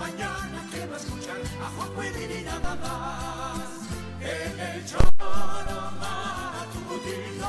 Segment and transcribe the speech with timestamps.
[0.00, 3.68] Mañana quiero escuchar a Juanjo y nada más.
[4.20, 5.28] En el choro
[6.00, 7.39] matutino,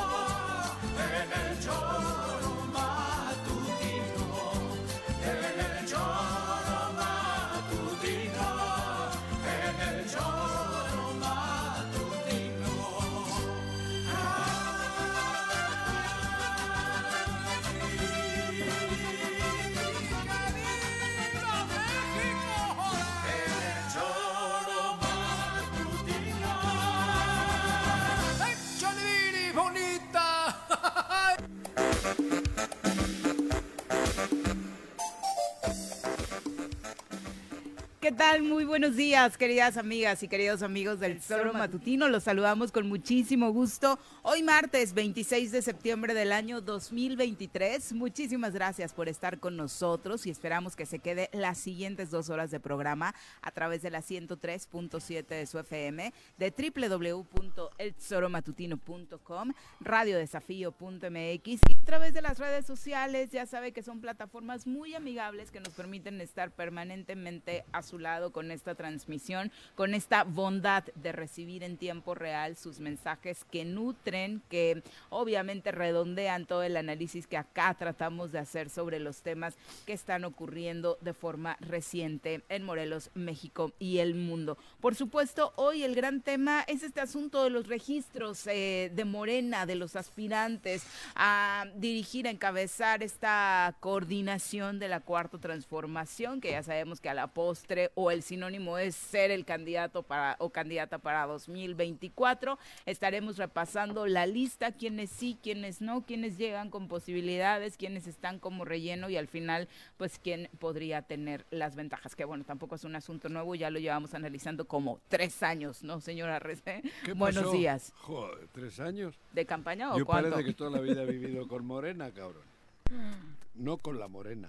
[38.11, 38.43] ¿Qué tal?
[38.43, 42.09] Muy buenos días, queridas amigas y queridos amigos del Zoro Matutino.
[42.09, 43.97] Los saludamos con muchísimo gusto.
[44.21, 47.93] Hoy martes 26 de septiembre del año 2023.
[47.93, 52.51] Muchísimas gracias por estar con nosotros y esperamos que se quede las siguientes dos horas
[52.51, 61.85] de programa a través de la 103.7 de su FM, de www.elzoromatutino.com, radiodesafío.mx y a
[61.85, 63.29] través de las redes sociales.
[63.31, 68.31] Ya sabe que son plataformas muy amigables que nos permiten estar permanentemente a su lado
[68.31, 74.41] con esta transmisión, con esta bondad de recibir en tiempo real sus mensajes que nutren,
[74.49, 79.93] que obviamente redondean todo el análisis que acá tratamos de hacer sobre los temas que
[79.93, 84.57] están ocurriendo de forma reciente en Morelos, México y el mundo.
[84.79, 89.65] Por supuesto, hoy el gran tema es este asunto de los registros eh, de Morena,
[89.65, 90.83] de los aspirantes
[91.15, 97.13] a dirigir, a encabezar esta coordinación de la cuarta transformación, que ya sabemos que a
[97.13, 102.59] la postre o el sinónimo es ser el candidato para o candidata para 2024.
[102.85, 108.65] Estaremos repasando la lista, quienes sí, quienes no, quienes llegan con posibilidades, quienes están como
[108.65, 112.15] relleno y al final, pues quién podría tener las ventajas.
[112.15, 115.99] Que bueno, tampoco es un asunto nuevo, ya lo llevamos analizando como tres años, ¿no,
[116.01, 116.81] señora Rece?
[117.03, 117.55] ¿Qué Buenos pasó?
[117.55, 117.93] días.
[117.97, 119.15] Joder, ¿tres años?
[119.33, 120.29] ¿De campaña o Yo cuánto?
[120.29, 122.43] parece que toda la vida he vivido con Morena, cabrón.
[123.53, 124.47] No con la Morena.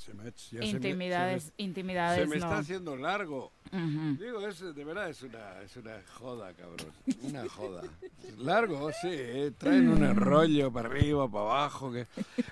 [0.00, 0.32] Se me-
[0.66, 2.44] Intimidades, se me, intimidades se me no.
[2.46, 3.52] está haciendo largo.
[3.72, 4.16] Ujú.
[4.18, 6.92] Digo, es, de verdad es una, es una joda, cabrón.
[7.22, 7.82] Una joda.
[8.38, 11.92] Largo, sí, eh, traen un rollo para arriba, para abajo.
[11.92, 12.06] Que,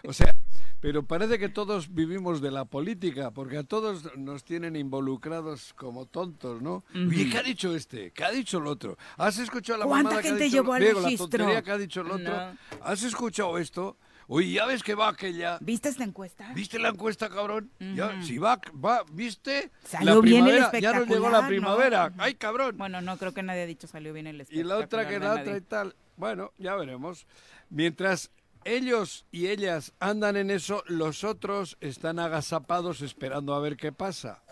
[0.06, 0.34] o sea,
[0.80, 6.06] pero parece que todos vivimos de la política, porque a todos nos tienen involucrados como
[6.06, 6.84] tontos, ¿no?
[6.94, 8.12] Oye, ¿qué ha dicho este?
[8.12, 8.96] ¿Qué ha dicho el otro?
[9.16, 10.56] ¿Has escuchado la ¿Cuánta mamada que ha gente dicho?
[10.56, 11.28] llevó al Digo, la registro?
[11.28, 12.36] tontería que ha dicho el otro.
[12.36, 12.56] No.
[12.82, 13.96] ¿Has escuchado esto?
[14.30, 15.56] Oye, ¿ya ves que va aquella?
[15.62, 16.52] ¿Viste esta encuesta?
[16.54, 17.70] ¿Viste la encuesta, cabrón?
[17.94, 19.70] Ya, si va, va, ¿viste?
[19.84, 21.48] Salió la bien el primavera, ya nos llegó la ¿no?
[21.48, 22.12] primavera.
[22.18, 22.76] ¡Ay, cabrón!
[22.76, 25.32] Bueno, no creo que nadie ha dicho salió bien el y la otra que la
[25.32, 25.96] otra y tal.
[26.18, 27.26] Bueno, ya veremos.
[27.70, 28.30] Mientras
[28.64, 34.42] ellos y ellas andan en eso, los otros están agazapados esperando a ver qué pasa.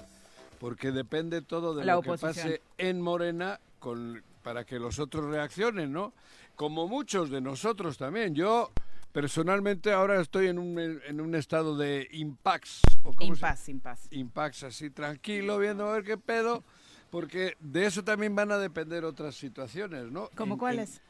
[0.58, 5.26] Porque depende todo de La lo que pase en Morena con, para que los otros
[5.26, 6.14] reaccionen, ¿no?
[6.54, 8.34] Como muchos de nosotros también.
[8.34, 8.72] Yo
[9.20, 12.82] personalmente ahora estoy en un, en un estado de impax.
[13.02, 14.08] ¿o Impas, impas.
[14.10, 16.62] Impax así tranquilo, viendo a ver qué pedo,
[17.08, 20.28] porque de eso también van a depender otras situaciones, ¿no?
[20.36, 21.00] ¿Cómo En- cuáles?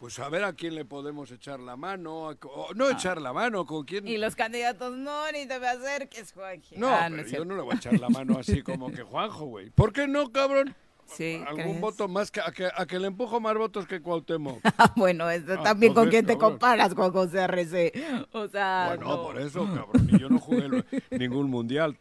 [0.00, 3.32] pues a ver a quién le podemos echar la mano, a o no echar la
[3.32, 4.04] mano, con quién...
[4.04, 4.10] Ah.
[4.10, 6.76] Y los candidatos, no, ni te me acerques, Juanji.
[6.76, 9.02] No, Ah, pero es yo no le voy a echar la mano así como que
[9.04, 9.70] Juanjo, güey.
[9.70, 10.74] ¿Por qué no, cabrón?
[11.06, 11.80] Sí, Algún ¿crees?
[11.80, 14.60] voto más que a, que a que le empujo más votos que Cuauhtémoc.
[14.78, 17.92] Ah, bueno, esto Ah, también con quién te comparas con José RC.
[18.32, 19.22] O sea, Bueno, no.
[19.22, 20.08] por eso, cabrón.
[20.10, 21.96] Y yo no jugué ningún mundial.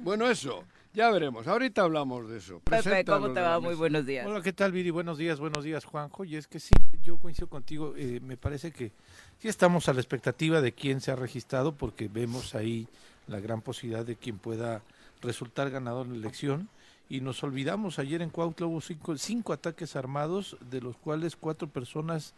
[0.00, 0.64] Bueno, eso.
[0.94, 2.60] Ya veremos, ahorita hablamos de eso.
[2.60, 3.58] Pepe, ¿cómo te va?
[3.60, 4.26] Muy buenos días.
[4.26, 4.90] Hola, ¿qué tal, Viri?
[4.90, 6.22] Buenos días, buenos días, Juanjo.
[6.26, 7.94] Y es que sí, yo coincido contigo.
[7.96, 8.92] eh, me parece que
[9.38, 12.88] sí estamos a la expectativa de quién se ha registrado, porque vemos ahí
[13.26, 14.82] la gran posibilidad de quien pueda
[15.22, 16.68] resultar ganador en la elección.
[17.12, 21.68] Y nos olvidamos, ayer en Cuautla hubo cinco, cinco ataques armados, de los cuales cuatro
[21.68, 22.32] personas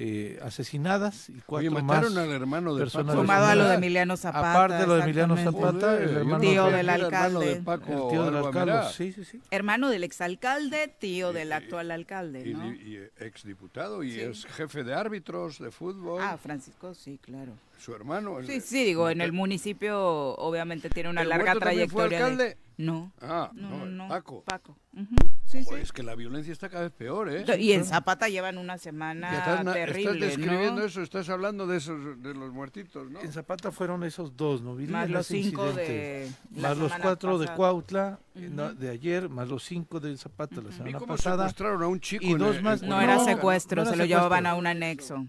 [0.00, 2.24] eh, asesinadas y Oye, cuatro mataron más.
[2.24, 3.20] al hermano de personas Paco.
[3.22, 3.74] Sumado a lo de.
[3.74, 4.50] Emiliano Zapata.
[4.52, 5.36] Aparte de lo de Emiliano.
[5.36, 7.62] Zapata, el hermano no Tío sabía del de alcalde.
[7.64, 8.92] Paco el tío del alcalde.
[8.92, 9.40] Sí, sí, sí.
[9.50, 12.72] Hermano del exalcalde, tío Y- del y- actual alcalde, Y, ¿no?
[12.72, 14.20] y, eh, exdiputado y Sí.
[14.20, 16.22] es jefe de árbitros de fútbol.
[16.22, 17.52] Ah, Francisco, sí, claro.
[17.78, 18.38] Su hermano.
[18.38, 19.98] el- Sí, sí, digo, en el municipio
[20.36, 22.18] obviamente tiene una ¿El larga también fue trayectoria.
[22.18, 22.56] de- alcalde?
[22.76, 24.08] No, Ah, no, no, el no.
[24.08, 24.42] Paco.
[24.44, 24.76] Paco.
[24.94, 25.14] Ujú,
[25.48, 25.84] Sí, Joder, sí.
[25.84, 27.44] es que la violencia está cada vez peor, ¿eh?
[27.58, 30.86] Y en Zapata llevan una semana estás, terrible, estás describiendo ¿no?
[30.86, 33.20] eso, estás hablando de esos, de los muertitos, ¿no?
[33.20, 34.76] En Zapata fueron esos dos, ¿no?
[34.76, 34.92] Viri?
[34.92, 37.56] Más los cinco de la más los cuatro de pasada.
[37.56, 38.74] Cuautla eh, no, Ujú.
[38.74, 41.36] de ayer, más los cinco de Zapata la Vi semana cómo pasada.
[41.48, 43.90] secuestraron a un chico y dos el- más- en No No, era no secuestro, era
[43.90, 45.26] se lo llevaban a un anexo.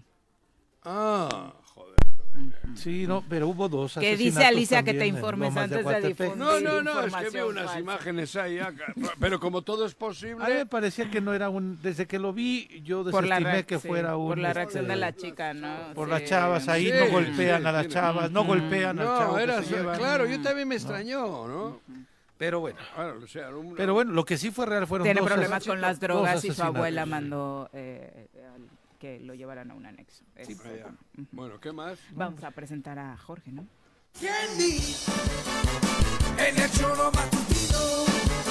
[0.84, 1.54] Ah.
[2.74, 6.36] Sí, no, pero hubo dos Que dice asesinatos Alicia que te informes antes de difundir.
[6.36, 7.80] No, no, no, es que veo unas falsa.
[7.80, 11.50] imágenes ahí, acá, pero como todo es A mí me posible, parecía que no era
[11.50, 11.80] un...
[11.82, 14.28] Desde que lo vi, yo Por la, desestimé que fuera un...
[14.28, 15.94] por la reacción este, de la chica, ¿no?
[15.94, 16.12] Por Sí.
[16.12, 18.48] las chavas ahí, Sí, no golpean sí, a las chavas, no Ujú.
[18.50, 19.62] golpean al chavo era,
[19.96, 21.80] claro, yo también me extrañó, ¿no?
[22.38, 25.20] Pero bueno, Claro, o sea, un- pero bueno, lo que sí fue real fueron Tiene
[25.20, 26.76] dos problemas con las drogas y su asesinatos.
[26.76, 30.24] abuela mandó eh, al- que lo llevaran a un anexo.
[30.42, 30.54] Sí.
[30.54, 31.26] Ujú.
[31.32, 31.98] Bueno, ¿qué más?
[32.12, 33.66] Vamos a presentar a Jorge, ¿no?
[36.38, 36.56] El
[37.10, 38.49] matutino.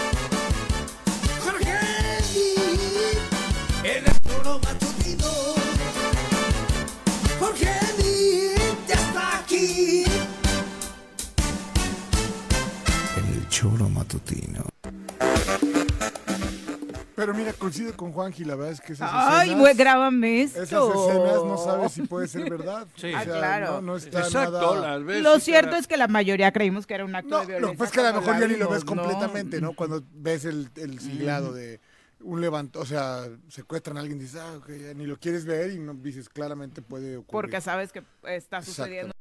[17.69, 20.63] Coincido con Juanji, la verdad es que esas Ay, escenas, güey, grábame esto.
[20.63, 22.87] esas escenas no sabes si puede ser verdad.
[22.95, 23.11] Sí.
[23.15, 23.71] Ah, claro.
[23.73, 24.97] No, no está Exacto, nada...
[24.97, 25.21] las ves.
[25.21, 27.45] Lo y cierto te- es que la mayoría creímos que era un acto No, de
[27.45, 27.67] violencia.
[27.67, 29.73] lo que pasa es que a lo mejor ya ni lo ves completamente, ¿no?
[29.73, 31.79] Cuando ves el, el siglado de
[32.21, 35.45] un levanto, o sea, secuestran a alguien y dices, ah, ok, ya ni lo quieres
[35.45, 37.31] ver y no dices, claramente puede ocurrir.
[37.31, 39.13] Porque sabes que está sucediendo.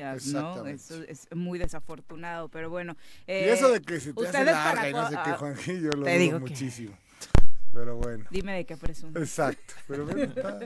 [0.00, 0.66] ¿no?
[0.66, 2.96] Eso es muy desafortunado, pero bueno.
[3.28, 5.80] y eh, eso de que se te hace larga y no sé qué, ah, Juanji,
[5.82, 6.98] yo lo digo que- muchísimo.
[7.74, 9.18] Pero bueno, Dime de qué presunto.
[9.18, 9.74] exacto.
[9.88, 10.58] Pero bueno, está-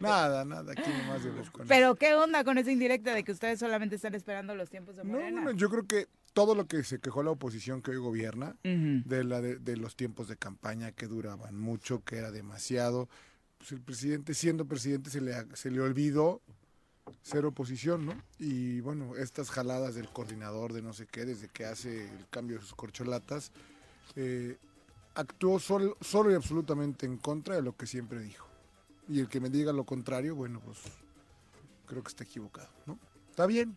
[0.00, 3.58] nada, nada, aquí nomás de con Pero qué onda con esa indirecta de que ustedes
[3.60, 5.42] solamente están esperando los tiempos de No, Morena.
[5.42, 9.24] bueno, yo creo que todo lo que se quejó la oposición que hoy gobierna, de,
[9.24, 13.08] la de, de los tiempos de campaña que duraban mucho, que era demasiado,
[13.58, 16.40] pues el presidente, siendo presidente, se le, se le olvidó
[17.22, 18.14] ser oposición, ¿no?
[18.38, 22.56] Y bueno, estas jaladas del coordinador de no sé qué, desde que hace el cambio
[22.56, 23.50] de sus corcholatas,
[24.16, 24.56] eh,
[25.20, 28.46] actuó solo, solo y absolutamente en contra de lo que siempre dijo.
[29.08, 30.78] Y el que me diga lo contrario, bueno, pues
[31.86, 32.98] creo que está equivocado, ¿no?
[33.30, 33.76] Está bien.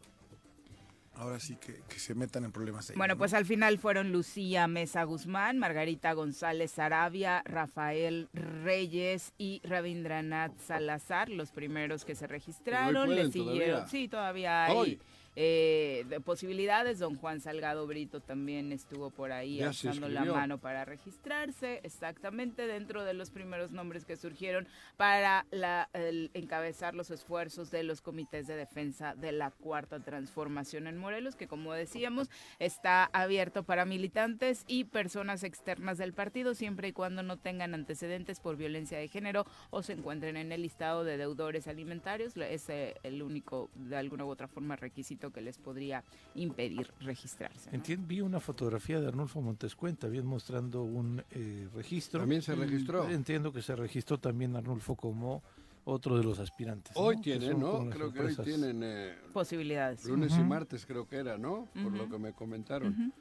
[1.15, 3.17] Ahora sí que, que se metan en problemas ellos, Bueno, ¿no?
[3.19, 11.29] pues al final fueron Lucía Mesa Guzmán, Margarita González Arabia, Rafael Reyes y Rabindranath Salazar,
[11.29, 13.13] los primeros que se registraron.
[13.13, 13.87] Le siguieron, todavía.
[13.87, 15.01] sí, todavía hay Hoy.
[15.35, 16.99] Eh, de posibilidades.
[16.99, 22.67] Don Juan Salgado Brito también estuvo por ahí Ya alzando la mano para registrarse, exactamente
[22.67, 28.01] dentro de los primeros nombres que surgieron para la- el encabezar los esfuerzos de los
[28.01, 33.85] comités de defensa de la cuarta transformación en Morelos, que como decíamos está abierto para
[33.85, 39.07] militantes y personas externas del partido, siempre y cuando no tengan antecedentes por violencia de
[39.07, 42.35] género o se encuentren en el listado de deudores alimentarios.
[42.37, 46.03] Es eh, el único, de alguna u otra forma, requisito que les podría
[46.35, 47.69] impedir registrarse.
[47.69, 47.75] ¿no?
[47.75, 52.19] Entiendo, vi una fotografía de Arnulfo Montescuenta, bien mostrando un eh, registro.
[52.21, 53.07] También se registró.
[53.09, 55.41] Entiendo que se registró también Arnulfo como
[55.85, 56.93] otro de los aspirantes.
[56.95, 57.21] Hoy ¿no?
[57.21, 57.89] Tienen, ¿no?
[57.89, 60.05] Creo que hoy tienen eh, Posibilidades.
[60.05, 61.67] lunes y martes, creo que era, ¿no?
[61.73, 63.13] Por lo que me comentaron.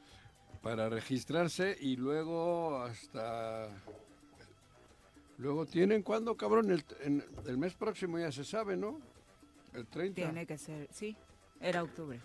[0.63, 3.69] Para registrarse y luego hasta...
[5.39, 6.71] Luego tienen, ¿cuándo, cabrón?
[6.71, 9.01] El, en- el mes próximo ya se sabe, ¿no?
[9.75, 10.15] El 30.
[10.15, 11.17] Tiene que ser, sí,
[11.63, 12.21] era octubre.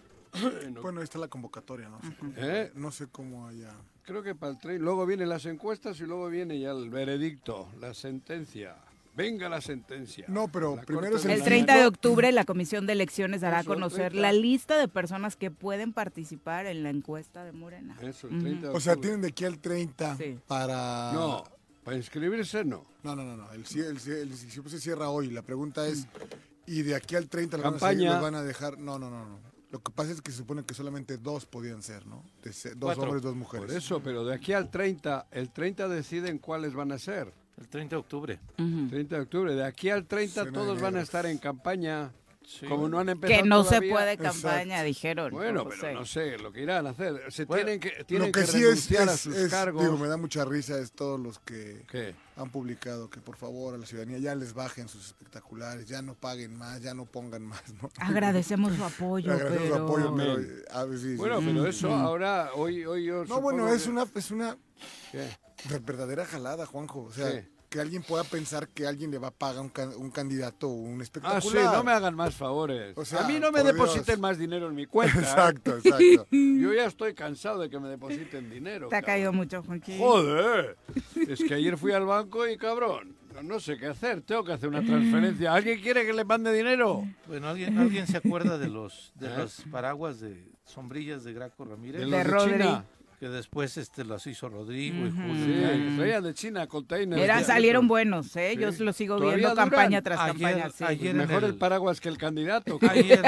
[0.64, 2.00] En oc- Bueno, ahí está la convocatoria, ¿no?
[2.02, 2.72] sé cómo- ¿Eh?
[2.76, 3.72] No sé cómo haya...
[4.04, 4.84] Creo que para el 30.
[4.84, 8.76] Luego vienen las encuestas y luego viene ya el veredicto, la sentencia.
[9.16, 10.26] Venga la sentencia.
[10.28, 13.58] No, pero La primero es El la- 30 de octubre la Comisión de Elecciones dará
[13.58, 14.22] a Eso, el conocer 30.
[14.22, 17.98] la lista de personas que pueden participar en la encuesta de Morena.
[18.02, 18.44] Eso, el Ujú.
[18.44, 20.38] 30 de O sea, tienen de aquí al 30 Sí.
[20.48, 21.12] para...
[21.14, 21.44] No,
[21.84, 22.86] para inscribirse no.
[23.04, 23.52] No, no, no, no.
[23.54, 25.32] El, el, el se cierra hoy.
[25.32, 26.06] La pregunta es,
[26.68, 27.98] ¿y de aquí al 30 los van, a Campaña.
[27.98, 28.78] seguir, los van a dejar?
[28.78, 29.40] No, no, no, no.
[29.72, 32.24] Lo que pasa es que se supone que solamente dos podían ser, ¿no?
[32.44, 33.04] Dos Cuatro.
[33.04, 33.68] hombres, dos mujeres.
[33.68, 37.34] Por eso, pero de aquí al 30, el 30 deciden cuáles van a ser.
[37.58, 38.40] El 30 de octubre.
[38.56, 39.56] 30 de octubre.
[39.56, 42.12] De aquí al 30 Cena todos van a estar en campaña.
[42.50, 42.66] Sí.
[42.66, 43.92] Como no han empezado Que no se todavía.
[43.94, 44.42] puede Exacto.
[44.42, 45.32] campaña, dijeron.
[45.34, 45.94] Bueno, no pero sé.
[45.94, 47.22] no sé lo que irán a hacer.
[47.30, 49.52] Se Bueno, tienen que, tienen Lo que, que, sí es, renunciar a es- sus es-
[49.52, 49.84] cargos.
[49.84, 52.16] digo, me da mucha risa es todos los que ¿Qué?
[52.38, 56.16] han publicado que por favor a la ciudadanía ya les bajen sus espectaculares, ya no
[56.16, 57.90] paguen más, ya no pongan más, ¿no?
[58.00, 59.84] Agradecemos su apoyo, Agradecemos su pero...
[59.86, 60.34] apoyo, pero
[60.72, 61.16] a ver, sí, sí.
[61.18, 64.58] Bueno, pero eso ahora, hoy, hoy yo No, bueno, es que- una, es una
[65.12, 65.28] ¿Qué?
[65.82, 67.02] verdadera jalada, Juanjo.
[67.04, 67.57] O sea, ¿Qué?
[67.70, 70.72] Que alguien pueda pensar que alguien le va a pagar un, can- un candidato o
[70.74, 71.42] un Ah, espectacular.
[71.42, 72.98] sí, no me hagan más favores.
[72.98, 74.20] O sea, a mí no me depositen Dios.
[74.20, 75.18] más dinero en mi cuenta.
[75.18, 75.22] ¿eh?
[75.22, 76.28] Exacto, exacto.
[76.32, 78.88] Yo ya estoy cansado de que me depositen dinero.
[78.88, 79.14] Te ha cabrón.
[79.16, 79.98] caído mucho, Joaquín.
[80.00, 80.78] Joder,
[81.28, 84.70] es que ayer fui al banco y cabrón, no, sé qué hacer, tengo que hacer
[84.70, 85.54] una transferencia.
[85.54, 87.04] ¿Alguien quiere que le mande dinero?
[87.28, 89.34] Bueno, ¿alguien, ¿alguien se acuerda de los de ¿Eh?
[89.38, 92.02] los paraguas de sombrillas de Graco Ramírez?
[92.02, 92.52] De De los de.
[92.52, 92.86] China.
[93.20, 95.18] Que después este los hizo Rodrigo y Ujú.
[95.18, 96.18] Julio.
[96.20, 97.20] Sí, de China containers.
[97.22, 98.52] Eran, salieron buenos, ¿eh?
[98.54, 98.60] Sí.
[98.62, 99.70] Yo los sigo ¿Todavía viendo duran?
[99.70, 100.70] campaña tras Ayer- campaña.
[100.70, 100.84] sí.
[100.84, 101.50] ayer- Mejor el...
[101.52, 102.78] el- paraguas que el candidato.
[102.92, 103.24] Ayer,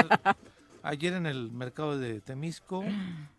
[0.84, 2.84] ayer en el mercado de Temisco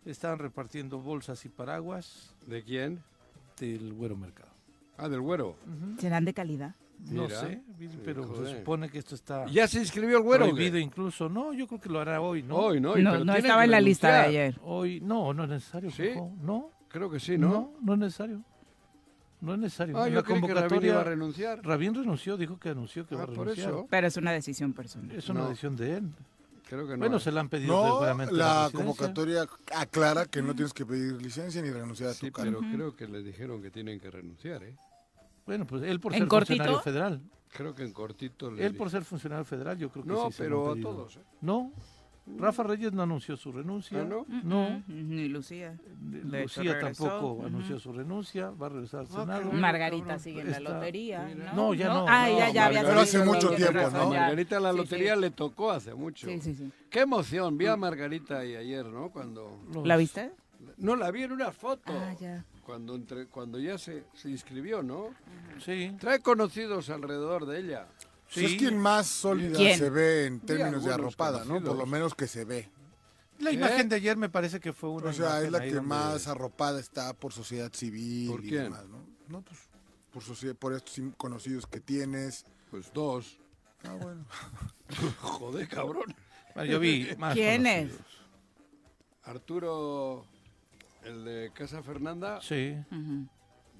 [0.04, 3.02] estaban repartiendo bolsas y paraguas ¿De quién?
[3.58, 4.50] del güero mercado.
[4.98, 5.56] Ah, del güero.
[5.98, 6.74] ¿Serán de calidad?
[7.10, 7.40] No Mira.
[7.40, 7.60] sé,
[8.04, 8.48] pero joder.
[8.52, 10.44] se supone que esto está ¿Ya se inscribió el güero?
[10.46, 11.28] prohibido incluso.
[11.28, 12.56] No, yo creo que lo hará hoy, ¿no?
[12.56, 12.96] Hoy, ¿no?
[12.96, 14.60] Y- No, pero no tiene estaba que en la lista de ayer.
[14.62, 15.90] Hoy, no, no es necesario.
[15.90, 16.10] ¿Sí?
[16.42, 17.48] No, Creo que sí, ¿no?
[17.48, 18.42] no, no es necesario.
[19.40, 19.96] No es necesario.
[19.98, 21.64] Ah, la creí que Rabín convocatoria, iba a renunciar.
[21.64, 23.70] Rabín renunció, dijo que anunció que va Ah, a por renunciar.
[23.70, 23.86] eso.
[23.90, 25.10] Pero es una decisión personal.
[25.16, 25.48] Es una No.
[25.48, 26.08] decisión de él.
[26.68, 26.98] Creo que no.
[26.98, 30.86] Bueno, se la han pedido No, seguramente a la convocatoria aclara que no tienes que
[30.86, 32.60] pedir licencia ni renunciar a Sí, tu cargo.
[32.60, 34.76] pero creo que le dijeron que tienen que renunciar, ¿eh?
[35.46, 36.56] Bueno, pues él por ¿En ser cortito?
[36.64, 37.20] funcionario federal.
[37.52, 40.32] Creo que en cortito le Él por ser funcionario federal, yo creo que No, sí
[40.38, 41.20] se lo pero a todos, ¿eh?
[41.42, 41.70] No,
[42.38, 44.00] Rafa Reyes no anunció su renuncia.
[44.00, 44.24] ¿Ah, no?
[44.44, 44.80] No.
[44.86, 45.76] Ni Lucía.
[46.00, 47.46] De hecho, Lucía tampoco Ujú.
[47.46, 49.52] anunció su renuncia, va a regresar al Ah, Senado.
[49.52, 51.28] Margarita sigue en la lotería.
[51.54, 52.06] No, ya no.
[52.08, 54.12] Ah, ya, ya había Pero hace mucho tiempo, razón, ¿no?
[54.14, 54.20] ya.
[54.20, 55.20] Margarita la Sí, lotería sí.
[55.20, 56.28] le tocó hace mucho.
[56.28, 56.70] Sí, sí, sí.
[56.88, 59.10] Qué emoción, vi a Margarita ahí ayer, ¿no?
[59.10, 59.58] Cuando...
[59.74, 60.30] Los- ¿La viste?
[60.76, 61.92] No, la vi en una foto.
[61.92, 62.44] Ah, ya.
[62.64, 63.26] Cuando, entre...
[63.26, 65.08] Cuando ya se, se inscribió, ¿no?
[65.64, 65.94] Sí.
[66.00, 67.88] Trae conocidos alrededor de ella.
[67.96, 68.44] Pues Sí.
[68.46, 69.78] es quien más sólida ¿Quién?
[69.78, 71.62] se ve en términos de arropada, ¿no?
[71.62, 72.70] Por lo menos que se ve.
[73.40, 73.56] La ¿Qué?
[73.56, 76.28] imagen de ayer me parece que fue una O sea, es la que donde- más
[76.28, 78.62] arropada está por sociedad civil ¿Por y quién?
[78.64, 79.04] demás, ¿no?
[79.28, 79.58] No, pues
[80.12, 82.44] por, sociedad, por estos conocidos que tienes.
[82.70, 83.38] Pues dos.
[83.84, 84.24] Ah, bueno.
[85.20, 86.14] Joder, cabrón.
[86.54, 87.88] Bueno, yo vi más ¿Quién es?
[87.90, 88.12] conocidos.
[89.24, 90.24] Arturo,
[91.04, 92.76] el de Casa Fernanda, Sí.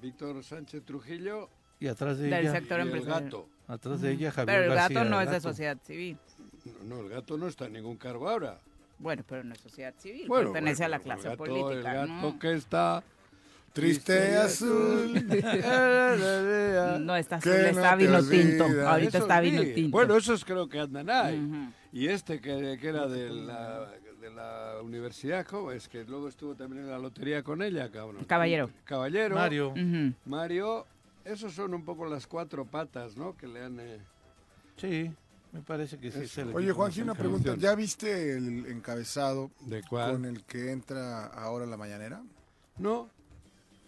[0.01, 1.49] Víctor Sánchez Trujillo
[1.79, 3.23] y atrás de Del ella, sector y el empresarial.
[3.25, 3.49] gato.
[3.67, 5.49] atrás de ella Javier Pero el García gato no es de Gato.
[5.49, 6.17] sociedad civil.
[6.65, 8.59] No, no, el gato no está en ningún cargo ahora.
[8.99, 10.27] Bueno, pero no es sociedad civil.
[10.27, 11.71] Bueno, pertenece bueno, a la el clase gato- política.
[11.73, 12.39] El gato ¿no?
[12.39, 13.03] que está...
[13.73, 15.13] Triste azul.
[16.99, 18.65] No está azul, no está vino tinto.
[18.87, 19.73] Ahorita está vino sí.
[19.73, 19.91] tinto.
[19.97, 21.71] Bueno, esos creo que andan ahí.
[21.91, 23.89] Y este que, que era de la,
[24.23, 25.71] de la universidad, ¿cómo?
[25.71, 28.23] es que luego estuvo también en la lotería con ella, cabrón.
[28.23, 28.69] Caballero.
[28.85, 29.35] Caballero.
[29.35, 29.73] Mario.
[30.25, 30.85] Mario.
[31.25, 33.35] Esos son un poco las cuatro patas, ¿no?
[33.35, 33.79] Que le han...
[33.81, 33.99] eh,
[34.77, 35.11] Sí,
[35.51, 36.39] me parece que sí.
[36.41, 37.55] El Oye, más una pregunta.
[37.57, 40.13] ¿Ya viste el encabezado ¿De cuál?
[40.13, 42.23] con el que entra ahora la mañanera?
[42.77, 43.09] No.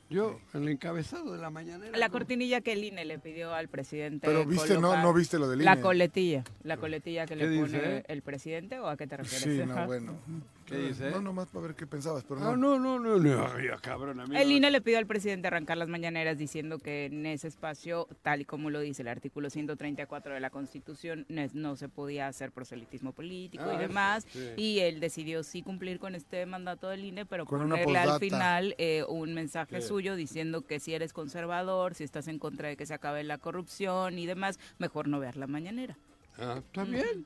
[0.10, 1.98] Yo, en el encabezado de la mañanera.
[1.98, 4.28] La cortinilla que el INE le pidió al presidente.
[4.28, 5.04] Pero viste, no, colocar.
[5.04, 5.82] no viste lo del La INE.
[5.82, 6.44] coletilla.
[6.64, 7.78] La coletilla que ¿Qué le dice?
[7.80, 9.62] pone el presidente o a qué te refieres?
[9.62, 10.14] Sí, no, bueno.
[10.66, 11.12] ¿Qué dice?
[11.12, 12.78] No, nomás para ver qué pensabas, pero Ah, no.
[12.80, 14.42] no, no, no, no, cabrón, amigo.
[14.42, 18.42] El INE le pidió al presidente arrancar las mañaneras diciendo que en ese espacio, tal
[18.42, 23.12] y como lo dice el artículo 134 de la Constitución, no, se podía hacer proselitismo
[23.12, 24.26] político Ah, y eso, demás.
[24.30, 24.50] sí.
[24.58, 29.04] Y él decidió sí cumplir con este mandato del INE, pero ponerle al final eh,
[29.08, 32.94] un mensaje suyo diciendo que si eres conservador, si estás en contra de que se
[32.96, 35.98] acabe la corrupción y demás, mejor no ver la mañanera.
[36.40, 37.26] Ah, está bien.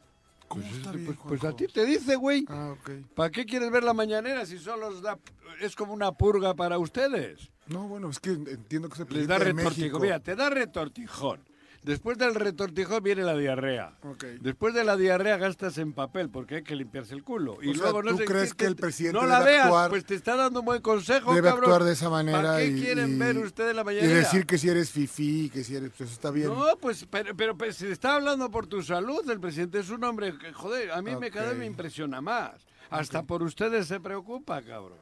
[0.49, 2.43] ¿Cómo Pues, está bien, pues, pues a ti te dice, güey.
[2.49, 2.89] Ah, ok.
[3.15, 5.17] ¿Para qué quieres ver la mañanera si solo os da,
[5.61, 7.51] es como una purga para ustedes?
[7.67, 10.01] No, bueno, es que entiendo que es el Les da retortijón.
[10.01, 11.41] Mira, te da retortijón.
[11.83, 13.93] Después del retortijón viene la diarrea.
[14.03, 14.23] Ok.
[14.41, 17.57] Después de la diarrea gastas en papel porque hay que limpiarse el culo.
[17.61, 19.89] Y O sea, luego no ¿tú sé crees que el presidente No la veas, actuar-
[19.89, 21.63] pues te está dando un buen consejo, Debe cabrón.
[21.65, 24.13] actuar de esa manera ¿Para qué y, quieren y- ver ustedes la y mañanera?
[24.13, 26.47] decir que si eres fifí, que si eres, pues está bien.
[26.49, 29.27] No, pues, pero, pero, pues, se está hablando por tu salud.
[29.29, 32.53] El presidente es un hombre que, joder, a mí me cada vez me impresiona más.
[32.89, 34.97] Hasta por ustedes se preocupa, cabrón.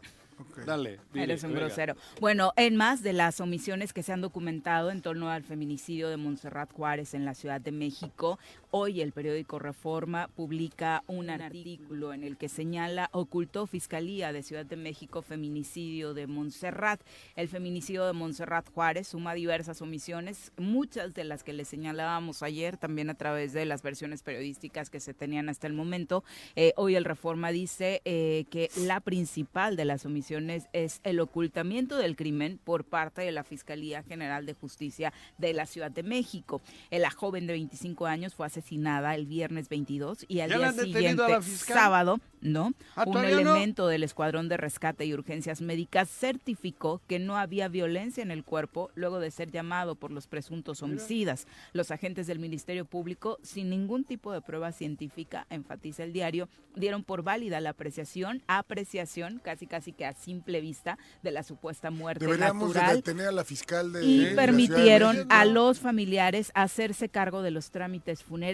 [0.66, 1.00] Dale.
[1.14, 1.66] dile, Eres un venga.
[1.66, 1.96] grosero.
[2.20, 6.18] Bueno, en más de las omisiones que se han documentado en torno al feminicidio de
[6.18, 12.26] Montserrat Juárez en la Ciudad de México, Hoy el periódico Reforma publica un artículo en
[12.26, 17.00] el que señala ocultó Fiscalía de Ciudad de México feminicidio de Montserrat.
[17.38, 22.76] El feminicidio de Montserrat Juárez suma diversas omisiones, muchas de las que le señalábamos ayer
[22.76, 26.26] también a través de las versiones periodísticas que se tenían hasta el momento.
[26.58, 31.96] Eh, hoy el Reforma dice eh, que la principal de las omisiones es el ocultamiento
[31.96, 36.62] del crimen por parte de la Fiscalía General de Justicia de la Ciudad de México.
[36.92, 38.57] Eh, La joven de 25 años fue asesinada
[39.16, 42.74] el viernes 22 y al ¿Ya la día siguiente, sábado, ¿no?
[42.96, 43.52] Ah, Un ¿todavía no?
[43.52, 48.44] elemento del Escuadrón de Rescate y Urgencias Médicas certificó que no había violencia en el
[48.44, 51.48] cuerpo luego de ser llamado por los presuntos homicidas.
[51.74, 57.04] Los agentes del Ministerio Público, sin ningún tipo de prueba científica, enfatiza el diario, dieron
[57.04, 62.26] por válida la apreciación, apreciación casi casi que a simple vista de la supuesta muerte
[62.26, 65.34] Deberíamos de natural detener a la fiscal de y de Ciudad de permitieron México.
[65.34, 68.47] a los familiares hacerse cargo de los trámites funerarios.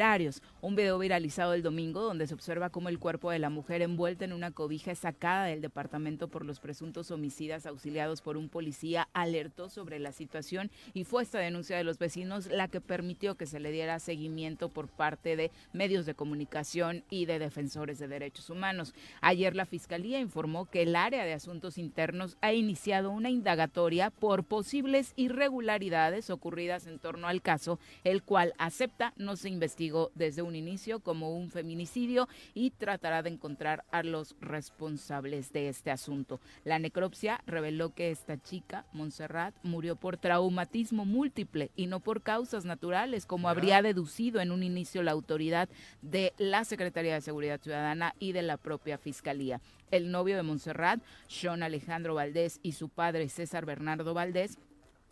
[0.61, 4.25] Un video viralizado el domingo donde se observa cómo el cuerpo de la mujer envuelta
[4.25, 9.07] en una cobija es sacada del departamento por los presuntos homicidas auxiliados por un policía
[9.13, 13.45] alertó sobre la situación y fue esta denuncia de los vecinos la que permitió que
[13.45, 18.49] se le diera seguimiento por parte de medios de comunicación y de defensores de derechos
[18.49, 18.95] humanos.
[19.21, 24.43] Ayer la Fiscalía informó que el área de asuntos internos ha iniciado una indagatoria por
[24.43, 29.49] posibles irregularidades ocurridas en torno al caso, el cual acepta no se
[29.83, 35.67] investigó desde un inicio como un feminicidio y tratará de encontrar a los responsables de
[35.67, 36.39] este asunto.
[36.63, 42.65] La necropsia reveló que esta chica, Montserrat, murió por traumatismo múltiple y no por causas
[42.65, 45.67] naturales, como habría deducido en un inicio la autoridad
[46.01, 49.59] de la Secretaría de Seguridad Ciudadana y de la propia Fiscalía.
[49.91, 54.57] El novio de Montserrat, Sean Alejandro Valdés, y su padre, César Bernardo Valdés,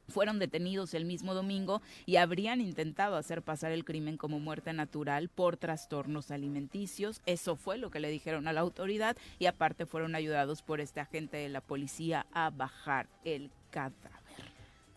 [0.07, 5.29] fueron detenidos el mismo domingo y habrían intentado hacer pasar el crimen como muerte natural
[5.29, 7.21] por trastornos alimenticios.
[7.25, 10.99] Eso fue lo que le dijeron a la autoridad y aparte fueron ayudados por este
[10.99, 14.11] agente de la policía a bajar el cadáver.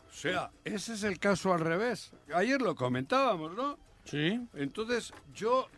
[0.09, 2.13] O sea, ese es el caso al revés.
[2.33, 3.79] Ayer lo comentábamos, ¿no?
[4.05, 4.41] Sí.
[4.55, 5.69] Entonces, yo,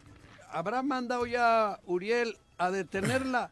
[0.50, 3.50] ¿habrá mandado ya Uriel a detenerla?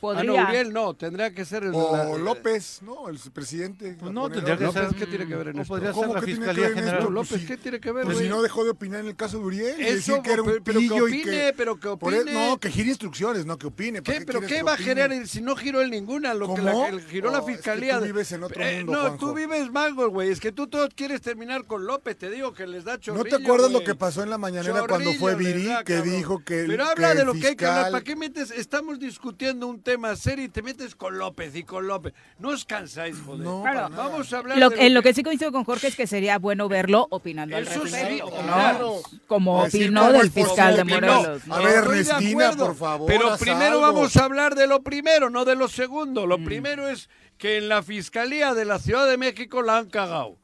[0.00, 1.72] Ah, no, Uriel no, tendría que ser el...
[1.74, 3.08] O la- López, ¿no?
[3.08, 3.96] El presidente.
[3.98, 4.82] Pues no, tendría que López.
[4.90, 5.74] Ser- ¿qué tiene que ver en ¿Cómo esto?
[5.74, 6.98] podría ¿Cómo ser la que tiene que Fiscalía ver en General?
[7.00, 7.10] esto?
[7.10, 7.46] López, Pues.
[7.46, 8.26] ¿qué tiene que ver, Pues güey?
[8.28, 9.80] si no dejó de opinar en el caso de Uriel.
[9.80, 12.32] y Eso, decir que era un pero- que opine, pero que por e- opine.
[12.48, 14.00] no, que gire instrucciones, no que opine.
[14.02, 14.24] ¿Para ¿Qué?
[14.24, 14.88] ¿Pero qué que va a opine?
[14.88, 16.32] generar si no giró en ninguna?
[16.32, 17.94] Lo que la, el- giró la No, es que fiscalía.
[17.96, 19.18] tú de- vives en otro Eh, mundo, No, Juanjo.
[19.18, 20.30] tú vives mango, güey.
[20.30, 22.16] Es que tú todo quieres terminar con López.
[22.16, 23.36] Te digo que les da ¿No chorrillo.
[23.36, 26.66] te acuerdas lo que pasó en la mañanera cuando fue Viri que dijo que el,
[26.68, 27.90] Pero que habla de lo que hay que hablar.
[27.90, 28.52] ¿Para qué metes?
[28.52, 32.12] Estamos discutiendo un tema serio y te metes con López y con López.
[32.38, 33.40] No os cansáis, joder.
[33.44, 33.88] No, Claro.
[33.96, 36.38] Vamos a hablar Lo- de en lo que sí coincido con Jorge es que sería
[36.38, 38.42] bueno verlo opinando al Eso sí, respecto, ¿no?
[38.42, 38.94] claro.
[39.26, 40.84] Como opinó cómo del fiscal de.
[40.84, 41.46] Morelos.
[41.46, 41.54] ¿no?
[41.54, 43.80] A ver, Ernestina, por favor, Pero primero algo.
[43.80, 46.26] vamos a hablar de lo primero, no de lo segundo.
[46.26, 46.28] Mm.
[46.28, 50.36] Lo primero es que en la Fiscalía de la Ciudad de México la han cagado.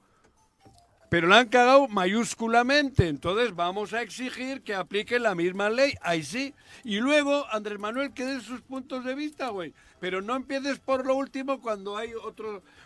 [1.15, 3.07] Pero la han cagado mayúsculamente.
[3.07, 5.95] Entonces vamos a exigir que aplique la misma ley.
[6.03, 6.55] Ahí sí.
[6.83, 9.73] Y luego Andrés Manuel que dé sus puntos de vista, güey.
[10.01, 12.11] Pero no empieces por lo último cuando hay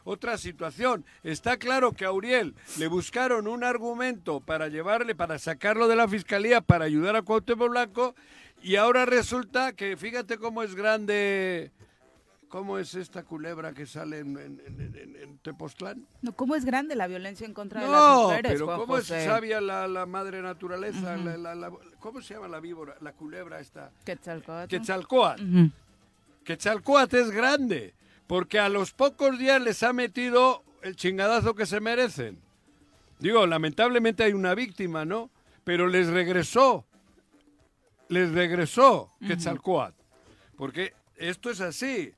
[0.04, 1.06] otra situación.
[1.24, 6.06] Está claro que a Uriel le buscaron un argumento para llevarle, para sacarlo de la
[6.06, 8.14] fiscalía, para ayudar a Cuauhtémoc Blanco.
[8.62, 11.72] Y ahora resulta que fíjate cómo es grande,
[12.48, 16.06] cómo es esta culebra que sale en, en- en- en- en Tepoztlán.
[16.22, 18.98] No, ¿Cómo es grande la violencia en contra de las No, mujeres, pero Juan cómo
[18.98, 23.12] es sabia la, la madre naturaleza, la- la- la- ¿cómo se llama la víbora, la
[23.12, 23.90] culebra esta?
[24.04, 25.42] Quetzalcóatl.
[25.42, 25.70] Ujú.
[26.44, 27.94] Quetzalcóatl es grande,
[28.26, 32.38] porque a los pocos días les ha metido el chingadazo que se merecen.
[33.18, 35.30] Digo, lamentablemente hay una víctima, ¿no?
[35.64, 36.86] Pero les regresó,
[38.08, 40.00] les regresó Quetzalcóatl,
[40.56, 42.14] porque esto es así.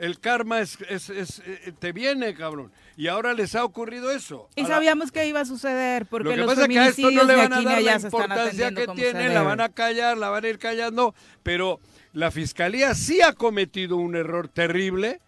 [0.00, 2.72] El karma es, es- es- eh, te viene, cabrón.
[2.96, 4.48] Y ahora les ha ocurrido eso.
[4.56, 6.86] Y la- sabíamos que iba a suceder, porque lo que los pasa es que a
[6.88, 10.16] esto no feminicidios le van a dar la importancia que tiene, la van a callar,
[10.16, 11.80] la van a ir callando, pero
[12.14, 15.20] la fiscalía sí ha cometido un error terrible,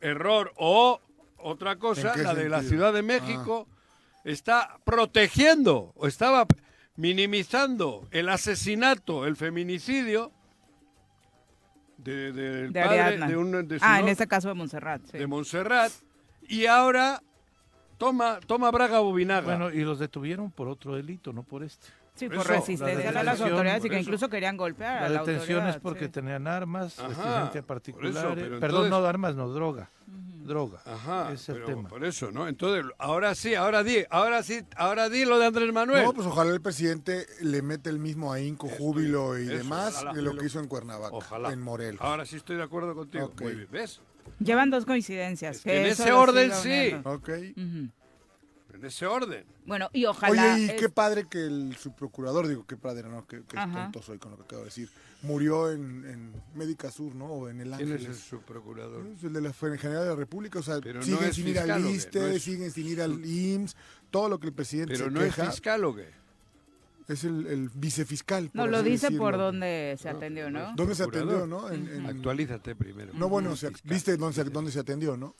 [0.00, 1.00] error o
[1.38, 2.62] otra cosa, ¿En qué la de la?
[2.62, 3.66] Ciudad de México,
[4.24, 6.46] está protegiendo o estaba
[6.96, 10.32] minimizando el asesinato, el feminicidio
[12.04, 13.26] de, del De padre Ariadna.
[13.28, 15.02] de, un, de su Ah, en este caso de Montserrat.
[15.10, 15.18] sí.
[15.18, 15.90] de Montserrat
[16.48, 17.22] y ahora
[17.98, 19.46] toma, toma Braga Bobinaga.
[19.56, 21.88] Bueno, y los detuvieron por otro delito, no por este.
[22.14, 25.16] Sí, Por eso, resistencia la a las autoridades y que incluso querían golpear a La
[25.16, 26.10] la detención es porque sí.
[26.12, 28.32] tenían armas, eso, particular.
[28.36, 29.90] pero Perdón, entonces- no armas, no droga.
[30.06, 30.80] droga.
[30.84, 31.88] Ajá, es el pero tema.
[31.88, 32.46] por eso, ¿no?
[32.46, 36.04] Entonces, ahora sí, ahora di, ahora sí, ahora di lo de Andrés Manuel.
[36.04, 40.12] No, pues ojalá el presidente le mete el mismo ahínco, júbilo y eso, demás ojalá.
[40.12, 41.50] de lo que hizo en Cuernavaca, Ojalá.
[41.52, 42.00] en Morelos.
[42.02, 43.24] Ahora sí estoy de acuerdo contigo.
[43.24, 43.40] Ok.
[43.40, 44.00] Muy bien, ¿ves?
[44.38, 45.62] Llevan dos coincidencias.
[45.62, 46.68] que en ese orden sí.
[46.68, 47.10] uniendo.
[47.10, 47.28] Ok.
[47.56, 47.88] Ujú.
[48.84, 49.46] En ese orden.
[49.64, 50.54] Bueno, y ojalá.
[50.56, 53.26] Oye, y es- qué padre que el subprocurador, digo, qué padre, ¿no?
[53.26, 54.90] Que, que tonto soy con lo que acabo de decir.
[55.22, 57.24] Murió en, en Médica Sur, ¿no?
[57.24, 58.18] O en el ¿Quién es el Ángeles.
[58.18, 59.06] subprocurador?
[59.06, 61.48] Es el de la General de la República, o sea, Pero no siguen es sin
[61.48, 61.80] ir al.
[61.86, 63.74] ISSSTE, No es- siguen sin ir al IMSS,
[64.10, 66.08] todo lo que el presidente Pero se no es queja, fiscal o qué?
[67.08, 68.50] es el, el vicefiscal.
[68.52, 69.44] No, por lo dice por decirlo.
[69.46, 70.74] donde se atendió, ¿no?
[70.76, 71.70] ¿Dónde se atendió, no?
[71.70, 73.14] En- en- Actualízate primero.
[73.14, 75.34] no, bueno, o sea, viste dónde se, dónde se atendió, ¿no?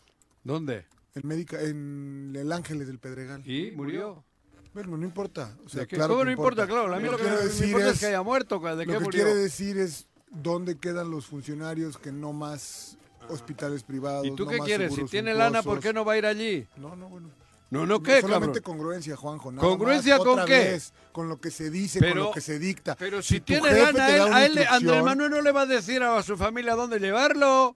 [0.44, 0.86] ¿Dónde?
[1.14, 3.48] En Médica, en el Ángeles del Pedregal.
[3.48, 4.24] ¿Y murió?
[4.72, 5.56] Bueno, no importa.
[5.64, 6.66] O sea, ¿Cómo no importa?
[6.66, 8.58] Claro, a mí Lo lo que me decir importa es es- que haya muerto.
[8.58, 9.24] ¿De Lo qué que murió?
[9.24, 12.98] quiere decir es dónde quedan los funcionarios que no más
[13.28, 14.26] hospitales privados.
[14.26, 14.92] ¿Y tú no qué más quieres?
[14.94, 16.66] Si tiene lana, ¿por qué no va a ir allí?
[16.76, 17.30] No, no, bueno.
[17.70, 18.78] No, no, ¿qué, Solamente cabrón?
[18.78, 19.50] congruencia, Juanjo.
[19.50, 20.58] nada ¿Congruencia más, con otra qué?
[20.70, 22.94] vez, con lo que se dice, con lo que se dicta.
[22.96, 26.22] Pero si, tiene lana, él, a él, Andrés Manuel no le va a decir a
[26.22, 27.74] su familia dónde llevarlo.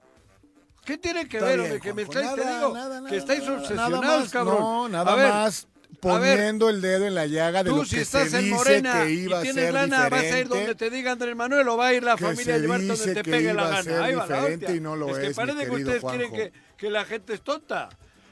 [0.88, 1.80] ¿Qué tiene que Está ver, bien, hombre?
[1.82, 4.58] Que me estáis, te nada, digo, nada, nada, que estáis obsesionados, más, cabrón.
[4.58, 5.68] No, nada a ver, más
[6.02, 8.38] a ver, poniendo el dedo en la llaga de tú lo si que estás se
[8.38, 10.56] en dice Morena que y iba a tienes ser lana, vas a ir diferente.
[10.56, 12.86] donde te diga Andrés Manuel o va a ir la que familia a se llevarte
[12.86, 14.04] donde te que pegue la a gana.
[14.06, 14.76] Ahí va la diferente hostia.
[14.76, 17.34] y no lo es que es, mi parece que ustedes quieren que, que la gente
[17.34, 17.90] es tonta.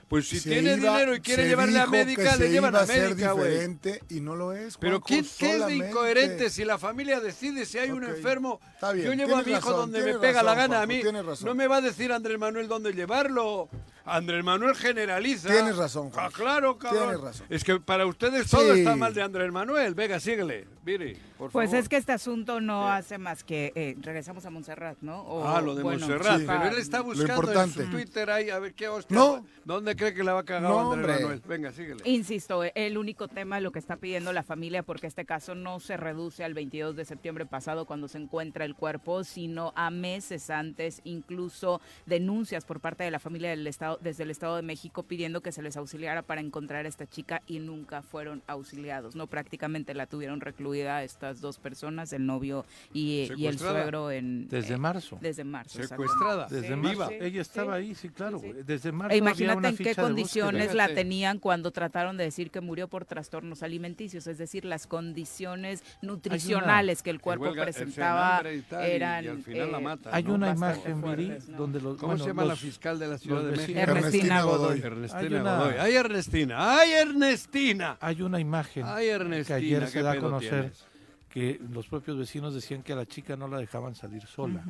[0.08, 2.86] Pues si Se tiene iba- dinero y quiere llevarle a América, le llevan a a
[2.86, 3.78] ser América, güey.
[4.08, 4.76] y no lo es.
[4.78, 8.60] Pero ¿qué, es de incoherente si la familia decide si hay un enfermo?
[8.74, 11.02] está bien, yo llevo a mi hijo razón, donde me pega la gana a mí.
[11.44, 13.68] No me va a decir Andrés Manuel dónde llevarlo.
[14.06, 15.48] Andrés Manuel generaliza.
[15.48, 16.32] Tienes razón, Ah, Juanjo.
[16.32, 17.02] claro, cabrón.
[17.02, 17.46] Tienes razón.
[17.50, 18.80] Es que para ustedes todo Sí.
[18.80, 19.94] está mal de Andrés Manuel.
[19.94, 20.66] Venga, síguele.
[20.84, 21.82] Viri, por Pues favor.
[21.82, 23.72] es que este asunto no hace más que.
[23.74, 25.22] eh, regresamos a Montserrat, ¿no?
[25.22, 26.38] O, Ah, lo de bueno, Montserrat.
[26.40, 26.44] sí.
[26.46, 27.84] Pero él está buscando en importante.
[27.84, 29.16] su Twitter ahí a ver qué hostia.
[29.16, 29.44] No.
[29.64, 31.22] ¿Dónde cree que la va a cagar No, Andrés hombre.
[31.24, 31.42] Manuel?
[31.48, 32.00] Venga, síguele.
[32.08, 35.96] Insisto, el único tema lo que está pidiendo la familia, porque este caso no se
[35.96, 41.00] reduce al 22 de septiembre pasado cuando se encuentra el cuerpo, sino a meses antes,
[41.02, 45.40] incluso denuncias por parte de la familia del estado, desde el Estado de México pidiendo
[45.40, 49.16] que se les auxiliara para encontrar a esta chica y nunca fueron auxiliados.
[49.16, 54.48] No prácticamente la tuvieron recluida estas dos personas, el novio y, y el suegro en
[54.48, 55.18] Desde eh, marzo.
[55.20, 55.82] Desde marzo.
[55.82, 56.46] Secuestrada.
[56.48, 57.08] Desde Sí, marzo.
[57.08, 58.38] sí, Ella estaba sí, ahí, sí, claro.
[58.38, 58.62] sí, sí.
[58.64, 59.14] Desde marzo.
[59.14, 62.88] E había imagínate una en qué condiciones la tenían cuando trataron de decir que murió
[62.88, 68.42] por trastornos alimenticios, es decir, las condiciones nutricionales que el cuerpo presentaba
[68.82, 70.34] eran y al final la eh, Hay ¿no?
[70.34, 71.58] una imagen, Viri, fuertes, ¿no?
[71.58, 71.96] donde los.
[71.96, 73.78] ¿Cómo bueno, se llama la fiscal de la Ciudad de México?
[73.90, 74.80] Ernestina Godoy.
[74.80, 75.74] Ernestina Hay una- Godoy.
[75.78, 76.56] ¡Ay, Ernestina!
[76.80, 77.96] ¡Ay, Ernestina!
[78.00, 79.58] Hay una imagen ¡Ay, Ernestina!
[79.58, 80.84] que ayer ¿qué se da a conocer tienes?
[81.30, 84.64] que los propios vecinos decían que a la chica no la dejaban salir sola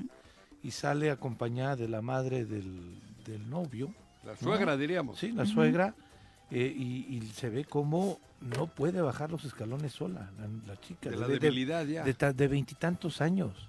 [0.63, 5.19] y sale acompañada de la madre del, del novio, La suegra, diríamos.
[5.19, 5.95] sí, la suegra,
[6.51, 11.09] eh, y, y se ve como no puede bajar los escalones sola, la, la chica,
[11.11, 12.03] De la de- de- debilidad ya.
[12.05, 13.69] de veintitantos años,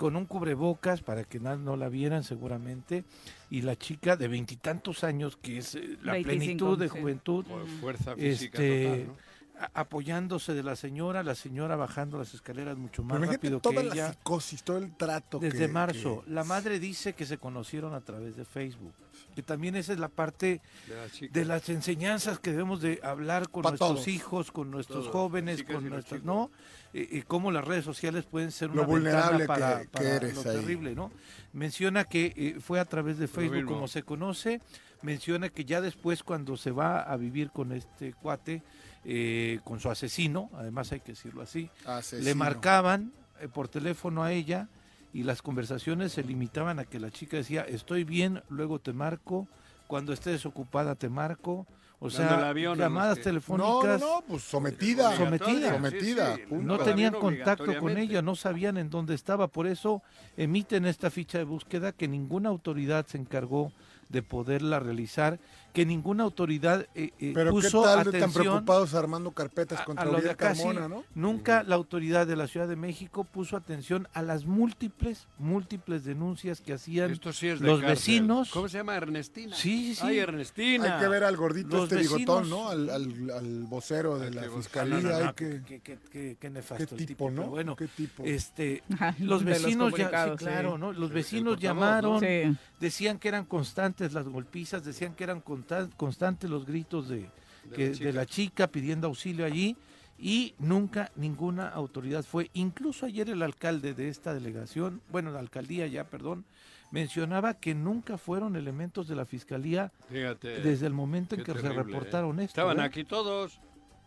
[0.00, 3.04] con un cubrebocas para que na- no la vieran seguramente,
[3.50, 6.98] y la chica de veintitantos años, que es eh, la 25, plenitud de sí.
[6.98, 9.60] juventud, Por fuerza física este, total, ¿no?
[9.62, 13.82] a- apoyándose de la señora, la señora bajando las escaleras mucho más Pero rápido toda
[13.82, 14.12] que la ella.
[14.14, 15.38] psicosis, todo el trato.
[15.38, 18.94] Desde que- marzo, que- la madre dice que se conocieron a través de Facebook.
[19.40, 21.32] Que también esa es la parte De la chica.
[21.32, 24.08] de las enseñanzas que debemos de hablar con Pa' nuestros todos.
[24.08, 26.22] hijos, con nuestros Todos, jóvenes, y con nuestros.
[26.24, 26.50] ¿no?
[26.92, 30.34] Eh, eh, cómo las redes sociales pueden ser Lo una vulnerable ventana para, que- eres
[30.34, 30.56] lo ahí.
[30.58, 31.10] terrible, ¿no?
[31.54, 34.60] Menciona que eh, fue a través de Facebook como se conoce,
[35.00, 38.62] menciona que ya después cuando se va a vivir con este cuate,
[39.06, 41.70] eh, con su asesino, además hay que decirlo así,
[42.12, 44.68] le marcaban eh, por teléfono a ella
[45.12, 49.48] y las conversaciones se limitaban a que la chica decía, estoy bien, luego te marco,
[49.86, 51.66] cuando estés desocupada te marco,
[52.02, 55.14] o sea, avión llamadas que- No, no, telefónicas, no, pues sometida.
[55.16, 55.74] Sometida.
[55.74, 56.64] Sometida, Sí, sí, punto.
[56.64, 60.02] no tenían contacto con ella, no sabían en dónde estaba, por eso
[60.36, 63.72] emiten esta ficha de búsqueda que ninguna autoridad se encargó
[64.08, 65.38] de poderla realizar,
[65.72, 70.04] que ninguna autoridad eh, eh, Pero qué puso tal atención preocupados armando carpetas a- contra
[70.04, 70.34] a lo de.
[70.36, 71.04] Carmona, ¿no?
[71.14, 76.60] Nunca la autoridad de la Ciudad de México puso atención a las múltiples, múltiples denuncias
[76.60, 77.96] que hacían Esto sí es de los cárcel.
[77.96, 78.50] vecinos.
[78.50, 78.96] ¿Cómo se llama?
[78.96, 79.54] Ernestina.
[79.56, 80.06] Sí, sí, sí.
[80.06, 80.96] Ay, Ernestina.
[80.96, 82.68] Hay que ver al gordito Los este bigotón, vecinos- ¿no?
[82.68, 84.96] Al, al, al vocero de la que fiscalía.
[84.96, 86.36] No, no, no, hay que...
[86.40, 87.48] qué nefasto ¿Qué el tipo, pero no?
[87.50, 88.22] Bueno, ¿Qué tipo?
[88.24, 88.82] este,
[89.18, 90.44] los vecinos ya, sí, comunicados, sí.
[90.46, 90.92] claro, ¿no?
[90.92, 92.56] Los vecinos llamaron, Sí.
[92.80, 95.59] decían que eran constantes las golpizas, decían que eran conta-
[95.96, 97.28] constantes los gritos de,
[97.64, 98.04] De que- la chica.
[98.06, 99.76] de la chica pidiendo auxilio allí
[100.18, 102.50] y nunca ninguna autoridad fue.
[102.52, 106.44] Incluso ayer el alcalde de esta delegación, bueno, la alcaldía ya, perdón,
[106.90, 110.60] mencionaba que nunca fueron elementos de la fiscalía Fíjate.
[110.60, 112.44] desde el momento en que se terrible, reportaron ¿eh?
[112.44, 112.60] esto.
[112.60, 112.82] Estaban ¿eh?
[112.82, 113.60] aquí todos.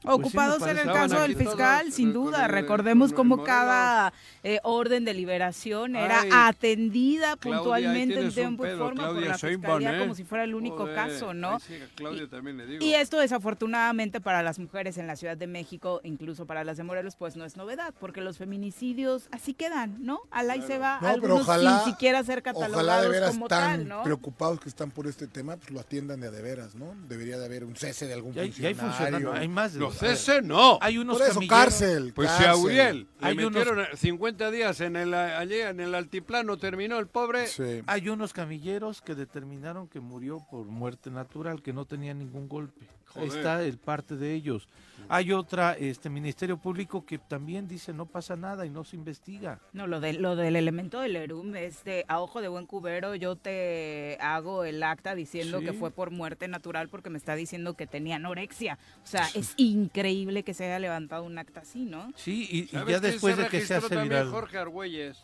[0.04, 2.46] Pues sí, Ocupados en el caso del fiscal, todos, sin duda.
[2.46, 4.12] el- Recordemos cómo cada
[4.44, 9.78] eh, orden de liberación era atendida Claudia, puntualmente en tiempo y forma por la Sheinbaum,
[9.80, 10.02] fiscalía ¿eh?
[10.02, 11.60] como si fuera el único Joder, caso, ¿no?
[11.62, 12.84] sí, a Claudia también le digo.
[12.84, 16.84] Y esto desafortunadamente para las mujeres en la Ciudad de México, incluso para las de
[16.84, 20.20] Morelos, pues no es novedad, porque los feminicidios así quedan, ¿no?
[20.32, 23.32] Al ahí se va, No, pero algunos ojalá, sin siquiera ser ojalá de catalogados veras
[23.32, 24.04] como tan tal, ¿no?
[24.04, 26.94] preocupados que están por este tema, pues lo atiendan de a de veras, ¿no?
[27.08, 29.34] Debería de haber un cese de algún Y hay, y hay funcionario.
[29.34, 30.78] hay más de Ver, cese no.
[30.82, 32.14] Hay unos Por eso, camilleros- cárcel.
[32.16, 35.96] Pues si a Uriel le Hay unos- metieron 50 días en el, allí en el
[35.96, 37.48] altiplano, terminó el pobre.
[37.48, 37.82] Sí.
[37.88, 42.86] Hay unos camilleros que determinaron que murió por muerte natural, que no tenía ningún golpe.
[43.14, 43.38] Joder.
[43.38, 44.68] está el parte de ellos.
[45.10, 49.60] Hay otra, este Ministerio Público que también dice no pasa nada y no se investiga.
[49.74, 53.14] No, lo, de, lo del elemento del ERUM es de a ojo de buen cubero,
[53.16, 55.66] yo te hago el acta diciendo Sí.
[55.66, 58.80] que fue por muerte natural porque me está diciendo que tenía anorexia.
[59.04, 62.14] O sea, es increíble que se haya levantado un acta así, ¿no?
[62.16, 64.10] Sí, y, y ¿Sabes ya después de que se registró hace también?
[64.10, 64.30] viral.
[64.32, 65.18] Jorge Argüelles.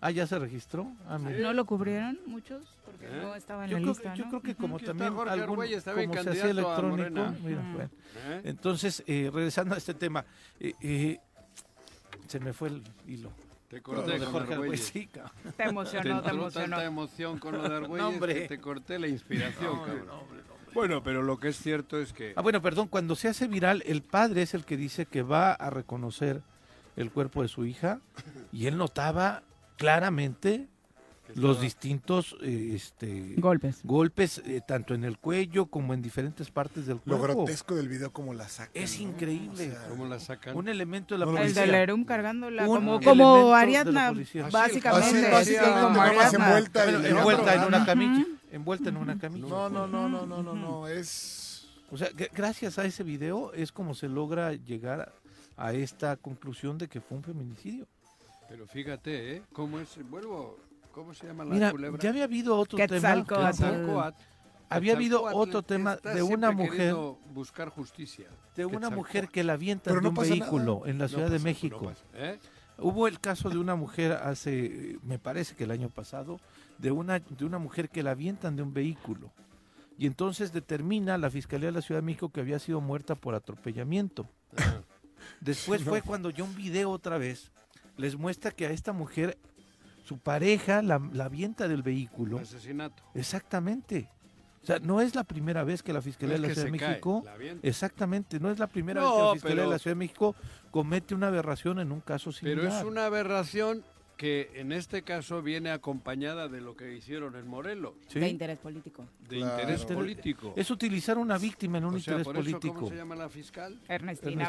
[0.00, 0.86] Ah, ya se registró.
[1.08, 1.18] Ah.
[1.18, 2.62] ¿No lo cubrieron muchos?
[3.04, 3.20] ¿Eh?
[3.22, 4.30] no estaba en Yo la creo, lista, que- yo ¿no?
[4.30, 7.10] creo que como también Jorge algún- como se hacía electrónico,
[7.42, 7.90] mira, bueno.
[8.28, 8.40] ¿eh?
[8.44, 10.24] Entonces, eh, regresando a este tema,
[10.60, 11.18] eh, eh,
[12.26, 13.30] se me fue el hilo.
[13.68, 14.84] Te Lo corté de con Jorge Argüelles.
[14.84, 15.08] Sí.
[15.56, 16.50] Te emocionó, te emocionó.
[16.76, 18.34] tanta emoción con lo de Argüelles No, hombre.
[18.34, 20.06] que te corté la inspiración, No, cabrón.
[20.06, 20.54] no, hombre, no.
[20.74, 22.32] Bueno, pero lo que es cierto es que...
[22.36, 25.52] Ah, bueno, perdón, cuando se hace viral, el padre es el que dice que va
[25.52, 26.42] a reconocer
[26.96, 28.00] el cuerpo de su hija
[28.52, 29.42] y él notaba
[29.76, 30.68] claramente
[31.34, 33.80] los distintos eh, este, Golpes.
[33.84, 37.38] golpes, eh, tanto en el cuello como en diferentes partes del Lo cuerpo.
[37.44, 38.70] grotesco del video como la sacan.
[38.74, 39.08] Es ¿no?
[39.08, 39.68] increíble.
[39.68, 40.56] O sea, ¿Cómo la sacan?
[40.56, 41.62] Un elemento de la No lo El policía.
[41.62, 44.48] del ERUM cargándola, Un como, de Ariadna, policía.
[44.50, 45.06] básicamente.
[45.08, 46.46] Así, sí, básicamente, como nada más Ariadna.
[46.46, 48.26] envuelta envuelta en una camilla.
[48.52, 49.48] Envuelta en una camilla.
[49.48, 51.68] No, no, no, no, no, no, no, es...
[51.90, 55.12] O sea, que gracias a ese video es como se logra llegar
[55.56, 57.86] a esta conclusión de que fue un feminicidio.
[58.48, 59.42] Pero fíjate, ¿eh?
[59.52, 59.88] ¿Cómo es?
[60.10, 60.58] Vuelvo...
[60.94, 62.00] ¿Cómo se llama la Mira, culebra?
[62.00, 63.24] ya había habido otro tema.
[63.24, 64.16] Quetzalcóatl.
[64.70, 68.28] Había habido otro tema de una mujer, queriendo buscar justicia.
[68.56, 70.90] de una mujer que la avientan Pero de no un pasa vehículo nada.
[70.90, 71.78] en la No Ciudad de pasa, México.
[71.82, 72.38] no pasa, ¿eh?
[72.78, 76.40] Hubo el caso de una mujer hace, me parece que el año pasado,
[76.78, 79.30] de una, de una mujer que la avientan de un vehículo.
[79.96, 83.34] Y entonces determina la Fiscalía de la Ciudad de México que había sido muerta por
[83.36, 84.26] atropellamiento.
[85.40, 87.52] Después fue cuando yo un video otra vez
[87.96, 89.38] les muestra que a esta mujer,
[90.04, 92.38] su pareja la, la avienta del vehículo.
[92.38, 93.02] Asesinato.
[93.14, 94.08] Exactamente.
[94.62, 96.72] O sea, no es la primera vez que la Fiscalía No es de la Ciudad
[96.72, 97.24] de cae, México.
[97.62, 99.98] Exactamente, no es la primera No, vez que la Fiscalía pero- de la Ciudad de
[99.98, 100.34] México
[100.70, 102.64] comete una aberración en un caso similar.
[102.64, 103.84] Pero es una aberración
[104.16, 108.20] que en este caso viene acompañada de lo que hicieron en Morelos, ¿Sí?
[108.20, 109.06] De interés político.
[109.28, 109.52] de Claro.
[109.60, 110.54] interés Inter- político.
[110.56, 112.74] Es utilizar una víctima en un o sea, interés por eso, político.
[112.74, 113.80] ¿cómo se llama la fiscal?
[113.88, 114.48] Ernestina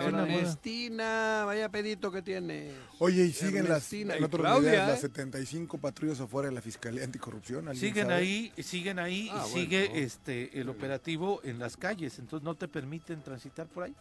[0.56, 2.72] Ernestina vaya pedito que tiene.
[3.00, 4.92] Oye, y siguen las, Ernestina en y otros Claudia, videos, ¿eh?
[4.92, 7.68] las 75 patrullas afuera de la Fiscalía Anticorrupción.
[7.68, 8.16] ¿alguien Siguen sabe?
[8.16, 10.06] ahí, siguen ahí, Ah, y sigue bueno.
[10.06, 13.96] este el operativo en las calles, entonces no te permiten transitar por ahí.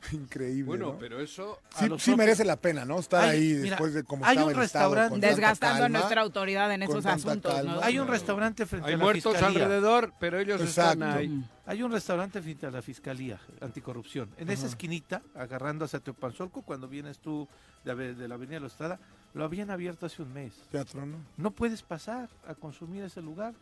[0.12, 0.98] Increíble, Bueno, ¿no?
[0.98, 1.58] pero eso...
[1.76, 2.98] Sí, los sí propios- merece la pena, ¿no?
[2.98, 5.88] Estar Hay- ahí mira, después de cómo hay estaba un el Estado, restaurante- Desgastando a
[5.88, 7.54] nuestra autoridad en esos asuntos.
[7.82, 9.64] Hay un restaurante frente Hay a la muertos fiscalía.
[9.64, 11.18] alrededor, pero ellos están Exacto.
[11.18, 11.44] ahí.
[11.66, 14.30] Hay un restaurante frente a la fiscalía anticorrupción.
[14.38, 17.46] En esa esquinita, agarrando hacia Teopanzolco, cuando vienes tú
[17.84, 18.98] de, de la Avenida de la Estrada,
[19.34, 20.54] lo habían abierto hace un mes.
[20.70, 21.16] Teatro, ¿no?
[21.36, 23.52] No puedes pasar a consumir ese lugar.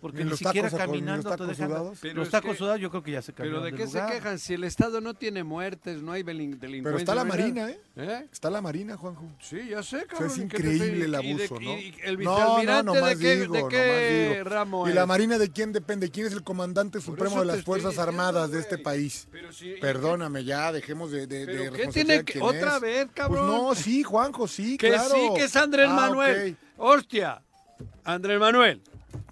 [0.00, 1.68] Porque Ni siquiera tacos caminando te dejan.
[1.68, 1.98] sudados.
[2.00, 3.86] Pero los tacos que- sudados yo creo que ya se Pero cambiaron ¿de de qué
[3.90, 4.38] se quejan?
[4.38, 6.82] Si el Estado no tiene muertes, no hay delincuencia.
[6.84, 7.24] Pero está la.
[7.24, 7.80] Marina, ¿eh?
[7.96, 8.26] ¿Eh?
[8.30, 9.24] Está la Marina, Juanjo.
[9.40, 10.30] Sí, ya sé, O sea, cabrón.
[10.30, 11.78] es ¿y qué te increíble el estoy- y de- abuso, ¿no?
[11.78, 14.44] y el No, vicealmirante no, de nomás qué, digo, de nomás qué digo.
[14.48, 14.94] ramo ¿Y es?
[14.94, 16.10] la Marina de quién depende?
[16.10, 19.26] ¿Quién es el comandante supremo de las Fuerzas diciendo, Armadas de este país?
[19.32, 22.40] Pero si- Perdóname, ya, dejemos de, de, de ¿Pero qué responsabilidad que...?
[22.40, 23.46] ¿Otra vez, Pues cabrón?
[23.48, 25.12] no, sí, Juanjo, sí, Que claro.
[25.12, 26.56] sí, que es Andrés Ah, Manuel.
[26.76, 27.42] Hostia.
[28.04, 28.80] Andrés Manuel.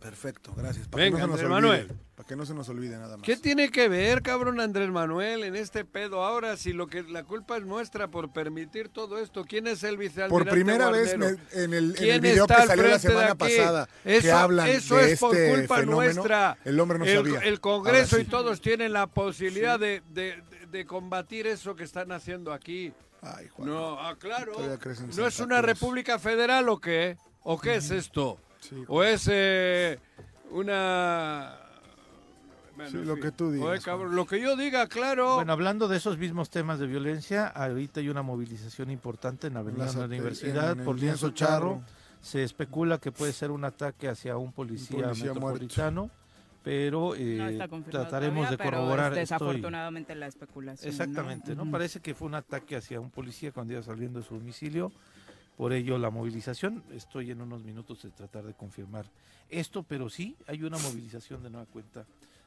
[0.00, 0.88] Perfecto, gracias.
[0.88, 1.54] Para Venga, que no Andrés olvide.
[1.60, 1.92] Manuel.
[2.14, 3.26] Para que no se nos olvide nada más.
[3.26, 6.56] ¿Qué tiene que ver, cabrón, Andrés Manuel, en este pedo ahora?
[6.56, 10.44] Si lo que la culpa es nuestra por permitir todo esto, ¿quién es el vicealmirante
[10.44, 13.88] Por primera vez me- en el, en el ¿Quién video que salió la semana pasada
[14.02, 16.58] que Eso- hablan eso de es por este culpa fenómeno, nuestra.
[16.64, 17.40] el hombre no el, sabía.
[17.40, 22.52] el Congreso y todos tienen la posibilidad de, de- de combatir eso que están haciendo
[22.52, 22.92] aquí.
[23.22, 23.74] Ay, Juanjo.
[23.74, 24.54] No, ah, claro.
[25.16, 27.16] ¿No es una república federal o qué?
[27.42, 28.38] ¿O qué es esto?
[28.68, 29.98] Sí, ¿O es eh,
[30.50, 31.56] una...
[32.76, 33.22] Bueno, Sí, lo fin.
[33.22, 35.36] que tú digas, cabrón, lo que yo diga, claro.
[35.36, 39.86] Bueno, hablando de esos mismos temas de violencia, ahorita hay una movilización importante en Avenida
[39.86, 41.80] de la Universidad en por Lienzo Charro.
[41.80, 41.82] Charro.
[42.20, 46.10] Se especula que puede ser un ataque hacia un policía, policía metropolitano,
[46.62, 49.12] pero eh, No trataremos todavía, de pero corroborar.
[49.12, 50.90] estoy- desafortunadamente la especulación.
[50.90, 51.70] Exactamente, ¿no?
[51.70, 54.92] Parece que fue un ataque hacia un policía cuando iba saliendo de su domicilio.
[55.56, 56.82] Por ello la movilización.
[56.92, 59.06] Estoy en unos minutos de tratar de confirmar
[59.48, 62.04] esto, pero sí hay una movilización de nueva cuenta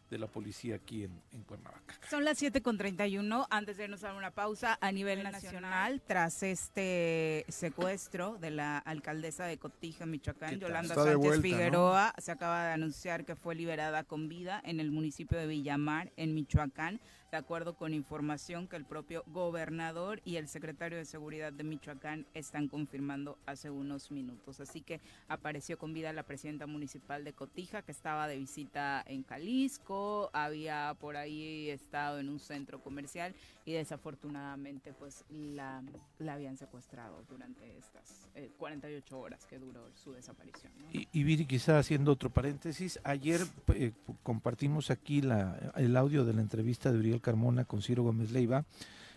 [0.10, 1.96] de la policía aquí en, en Cuernavaca.
[2.10, 3.48] Son las 7 con 31.
[3.50, 9.46] Antes de irnos a una pausa, a nivel nacional, tras este secuestro de la alcaldesa
[9.46, 10.60] de Cotija, Michoacán.
[10.60, 11.42] Yolanda Sánchez vuelta, ¿no?
[11.42, 16.12] Figueroa, se acaba de anunciar que fue liberada con vida en el municipio de Villamar,
[16.18, 17.00] en Michoacán,
[17.32, 22.26] de acuerdo con información que el propio gobernador y el secretario de Seguridad de Michoacán
[22.34, 24.60] están confirmando hace unos minutos.
[24.60, 29.24] Así que apareció con vida la presidenta municipal de Cotija, que estaba de visita en
[29.24, 33.36] Jalisco, había por ahí estado en un centro comercial
[33.70, 35.84] y desafortunadamente pues la,
[36.18, 40.72] la habían secuestrado durante estas eh, 48 horas que duró su desaparición.
[40.80, 40.86] ¿no?
[40.92, 43.42] Y, y Viri, quizá haciendo otro paréntesis, ayer
[43.76, 43.92] eh,
[44.24, 48.66] compartimos aquí la, el audio de la entrevista de Uriel Carmona con Ciro Gómez Leiva,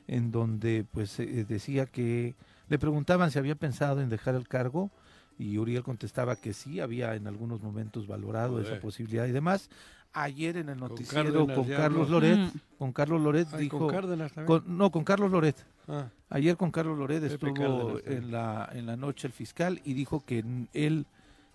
[0.07, 2.35] en donde pues eh, decía que
[2.69, 4.91] le preguntaban si había pensado en dejar el cargo
[5.39, 9.71] y Uriel contestaba que sí, había en algunos momentos valorado esa posibilidad y demás.
[10.15, 12.21] Ayer en el noticiero Cárdenas con Carlos no.
[12.21, 12.51] Loret, Mm.
[12.79, 14.47] con Carlos Loret Ay, dijo, con Cárdenas también.
[14.61, 15.57] con- no, con Carlos Loret.
[15.89, 19.81] Ah, Ayer con Carlos Loret Pepe estuvo Cárdenas en la, en la noche el fiscal
[19.85, 20.45] y dijo que
[20.75, 21.07] él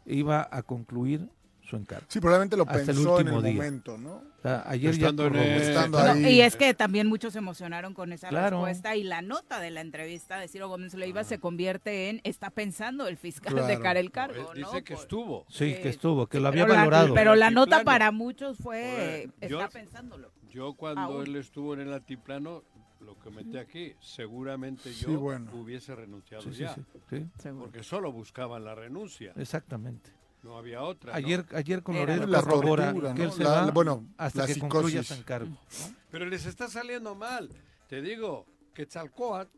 [0.05, 1.29] iba a concluir
[1.67, 2.05] su encargo.
[2.07, 3.53] Sí, probablemente lo Hasta el pensó en el último día.
[3.55, 4.13] momento, ¿no?
[4.15, 5.55] O sea, ayer Estando ya en corroboró.
[5.55, 6.25] el- Estando No, ahí.
[6.35, 8.57] y es que también muchos se emocionaron con esa Claro.
[8.65, 12.49] respuesta y la nota de la entrevista de Ciro Gómez Leiva se convierte en está
[12.51, 13.67] pensando el fiscal Claro.
[13.67, 14.67] dejar el cargo, ¿no?
[14.71, 15.45] dice que estuvo.
[15.49, 17.13] Sí, que estuvo, que lo pero había la- valorado.
[17.13, 20.31] pero la nota para muchos fue Joder, yo- está pensándolo.
[20.49, 21.25] Yo cuando Aún.
[21.27, 22.63] él estuvo en el altiplano,
[23.01, 25.51] lo que metí aquí, seguramente yo Sí, bueno.
[25.53, 26.73] hubiese renunciado Sí, sí, ya.
[26.73, 29.33] sí, sí, Porque solo buscaban la renuncia.
[29.35, 30.09] exactamente.
[30.47, 31.11] No había otra.
[31.11, 31.17] ¿no?
[31.17, 33.25] Ayer, ayer con Loret La corrobora tortura, que ¿no?
[33.25, 35.07] él se La- va la- bueno, hasta la que concluya psicosis.
[35.07, 35.49] su encargo.
[35.49, 35.95] ¿no?
[36.09, 37.49] Pero les está saliendo mal.
[37.89, 39.49] Te digo que Chalcoat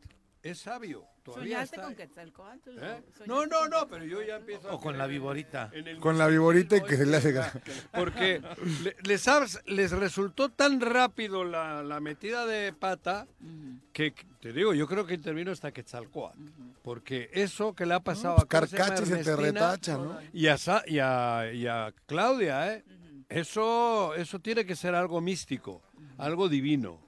[0.41, 1.05] es sabio.
[1.29, 1.87] Todavía ¿Soñaste está.
[1.87, 2.69] con Quetzalcóatl?
[2.69, 2.73] ¿Eh?
[2.79, 4.39] ¿Soñaste No, no, con no, pero yo ya Quetzalcóatl?
[4.41, 5.69] empiezo a O con la creer viborita.
[5.73, 7.33] en el Con la viborita y que se le hace...
[7.93, 8.41] Porque
[8.83, 14.53] le- les, has- les resultó tan rápido la, la metida de pata Ujú, que, te
[14.53, 16.39] digo, yo creo que intervino hasta Quetzalcóatl.
[16.41, 16.73] ujú.
[16.83, 18.87] Porque eso que le ha pasado Pues a ¿cómo se llama?
[18.89, 20.17] Carcache se te Ernestina retacha, ¿no?
[20.33, 22.83] y a, Sa- y a- y a Claudia, ¿eh?
[22.87, 22.95] Ujú.
[23.29, 25.81] Eso, eso tiene que ser algo místico,
[26.17, 26.99] algo divino.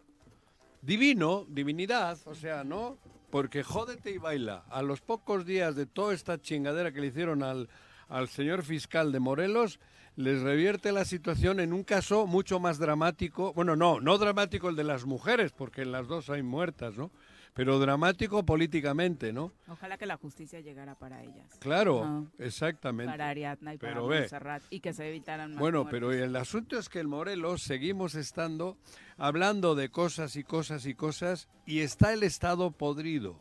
[0.84, 2.98] Divino, divinidad, o sea, ¿no?
[3.32, 4.66] Porque jódete y baila.
[4.70, 7.70] A los pocos días de toda esta chingadera que le hicieron al,
[8.10, 9.80] al señor fiscal de Morelos,
[10.18, 13.54] les revierte la situación en un caso mucho más dramático.
[13.54, 17.12] Bueno, no, no dramático el de las mujeres, porque en las dos hay muertas, ¿no?
[17.54, 19.52] Pero dramático políticamente, ¿no?
[19.68, 21.48] Ojalá que la justicia llegara para ellas.
[21.60, 23.12] Claro, exactamente.
[23.12, 24.20] Para Ariadna y para Pero ve.
[24.20, 25.92] Montserrat y que se evitaran más Bueno, muertes.
[25.92, 28.78] pero el asunto es que en Morelos seguimos estando
[29.18, 33.38] hablando de cosas y cosas y cosas y está el Estado podrido.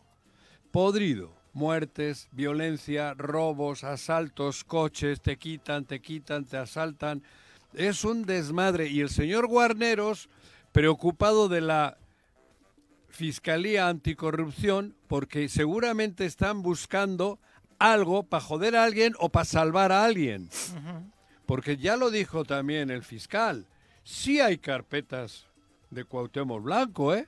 [0.72, 1.32] Podrido.
[1.52, 7.22] Muertes, violencia, robos, asaltos, coches, te quitan, te quitan, te asaltan.
[7.74, 8.88] Es un desmadre.
[8.88, 10.28] Y el señor Guarneros,
[10.72, 11.98] preocupado de la
[13.10, 17.38] Fiscalía Anticorrupción, porque seguramente están buscando
[17.78, 20.48] algo para joder a alguien o para salvar a alguien.
[21.46, 23.66] Porque ya lo dijo también el fiscal.
[24.04, 25.46] Sí hay carpetas
[25.90, 27.26] de Cuauhtémoc Blanco, ¿eh?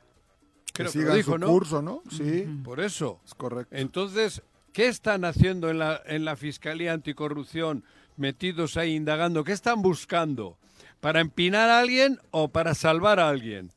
[0.73, 1.47] Que Creo que lo sigan dijo, su ¿no?
[1.49, 2.03] curso, ¿no?
[2.11, 3.21] Sí, Por eso.
[3.27, 3.75] es correcto.
[3.77, 4.43] Entonces,
[4.73, 7.85] ¿qué están haciendo en la, en la Fiscalía Anticorrupción?
[8.17, 9.45] Metidos ahí indagando.
[9.45, 10.57] ¿Qué están buscando?
[11.01, 13.71] ¿Para empinar a alguien o para salvar a alguien?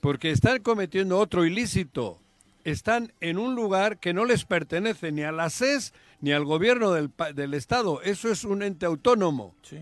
[0.00, 2.18] Porque están cometiendo otro ilícito.
[2.64, 6.92] Están en un lugar que no les pertenece ni a la SES ni al gobierno
[6.92, 8.02] del, del Estado.
[8.02, 9.78] Eso es un ente autónomo Sí.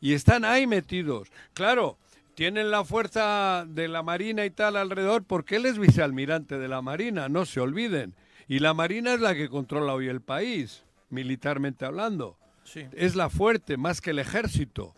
[0.00, 1.30] y están ahí metidos.
[1.54, 1.98] Claro,
[2.34, 6.82] tienen la fuerza de la Marina y tal alrededor porque él es vicealmirante de la
[6.82, 8.14] Marina, no se olviden.
[8.48, 12.36] Y la Marina es la que controla hoy el país, militarmente hablando.
[12.64, 12.86] Sí.
[12.92, 14.94] Es la fuerte más que el ejército.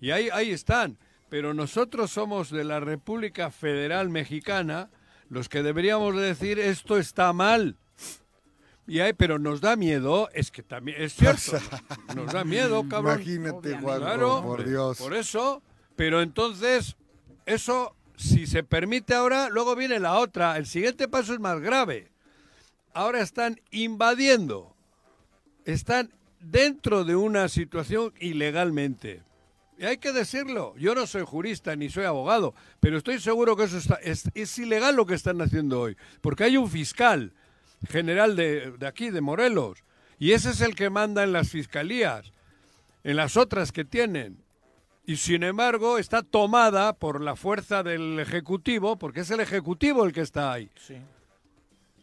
[0.00, 0.96] Y ahí, ahí están.
[1.32, 4.90] Pero nosotros somos de la República Federal Mexicana
[5.30, 7.78] los que deberíamos de decir esto está mal.
[8.86, 11.52] Y hay, pero nos da miedo, es que también es cierto,
[12.14, 13.14] nos da miedo, cabrón.
[13.14, 13.78] Imagínate.
[13.78, 14.98] Juan, Claro, por Dios.
[14.98, 15.62] Por eso,
[15.96, 16.96] pero entonces,
[17.46, 20.58] eso, si se permite ahora, luego viene la otra.
[20.58, 22.12] El siguiente paso es más grave.
[22.92, 24.76] Ahora están invadiendo,
[25.64, 29.22] están dentro de una situación ilegalmente.
[29.82, 30.76] Y hay que decirlo.
[30.78, 34.56] Yo no soy jurista ni soy abogado, pero estoy seguro que eso está, es, es
[34.60, 35.96] ilegal lo que están haciendo hoy.
[36.20, 37.32] Porque hay un fiscal
[37.90, 39.82] general de, de aquí, de Morelos,
[40.20, 42.30] y ese es el que manda en las fiscalías,
[43.02, 44.38] en las otras que tienen.
[45.04, 50.12] Y sin embargo está tomada por la fuerza del Ejecutivo, porque es el Ejecutivo el
[50.12, 50.70] que está ahí.
[50.76, 50.94] Sí.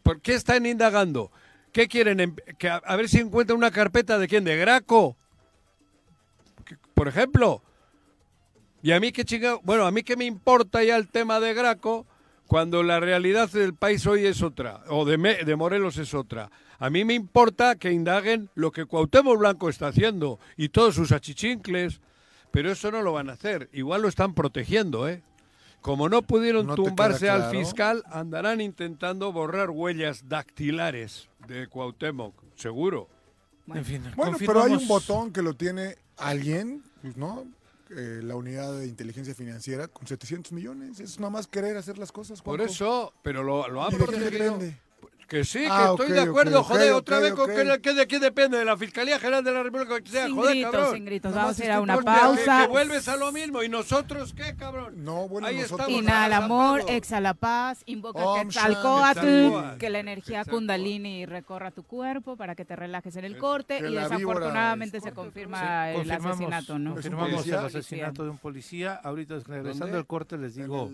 [0.03, 1.31] ¿Por qué están indagando?
[1.71, 2.19] ¿Qué quieren?
[2.19, 5.15] Em- Que a, a ver si encuentran una carpeta de quién, de Graco.
[6.93, 7.63] Por ejemplo.
[8.81, 11.53] Y a mí qué chinga, bueno, a mí qué me importa ya el tema de
[11.53, 12.05] Graco
[12.47, 16.49] cuando la realidad del país hoy es otra, o de, Me- de Morelos es otra.
[16.79, 21.11] A mí me importa que indaguen lo que Cuauhtémoc Blanco está haciendo y todos sus
[21.11, 21.99] achichincles,
[22.51, 23.69] pero eso no lo van a hacer.
[23.73, 25.21] Igual lo están protegiendo, ¿eh?
[25.81, 32.33] Como no pudieron ¿No te tumbarse al fiscal, andarán intentando borrar huellas dactilares de Cuauhtémoc,
[32.55, 33.07] seguro.
[33.73, 37.45] En fin, Bueno, pero hay un botón que lo tiene alguien, pues, ¿no?
[37.91, 40.99] Eh, la unidad de inteligencia financiera con 700 millones.
[40.99, 42.41] Es nada más querer hacer las cosas.
[42.41, 42.73] Por Juanjo.
[42.73, 44.59] eso, pero lo, lo han ¿Y de quién protegido.
[45.29, 47.93] Que sí, que Ah, estoy de acuerdo, ok, joder, ok, otra vez con que, que
[47.93, 50.71] de quién depende, de la Fiscalía General de la República, que sea, Sin joder, gritos,
[50.71, 50.93] cabrón.
[50.95, 51.33] sin gritos.
[51.35, 52.61] Vamos a ir a estoy una porque- Que, pausa.
[52.63, 55.03] que vuelves a lo mismo, ¿y nosotros qué, cabrón?
[55.03, 60.45] No, bueno, Ahí nosotros- estamos Inhala amor, exhala paz, invoca Om Quetzalcóatl, que la energía
[60.45, 65.03] kundalini recorra tu cuerpo para que te relajes en el corte Que y desafortunadamente es-
[65.03, 66.93] se Sí, confirma el asesinato, ¿no?
[66.93, 68.95] Confirmamos el asesinato de un policía.
[69.03, 70.89] Ahorita regresando al corte les digo,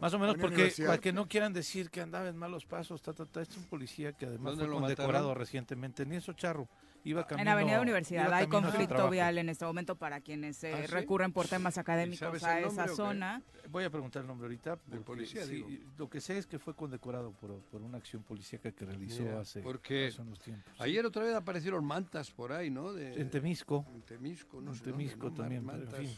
[0.00, 3.12] más o menos porque para que no quieran decir que andaba en malos pasos, ta,
[3.14, 6.04] ta, ta, es un policía que además ¿Dónde fue condecorado recientemente.
[6.06, 6.68] Ni eso, Charro.
[7.04, 10.80] Iba camino, En Avenida Universidad hay conflicto vial en este momento para quienes eh, ¿Ah,
[10.80, 10.86] sí?
[10.88, 13.40] recurren por temas académicos a esa zona.
[13.70, 14.76] Voy a preguntar el nombre ahorita.
[14.76, 15.68] porque policía, sí, digo.
[15.96, 19.40] Lo que sé es que fue condecorado por, por una acción policíaca que realizó Mira,
[19.40, 20.72] hace, porque hace unos tiempos.
[20.80, 22.92] Ayer otra vez aparecieron mantas por ahí, ¿no?
[22.92, 23.86] De, En Temisco.
[23.94, 25.34] en Temisco, no En sé dónde, Temisco ¿no?
[25.34, 26.10] también, en mantas fin.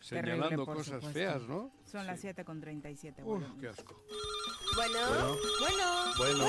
[0.00, 1.12] Señalando por cosas supuesto.
[1.12, 1.70] feas, ¿no?
[1.90, 3.22] Son las 7 con 37.
[3.22, 3.58] Uf, volvemos.
[3.60, 4.02] qué asco.
[4.76, 6.46] Bueno, bueno, Bueno.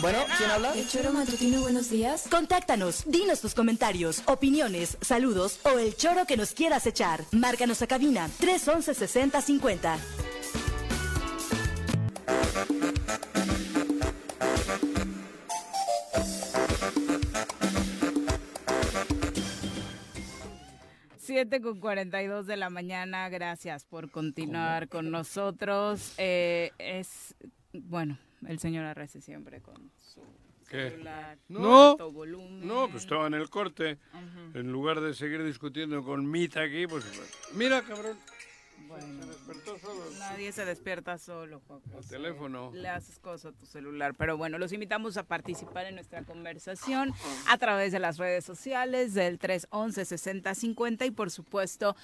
[0.00, 0.74] Bueno, ¿quién habla?
[0.74, 2.26] El choro matutino, buenos días.
[2.30, 7.24] Contáctanos, dinos tus comentarios, opiniones, saludos o el choro que nos quieras echar.
[7.32, 9.98] Márcanos a cabina 311 6050.
[21.34, 26.14] Siete con 42 de la mañana, gracias por continuar con nosotros.
[26.16, 27.34] Eh, es,
[27.72, 30.20] bueno, el señor Arrece siempre con su
[30.70, 30.90] ¿Qué?
[30.90, 31.36] celular.
[31.48, 32.64] No, alto volumen.
[32.64, 33.98] No, pues estaba en el corte.
[34.54, 37.04] En lugar de seguir discutiendo con Mita aquí, pues
[37.56, 38.16] mira, cabrón.
[38.88, 40.00] Bueno, Se despertó solo.
[40.18, 42.70] nadie se despierta solo, Juan El teléfono.
[42.74, 44.14] Le haces cosa a tu celular.
[44.16, 47.12] Pero bueno, los invitamos a participar en nuestra conversación
[47.48, 51.96] a través de las redes sociales del 311-6050 y por supuesto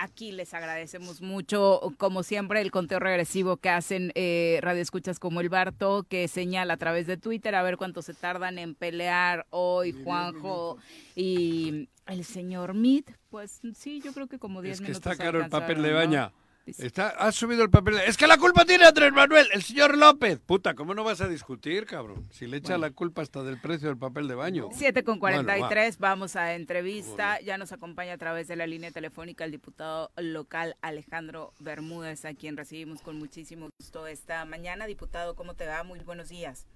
[0.00, 5.40] aquí les agradecemos mucho, como siempre, el conteo regresivo que hacen eh, Radio Escuchas como
[5.40, 9.46] el Barto, que señala a través de Twitter a ver cuánto se tardan en pelear
[9.50, 10.78] hoy Juanjo
[11.14, 13.04] y el señor Mead.
[13.30, 15.12] Pues sí, yo creo que como 10 Es que minutos.
[15.12, 16.32] está caro el papel de baña.
[16.66, 17.96] Está, ha subido el papel.
[17.96, 20.38] de- Es que la culpa tiene Andrés Manuel, el señor López.
[20.38, 22.26] Puta, ¿cómo no vas a discutir, cabrón?
[22.32, 24.70] Si le echa la culpa hasta del precio del papel de baño.
[24.72, 27.38] 7 con Bueno, 43, vamos a entrevista.
[27.42, 32.32] Ya nos acompaña a través de la línea telefónica el diputado local Alejandro Bermúdez, a
[32.32, 34.86] quien recibimos con muchísimo gusto esta mañana.
[34.86, 35.82] Diputado, ¿cómo te va?
[35.82, 36.66] Muy buenos días.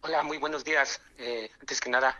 [0.00, 1.02] Hola, muy buenos días.
[1.18, 2.18] Eh, antes que nada,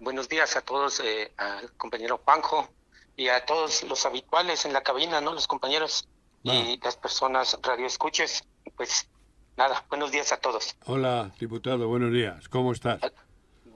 [0.00, 2.68] buenos días a todos, eh, al compañero Juanjo
[3.16, 5.32] y a todos los habituales en la cabina, ¿no?
[5.32, 6.08] Los compañeros
[6.42, 8.44] y las personas radio escuches.
[8.76, 9.08] Pues
[9.56, 10.74] nada, buenos días a todos.
[10.86, 12.48] Hola, diputado, buenos días.
[12.48, 13.00] ¿Cómo estás?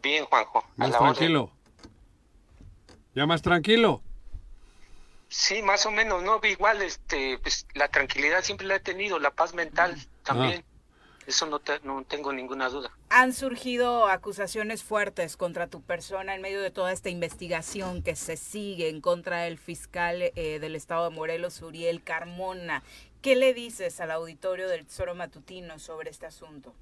[0.03, 0.59] Bien, Juanjo.
[0.61, 0.99] a ¿Más orden.
[1.01, 1.51] tranquilo?
[3.15, 4.03] ¿Ya más tranquilo?
[5.29, 6.41] Sí, más o menos, ¿no?
[6.43, 10.65] Igual, este, pues la tranquilidad siempre la he tenido, la paz mental también.
[11.27, 12.91] Eso no, te- no tengo ninguna duda.
[13.09, 18.37] Han surgido acusaciones fuertes contra tu persona en medio de toda esta investigación que se
[18.37, 22.83] sigue en contra del fiscal eh, del estado de Morelos, Uriel Carmona.
[23.23, 26.75] ¿Qué le dices al auditorio del Tesoro Matutino sobre este asunto?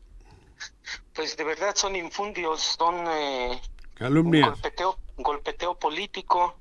[1.15, 4.49] Pues de verdad son infundios, son eh, un Calumnias.
[4.51, 6.57] golpeteo, golpeteo político,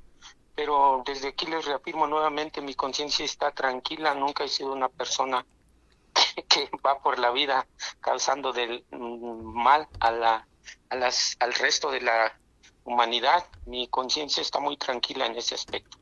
[0.56, 5.46] pero desde aquí les reafirmo nuevamente, mi conciencia está tranquila, nunca he sido una persona
[6.50, 7.68] que va por la vida
[8.00, 10.48] causando del mm, mal a la,
[10.90, 12.38] a las, al resto de la
[12.84, 13.46] humanidad.
[13.66, 15.98] Mi conciencia está muy tranquila en ese aspecto.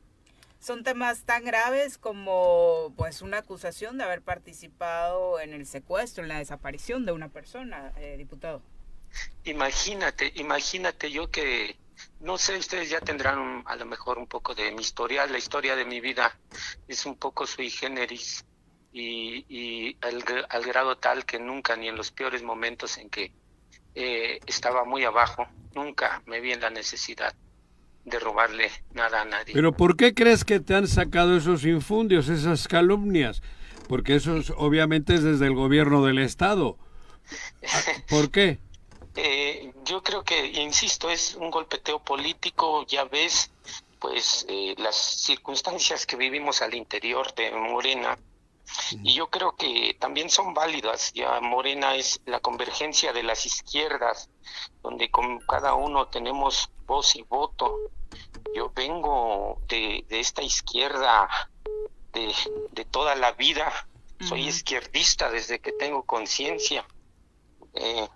[0.60, 6.28] Son temas tan graves como pues una acusación de haber participado en el secuestro, en
[6.28, 8.60] la desaparición de una persona, eh, diputado.
[9.44, 11.78] Imagínate, imagínate yo que
[12.20, 15.26] no sé, ustedes ya tendrán un- a lo mejor un poco de mi historia.
[15.26, 16.38] La historia de mi vida
[16.88, 18.44] es un poco sui generis
[18.92, 23.10] y, y al, gr- al grado tal que nunca, ni en los peores momentos en
[23.10, 23.32] que
[23.94, 27.34] eh, estaba muy abajo, nunca me vi en la necesidad
[28.04, 29.54] de robarle nada a nadie.
[29.54, 33.42] Pero ¿por qué crees que te han sacado esos infundios, esas calumnias?
[33.88, 36.76] Porque eso es- obviamente es desde el gobierno del Estado.
[37.62, 38.58] Ah, ¿Por qué?
[39.16, 43.50] Eh, yo creo que, insisto, es un golpeteo político, ya ves,
[43.98, 48.16] pues eh, las circunstancias que vivimos al interior de Morena,
[49.02, 54.30] y yo creo que también son válidas, ya Morena es la convergencia de las izquierdas,
[54.82, 57.76] donde con cada uno tenemos voz y voto.
[58.54, 61.28] Yo vengo de, de esta izquierda
[62.12, 62.32] de,
[62.72, 63.72] de toda la vida,
[64.20, 66.84] soy izquierdista desde que tengo conciencia.
[67.74, 68.08] Eh,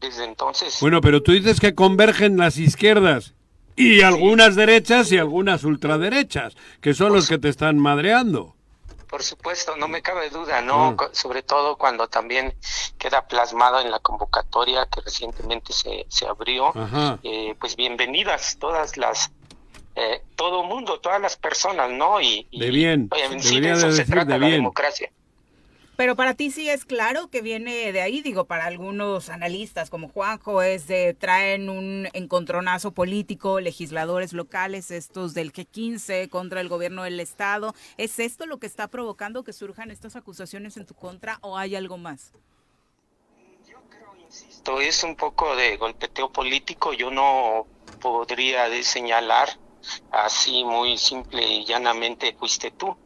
[0.00, 3.34] desde entonces Bueno, pero tú dices que convergen las izquierdas
[3.76, 8.56] y algunas derechas y algunas ultraderechas, que son los que te están madreando.
[9.10, 10.96] Por supuesto, no me cabe duda, ¿no?
[10.96, 12.56] Co- Sobre todo cuando también
[12.96, 16.72] queda plasmado en la convocatoria que recientemente se, se abrió.
[17.24, 19.32] Eh, pues bienvenidas todas las,
[19.96, 22.20] eh, todo mundo, todas las personas, ¿no?
[22.20, 24.58] Y, y- De bien, en sí de eso de se decir trata de la bien.
[24.58, 25.10] democracia.
[26.00, 30.08] Pero para ti sí es claro que viene de ahí, digo, para algunos analistas como
[30.08, 37.02] Juanjo es de traen un encontronazo político, legisladores locales, estos del G15 contra el gobierno
[37.02, 37.74] del estado.
[37.98, 41.76] ¿Es esto lo que está provocando que surjan estas acusaciones en tu contra o hay
[41.76, 42.32] algo más?
[44.30, 47.66] Esto es un poco de golpeteo político, yo no
[48.00, 49.50] podría señalar
[50.12, 52.96] así muy simple y llanamente fuiste tú.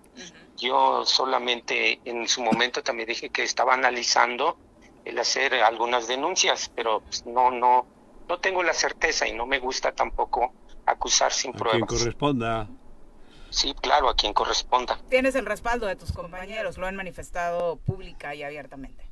[0.56, 4.56] Yo solamente en su momento también dije que estaba analizando
[5.04, 7.86] el hacer algunas denuncias, pero pues, no, no,
[8.28, 10.52] no tengo la certeza y no me gusta tampoco
[10.86, 11.88] acusar sin A quien pruebas.
[11.88, 12.68] corresponda.
[13.50, 14.98] Sí, claro, a quien corresponda.
[15.08, 19.04] Tienes el respaldo de tus compañeros, lo han manifestado pública y abiertamente.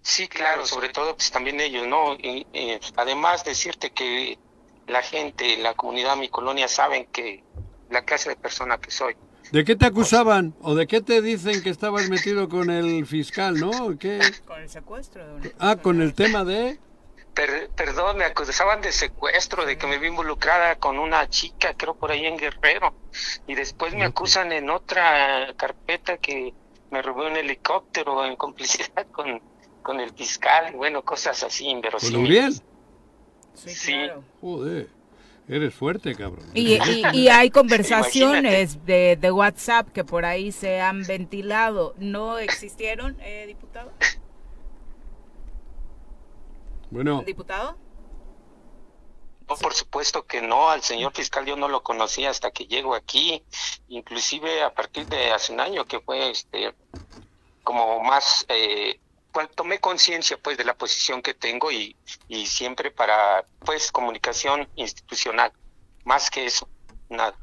[0.00, 2.14] Sí, claro, sobre todo pues también ellos, ¿no?
[2.14, 4.38] Y, eh, además decirte que
[4.86, 7.42] la gente, la comunidad de mi colonia saben que
[7.90, 9.16] la clase de persona que soy.
[9.52, 10.54] ¿De qué te acusaban?
[10.60, 13.96] ¿O de qué te dicen que estabas metido con el fiscal, no?
[13.98, 14.18] ¿Qué?
[14.46, 16.78] Con el secuestro de una Ah, con el tema de...
[17.34, 21.94] Per- perdón, me acusaban de secuestro, de que me vi involucrada con una chica, creo
[21.94, 22.94] por ahí en Guerrero.
[23.46, 26.54] Y después me acusan en otra carpeta que
[26.90, 29.40] me robé un helicóptero en complicidad con,
[29.82, 30.74] con el fiscal.
[30.74, 32.24] Bueno, cosas así ¿Con inverosímiles.
[32.24, 32.62] Uriel?
[33.54, 34.24] Sí, claro.
[34.40, 34.88] Joder,
[35.48, 36.44] eres fuerte, cabrón.
[36.54, 41.94] Y, y- y hay conversaciones de, de WhatsApp que por ahí se han ventilado.
[41.98, 43.92] ¿No existieron, eh, diputado?
[46.90, 47.76] Bueno, ¿Diputado?
[49.48, 52.94] No, por supuesto que no, al señor fiscal yo no lo conocía hasta que llego
[52.94, 53.44] aquí,
[53.88, 56.74] inclusive a partir de hace un año que fue este
[57.62, 58.98] como más eh,
[59.54, 61.96] tomé conciencia pues de la posición que tengo y,
[62.28, 65.52] y siempre para pues comunicación institucional,
[66.04, 66.68] más que eso,
[67.08, 67.38] nada.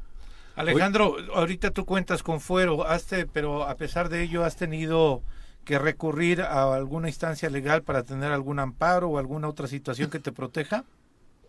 [0.56, 5.22] Alejandro, ahorita tú cuentas con fuero, has te- pero a pesar de ello has tenido
[5.64, 10.20] que recurrir a alguna instancia legal para tener algún amparo o alguna otra situación que
[10.20, 10.84] te proteja.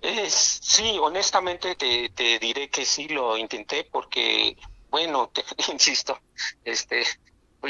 [0.01, 4.55] Es, sí, honestamente te, te diré que sí lo intenté porque,
[4.89, 6.19] bueno, te insisto,
[6.63, 7.03] este,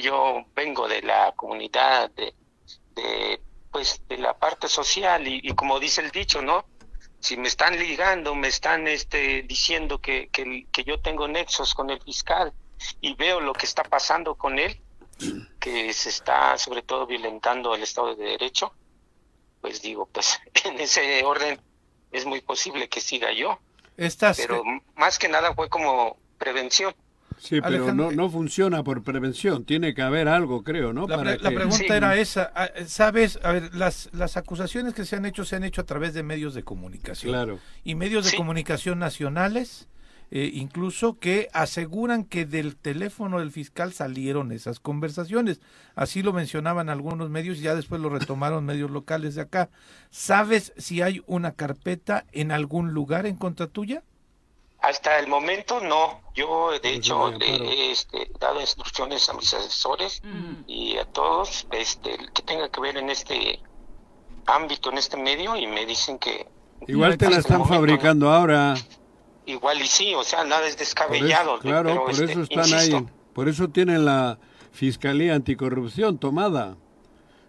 [0.01, 2.35] yo vengo de la comunidad, de,
[2.95, 3.41] de,
[3.71, 6.65] pues, de la parte social y, y como dice el dicho, ¿no?
[7.19, 11.89] Si me están ligando, me están, este, diciendo que, que, que yo tengo nexos con
[11.89, 12.53] el fiscal
[13.01, 14.79] y veo lo que está pasando con él,
[15.59, 18.73] que se está sobre todo violentando el Estado de Derecho,
[19.61, 21.59] pues digo, pues en ese orden
[22.11, 23.59] es muy posible que siga yo.
[23.97, 26.93] Estas, Pero m- más que nada fue como prevención.
[27.37, 29.65] Sí, pero Alejandro- no, no funciona por prevención.
[29.65, 31.07] Tiene que haber algo, creo, ¿no?
[31.07, 33.39] La, Para la que- pregunta era esa, ah, ¿sabes?
[33.43, 36.23] A ver, las, las acusaciones que se han hecho se han hecho a través de
[36.23, 37.31] medios de comunicación.
[37.31, 37.59] Claro.
[37.83, 38.37] Y medios de Sí.
[38.37, 39.87] comunicación nacionales,
[40.31, 45.61] eh, incluso que aseguran que del teléfono del fiscal salieron esas conversaciones.
[45.93, 49.69] Así lo mencionaban algunos medios y ya después lo retomaron medios locales de acá.
[50.09, 54.03] ¿Sabes si hay una carpeta en algún lugar en contra tuya?
[54.87, 56.21] Hasta el momento no.
[56.35, 57.63] Yo, de Pues hecho, no, le claro.
[57.65, 60.21] he este, dado instrucciones a mis asesores
[60.67, 63.59] y a todos este, que tenga que ver en este
[64.45, 66.47] ámbito, en este medio, y me dicen que
[66.87, 68.75] Igual te la están momento fabricando ahora.
[69.47, 71.53] igual y sí, o sea, nada es Por descabellado.
[71.55, 73.05] eso, claro, pero, por este, eso están insisto, ahí.
[73.33, 74.37] Por eso tienen la
[74.71, 76.77] Fiscalía Anticorrupción tomada.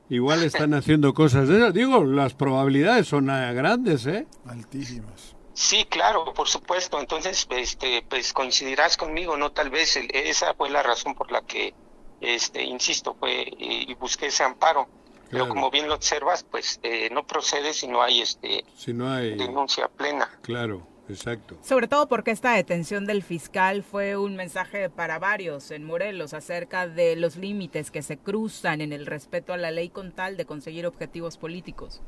[0.08, 1.74] Igual están haciendo cosas de esas.
[1.74, 4.26] Digo, las probabilidades son ah, grandes, ¿eh?
[4.46, 5.35] Altísimas.
[5.58, 7.00] Sí, claro, por supuesto.
[7.00, 9.52] Entonces, este, pues coincidirás conmigo, ¿no?
[9.52, 11.72] Tal vez el- esa fue la razón por la que,
[12.20, 14.86] este, insisto, fue y, y busqué ese amparo.
[15.30, 19.10] Pero como bien lo observas, pues eh, no procede si no hay este Si no
[19.10, 19.34] hay...
[19.34, 20.30] denuncia plena.
[20.42, 21.56] Claro, exacto.
[21.62, 26.86] Sobre todo porque esta detención del fiscal fue un mensaje para varios en Morelos acerca
[26.86, 30.44] de los límites que se cruzan en el respeto a la ley con tal de
[30.44, 32.02] conseguir objetivos políticos.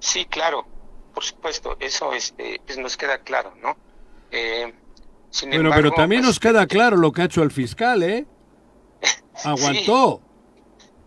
[0.00, 0.66] Sí, claro,
[1.12, 3.76] por supuesto, eso este, pues nos queda claro, ¿no?
[4.30, 4.72] Eh,
[5.30, 8.26] sin Bueno, embargo, pero también nos queda claro lo que ha hecho el fiscal, ¿eh?
[9.44, 10.20] Aguantó.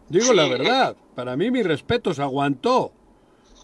[0.09, 0.49] Digo Sí, la eh.
[0.49, 0.95] verdad.
[1.15, 2.91] Para mí, mis respetos, aguantó.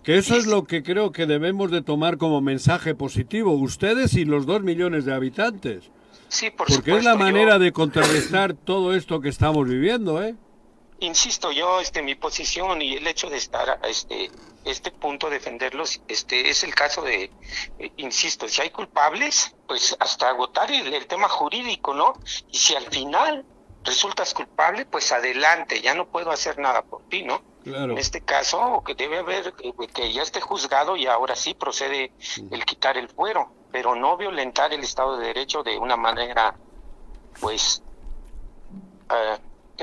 [0.03, 4.23] Que eso es lo que creo que debemos de tomar como mensaje positivo, ustedes y
[4.25, 5.91] los dos millones de habitantes.
[6.29, 10.35] sí, por Porque es la manera yo- de contrarrestar todo esto que estamos viviendo, ¿eh?
[11.01, 14.31] Insisto yo este mi posición y el hecho de estar a este
[14.65, 17.31] este punto defenderlos este es el caso de
[17.79, 22.13] eh, insisto si hay culpables pues hasta agotar el, el tema jurídico no
[22.49, 23.45] y si al final
[23.83, 27.91] resultas culpable pues adelante ya no puedo hacer nada por ti no Claro.
[27.91, 32.13] en este caso que debe haber eh, que ya esté juzgado y ahora sí procede
[32.51, 36.55] el quitar el fuero pero no violentar el estado de derecho de una manera
[37.41, 37.83] pues
[39.11, 39.37] eh,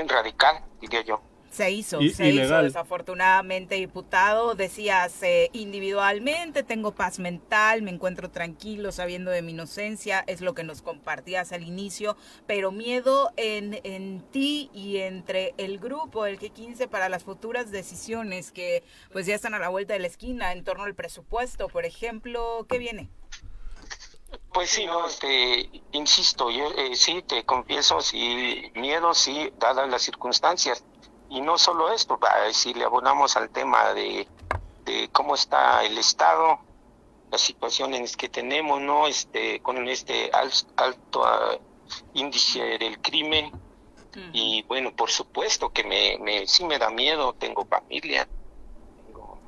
[0.05, 4.53] radical diría yo Se hizo, se hizo desafortunadamente, diputado.
[4.53, 10.53] Decías, eh, individualmente tengo paz mental, me encuentro tranquilo sabiendo de mi inocencia, es lo
[10.53, 16.37] que nos compartías al inicio, pero miedo en, en ti y entre el grupo, el
[16.37, 20.51] G15, para las futuras decisiones que pues ya están a la vuelta de la esquina
[20.51, 23.09] en torno al presupuesto, por ejemplo, ¿qué viene?
[24.51, 30.01] Pues sí, no, este, insisto, yo eh, sí te confieso, sí, miedo, sí, dadas las
[30.01, 30.85] circunstancias.
[31.29, 34.27] Y no solo esto, va, si le abonamos al tema de,
[34.85, 36.59] de cómo está el Estado,
[37.31, 39.07] las situaciones que tenemos, ¿no?
[39.07, 41.57] Este, con este al- alto ah,
[42.13, 43.53] índice del crimen.
[44.33, 48.29] Y bueno, por supuesto que me, me, sí me da miedo, tengo familia,
[48.95, 49.41] tengo,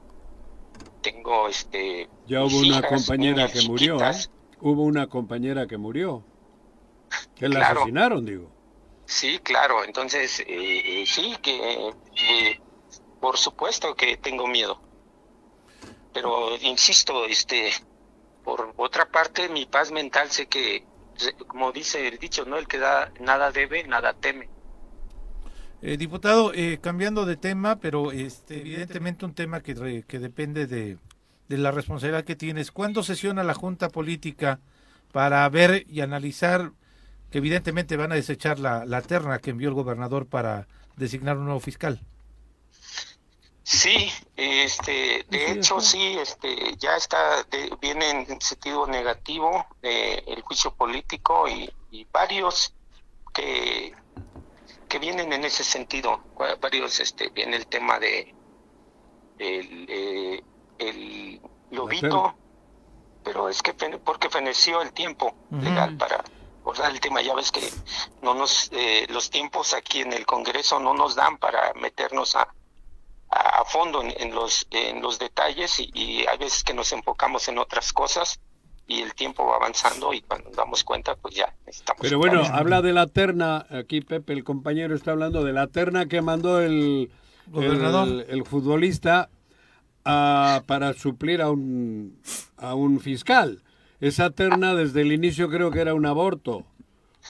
[1.02, 2.10] tengo este...
[2.26, 4.26] Ya hubo una hijas, compañera que murió, ¿eh?
[4.62, 6.24] Hubo una compañera que murió.
[7.36, 7.62] Que la Claro.
[7.62, 8.54] asesinaron, digo.
[9.06, 9.84] Sí, claro.
[9.84, 12.60] Entonces, eh, eh, sí, que eh,
[13.20, 14.82] por supuesto que tengo miedo.
[16.14, 17.72] Pero insisto, este,
[18.44, 20.88] por otra parte, mi paz mental sé que,
[21.48, 24.52] como dice el dicho, no el que da nada debe, nada teme.
[25.82, 30.68] Eh, diputado, eh, cambiando de tema, pero este, evidentemente un tema que, re- que depende
[30.68, 31.00] de,
[31.50, 32.72] de la responsabilidad que tienes.
[32.72, 34.62] ¿Cuándo sesiona la Junta Política
[35.12, 36.72] para ver y analizar
[37.32, 41.46] que evidentemente van a desechar la, la terna que envió el gobernador para designar un
[41.46, 42.00] nuevo fiscal?
[43.64, 50.42] Sí, este, de hecho sí, este, ya está, de- viene en sentido negativo eh, el
[50.42, 52.74] juicio político y, y varios
[53.32, 53.94] que,
[54.88, 56.20] que vienen en ese sentido,
[56.60, 58.34] varios, este, viene el tema de
[59.38, 60.44] el, eh,
[60.80, 61.40] el
[61.72, 62.36] lobito,
[63.24, 66.24] pero es que fene- porque feneció el tiempo legal para
[66.62, 67.62] abordar el tema, ya ves que
[68.22, 72.48] no nos, eh, los tiempos aquí en el Congreso no nos dan para meternos a
[73.32, 76.92] a, a fondo en, en los en los detalles y, y hay veces que nos
[76.94, 78.40] enfocamos en otras cosas
[78.88, 82.42] y el tiempo va avanzando y cuando nos damos cuenta pues ya estamos Pero bueno,
[82.52, 86.60] habla de la terna, aquí Pepe, el compañero, está hablando de la terna que mandó
[86.60, 87.12] el,
[87.46, 88.08] Gobernador.
[88.08, 89.30] el, el futbolista
[90.10, 92.20] a- para suplir a un,
[92.58, 93.62] a un fiscal.
[94.00, 96.66] Esa terna desde el inicio creo que era un aborto.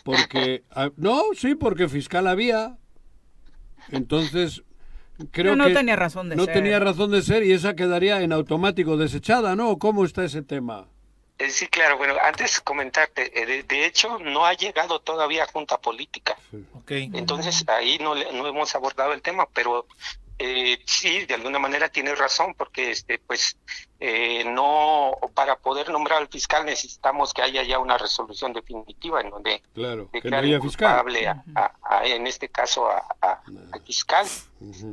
[0.04, 0.64] Porque,
[0.98, 2.78] no, sí, porque fiscal había.
[3.92, 4.62] Entonces,
[5.32, 6.54] creo No, no que tenía razón de no ser.
[6.54, 9.78] tenía razón de ser y esa quedaría en automático desechada, ¿no?
[9.78, 10.88] ¿Cómo está ese tema?
[11.40, 15.48] Eh, sí claro bueno antes comentarte eh, de, de hecho no ha llegado todavía a
[15.48, 16.36] junta política
[16.90, 19.86] entonces ahí no le- no hemos abordado el tema pero
[20.40, 23.58] eh, sí de alguna manera tienes razón porque este pues
[24.00, 29.30] eh, no para poder nombrar al fiscal necesitamos que haya ya una resolución definitiva en
[29.30, 33.42] donde Claro, que no declare culpable a, a- a- en este caso a, a-
[33.74, 34.26] al fiscal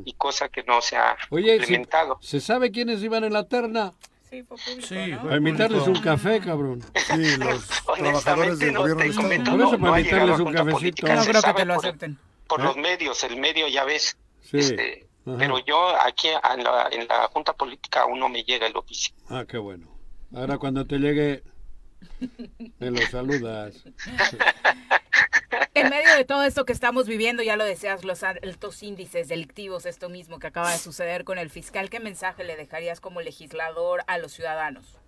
[0.05, 3.49] y cosa que no se ha Oye, ¿se- implementado ¿se sabe quiénes iban en la
[3.49, 3.93] terna?
[4.29, 5.23] Sí, fue público, Sí, ¿no?
[5.23, 6.83] Para invitarles un café, cabrón.
[6.97, 9.29] Sí, los trabajadores del no, gobierno del Estado.
[9.29, 10.77] Por eso, no, para no invitarles un cafecito.
[10.79, 12.19] política, No creo que te lo por- acepten.
[12.49, 12.65] por ¿Eh?
[12.65, 14.17] los medios, el medio ya ves.
[14.51, 14.59] Sí.
[14.59, 15.37] Este, Ajá.
[15.39, 19.15] pero yo aquí en la, en la Junta Política aún no me llega el oficio.
[19.29, 19.89] Ah, qué bueno.
[20.35, 21.43] Ahora cuando te llegue,
[22.79, 23.85] me lo saludas.
[25.75, 29.85] En medio de todo esto que estamos viviendo, ya lo deseas, los altos índices delictivos,
[29.85, 34.03] esto mismo que acaba de suceder con el fiscal, ¿qué mensaje le dejarías como legislador
[34.07, 34.99] a los ciudadanos?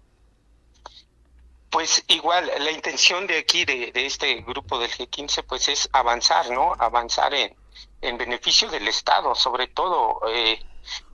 [1.71, 6.51] Pues igual, la intención de aquí, de, de este grupo del G15, pues es avanzar,
[6.51, 6.75] ¿no?
[6.79, 7.55] Avanzar en,
[8.01, 10.21] en beneficio del Estado, sobre todo.
[10.29, 10.61] Eh,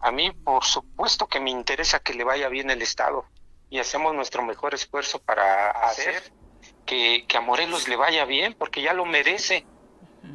[0.01, 3.25] a mí, por supuesto que me interesa que le vaya bien el Estado
[3.71, 6.33] y hacemos nuestro mejor esfuerzo para hacer
[6.87, 9.67] que, que a Morelos le vaya bien, porque ya lo merece.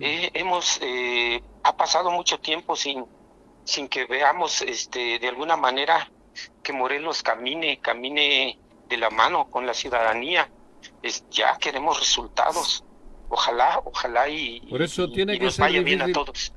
[0.01, 3.05] Eh, hemos, eh, ha pasado mucho tiempo sin,
[3.63, 6.11] sin que veamos, este, de alguna manera,
[6.61, 10.49] que Morelos camine, camine de la mano con la ciudadanía.
[11.01, 12.83] Es, ya queremos resultados.
[13.29, 16.51] Ojalá, ojalá y, Por eso y- tiene y que nos ser vaya bien a todos.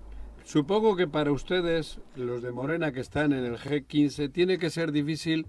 [0.44, 4.90] Supongo que para ustedes, los de Morena que están en el G15, tiene que ser
[4.92, 5.46] difícil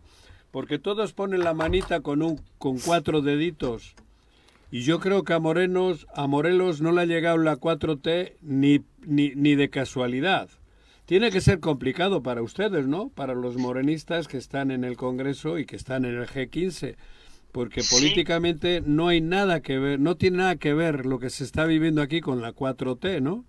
[0.51, 3.95] porque todos ponen la manita con un con cuatro deditos.
[4.69, 8.81] Y yo creo que a Morenos, a Morelos no le ha llegado la 4T ni,
[9.05, 10.49] ni, ni de casualidad.
[11.05, 13.09] Tiene que ser complicado para ustedes, ¿no?
[13.09, 16.95] Para los morenistas que están en el Congreso y que están en el G15.
[17.53, 17.95] Porque Sí.
[17.95, 21.65] políticamente no hay nada que ver, no tiene nada que ver lo que se está
[21.65, 23.45] viviendo aquí con la 4T, ¿no?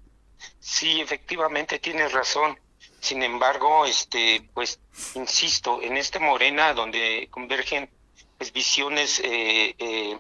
[0.61, 2.59] Sí, efectivamente tienes razón.
[3.01, 4.81] Sin embargo, este, pues,
[5.15, 7.91] insisto, en este Morena donde convergen
[8.39, 10.19] pues, visiones eh, eh,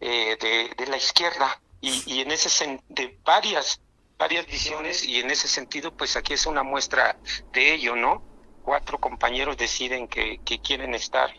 [0.00, 3.80] eh, de, de la izquierda y, y en ese sen- de varias
[4.18, 7.18] varias visiones y en ese sentido, pues aquí es una muestra
[7.52, 8.22] de ello, ¿no?
[8.62, 11.30] Cuatro compañeros deciden que, que quieren estar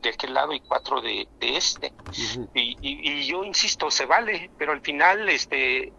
[0.00, 1.94] de aquel lado y cuatro de, de este.
[2.54, 5.94] Y, y, y yo insisto, se vale, pero al final, este,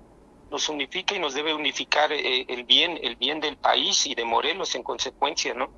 [0.50, 4.26] nos unifica y nos debe unificar eh, el bien, el bien del país y de
[4.26, 5.74] Morelos en consecuencia, ¿no?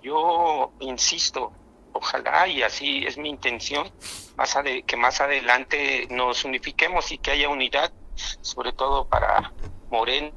[0.00, 1.56] Yo insisto,
[1.92, 3.90] ojalá y así es mi intención,
[4.36, 7.92] más ade- que más adelante nos unifiquemos y que haya unidad,
[8.40, 9.54] sobre todo para
[9.90, 10.32] Moreno.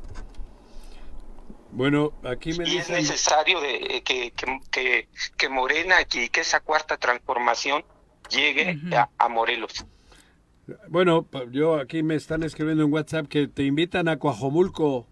[1.76, 5.08] Bueno, aquí me Y es necesario de, eh, que, que, que,
[5.38, 7.84] que Morena y que esa cuarta transformación
[8.30, 9.86] llegue a, a Morelos.
[10.88, 15.08] Bueno, yo aquí me están escribiendo en WhatsApp que te invitan a Coajomulco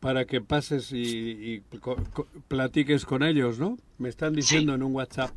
[0.00, 3.78] para que pases y, y co- co- platiques con ellos, ¿no?
[3.98, 5.36] Me están diciendo en un WhatsApp.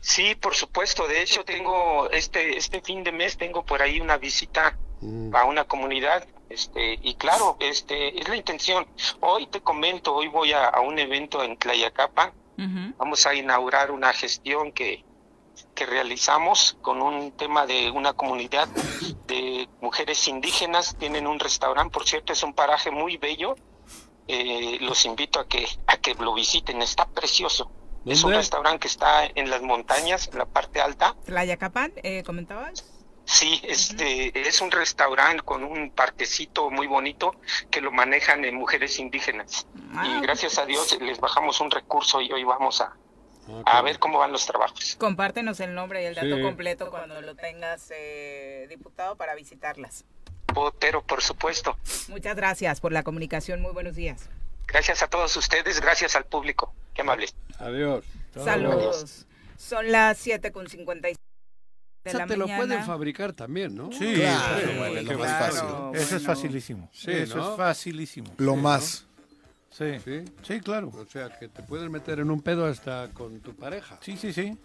[0.00, 1.06] Sí, por supuesto.
[1.06, 4.78] De hecho, tengo este este fin de mes tengo por ahí una visita
[5.32, 8.86] a una comunidad, este y claro, este es la intención.
[9.20, 12.32] Hoy te comento, hoy voy a, a un evento en Tlayacapa.
[12.96, 15.04] Vamos a inaugurar una gestión que
[15.74, 18.68] que realizamos con un tema de una comunidad
[19.26, 20.96] de mujeres indígenas.
[20.98, 23.56] Tienen un restaurante, por cierto, es un paraje muy bello.
[24.28, 26.82] Eh, los invito a que a que lo visiten.
[26.82, 27.70] Está precioso.
[28.04, 31.16] Es un restaurante que está en las montañas, en la parte alta.
[31.24, 32.84] Tlayacapan, eh, ¿comentabas?
[33.26, 37.34] Sí, este es un restaurante con un parquecito muy bonito
[37.70, 39.66] que lo manejan en mujeres indígenas.
[39.94, 42.96] Ah, y gracias a Dios les bajamos un recurso y hoy vamos a,
[43.64, 44.94] a ver cómo van los trabajos.
[45.00, 46.42] Compártenos el nombre y el dato Sí.
[46.42, 50.04] completo cuando lo tengas, eh, diputado, para visitarlas.
[50.78, 51.76] Pero por supuesto,
[52.08, 53.60] Muchas gracias por la comunicación.
[53.60, 54.28] Muy buenos días.
[54.68, 56.72] gracias a todos ustedes, gracias al público.
[56.94, 57.34] Qué amables.
[57.58, 58.04] Adiós.
[58.34, 59.26] Saludos.
[59.58, 60.52] Son las 7
[62.06, 63.90] con 56 de Esa la te lo pueden fabricar también, ¿no?
[63.92, 65.68] Sí, Claro, sí, bueno, qué lo más fácil.
[65.94, 66.90] Eso es facilísimo.
[66.92, 67.50] Sí, Eso ¿no?
[67.52, 68.32] es facilísimo.
[68.38, 69.02] Lo Sí, más.
[69.02, 69.16] ¿no?
[69.76, 70.24] Sí.
[70.42, 70.88] sí, claro.
[70.88, 73.98] O sea, que te puedes meter en un pedo hasta con tu pareja.
[74.00, 74.56] Sí, sí, sí.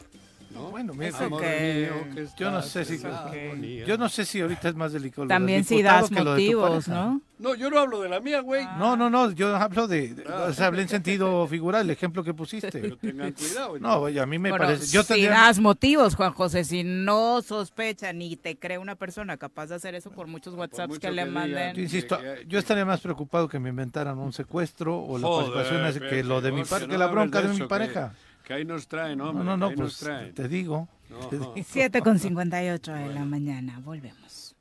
[0.53, 0.69] ¿No?
[0.71, 3.85] Bueno, mira, Amor que- mío, que yo no sé si la agonía.
[3.85, 5.27] yo no sé si ahorita es más delicado.
[5.27, 6.87] También si das que motivos.
[6.87, 7.21] ¿no?
[7.39, 8.63] No, yo no hablo de la mía, güey.
[8.77, 12.23] No, no, no, yo hablo de, de- o sea, hablé en sentido figural, el ejemplo
[12.23, 12.69] que pusiste.
[12.71, 13.79] Pero tengan cuidado.
[13.79, 16.83] No, oye, a mí me Bueno, parece, yo si tendría, das motivos, Juan José, si
[16.83, 21.01] no sospecha ni te cree una persona capaz de hacer eso por muchos WhatsApps mucho
[21.01, 21.75] que le que manden.
[21.75, 26.09] yo insisto, yo estaría más preocupado que me inventaran un secuestro o la Joder, participación
[26.09, 28.13] que lo de mi Pepe, par- no que la bronca de, eso, mi que- pareja.
[28.13, 29.43] Que ahí nos traen, No, hombre.
[29.45, 30.87] no, que no, ahí nos pues te digo.
[31.09, 31.27] No.
[31.27, 31.53] te digo.
[31.65, 33.79] 7 con 58 de la mañana.
[33.83, 34.55] Volvemos.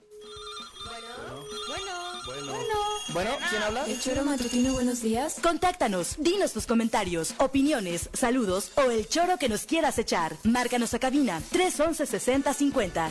[3.12, 3.84] Bueno, ¿quién habla?
[3.86, 5.40] El choro matutino, buenos días.
[5.42, 10.36] Contáctanos, dinos tus comentarios, opiniones, saludos o el choro que nos quieras echar.
[10.44, 13.10] Márcanos a cabina 311 6050.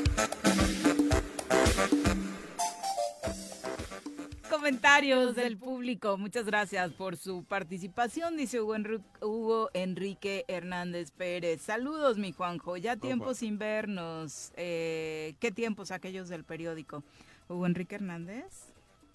[4.65, 6.19] Comentarios del público.
[6.19, 11.63] Muchas gracias por su participación, dice Hugo, Enru- Hugo Enrique Hernández Pérez.
[11.63, 12.77] Saludos, mi Juanjo.
[12.77, 14.51] Ya tiempo sin vernos.
[14.57, 17.03] Eh, ¿Qué tiempos aquellos del periódico?
[17.49, 18.70] Hugo Enrique Hernández.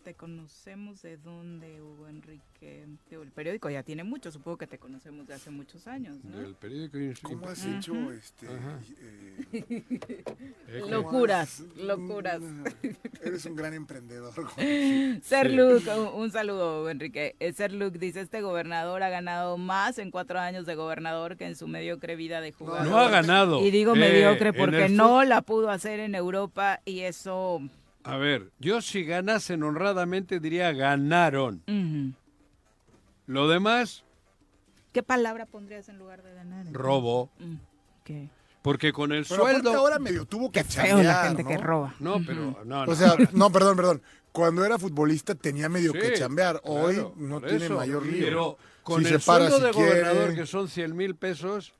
[0.06, 2.86] Te conocemos de dónde, Hugo Enrique.
[3.10, 6.38] Digo, el periódico ya tiene mucho, supongo que te conocemos de hace muchos años, ¿no?
[6.38, 8.46] Del periódico y- ¿Cómo has hecho este,
[9.52, 9.82] eh,
[10.80, 12.40] cómo Locuras, has- locuras.
[13.24, 14.32] Eres un gran emprendedor.
[15.24, 17.34] Ser Luke, un, un saludo, Enrique.
[17.40, 21.46] Eh, Ser Luke dice, este gobernador ha ganado más en cuatro años de gobernador que
[21.46, 22.86] en su mediocre vida de jugador.
[22.86, 23.60] No ha ganado.
[23.60, 27.60] Y digo Eh, mediocre porque no la pudo hacer en Europa y eso...
[28.06, 31.62] A ver, yo si ganasen honradamente diría ganaron.
[33.26, 34.04] Lo demás,
[34.92, 36.66] ¿Qué palabra pondrías en lugar de ganar?
[36.72, 37.30] robo.
[37.38, 37.54] Mm,
[38.04, 38.30] ¿Qué?
[38.62, 39.70] Porque con el Pero sueldo...
[39.76, 41.48] ahora medio tuvo que feo la chambear, gente ¿no?
[41.50, 41.94] que roba.
[42.00, 42.58] No, pero...
[42.64, 42.92] No, no.
[42.92, 44.02] O sea, no, perdón, perdón.
[44.32, 46.60] Cuando era futbolista tenía medio Sí, que chambear.
[46.64, 47.74] Hoy claro, no tiene eso.
[47.76, 48.24] mayor lío.
[48.24, 49.88] Pero con Si el se para sueldo si de quiere.
[50.02, 51.74] gobernador, que son 100 mil pesos,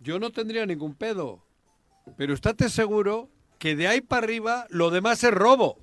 [0.00, 1.42] yo no tendría ningún pedo.
[2.16, 3.28] Pero estate seguro
[3.60, 5.78] que de ahí para arriba lo demás es robo.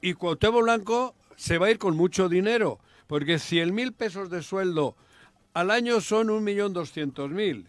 [0.00, 4.42] Y Cuauhtémoc Blanco se va a ir con mucho dinero, porque 100 mil pesos de
[4.42, 4.96] sueldo
[5.52, 7.66] al año son 1.200.000.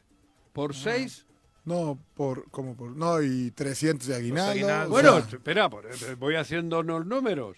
[0.54, 1.26] Por seis,
[1.66, 4.90] No, por, como por, no, y 300 de aguinaldo.
[4.90, 7.58] bueno, sea, espera, eh, voy haciendo los números.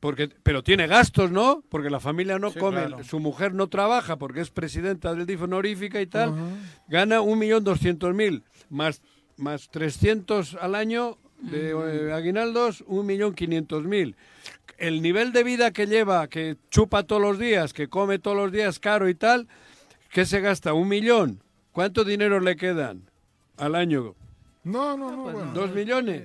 [0.00, 1.64] Porque, pero tiene gastos, ¿no?
[1.68, 3.02] Porque la familia no Sí, come, claro.
[3.02, 6.34] su mujer no trabaja porque es presidenta del DIF honorífica y tal.
[6.86, 9.02] Gana 1.200.000 más,
[9.38, 14.14] más 300 al año de eh, aguinaldos, 1.500.000.
[14.76, 18.52] El nivel de vida que lleva, que chupa todos los días, que come todos los
[18.52, 19.48] días caro y tal,
[20.12, 20.72] ¿qué se gasta?
[20.72, 21.42] ¿Un millón?
[21.72, 23.02] ¿Cuánto dinero le quedan
[23.56, 24.14] al año?
[24.64, 25.22] no, no, no.
[25.22, 25.52] pues bueno.
[25.52, 26.24] ¿Dos millones?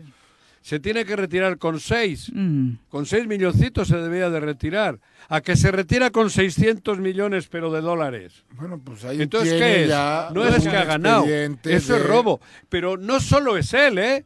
[0.64, 2.32] Se tiene que retirar con seis.
[2.34, 2.76] Mm.
[2.88, 4.98] Con seis milloncitos se debía de retirar.
[5.28, 8.46] A que se retira con 600 millones, pero de dólares.
[8.52, 9.90] Bueno, pues ahí Entonces, tiene ¿qué es?
[9.90, 11.26] ya No es que ha ganado.
[11.26, 12.40] Eso es robo.
[12.70, 14.26] Pero no solo es él, ¿eh?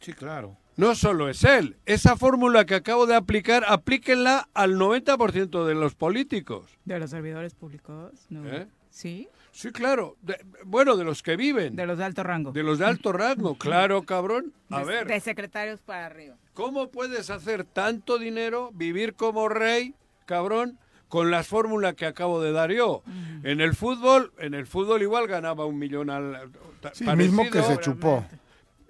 [0.00, 0.58] Sí, claro.
[0.76, 1.76] No solo es él.
[1.86, 6.66] Esa fórmula que acabo de aplicar, aplíquenla al 90% de los políticos.
[6.84, 8.12] ¿De los servidores públicos?
[8.28, 8.46] No.
[8.46, 8.66] ¿Eh?
[8.90, 9.28] ¿Sí?
[9.60, 10.16] Sí, claro.
[10.22, 11.76] De- bueno, de los que viven.
[11.76, 12.50] De los de alto rango.
[12.52, 13.54] De los de alto rango.
[13.58, 14.54] Claro, cabrón.
[14.70, 15.06] A De- ver.
[15.06, 16.36] De secretarios para arriba.
[16.54, 19.94] ¿Cómo puedes hacer tanto dinero, vivir como rey,
[20.24, 23.02] cabrón, con las fórmulas que acabo de dar yo?
[23.42, 26.50] En el fútbol, en el fútbol igual ganaba un millón al
[26.94, 28.24] Sí, mismo que se chupó.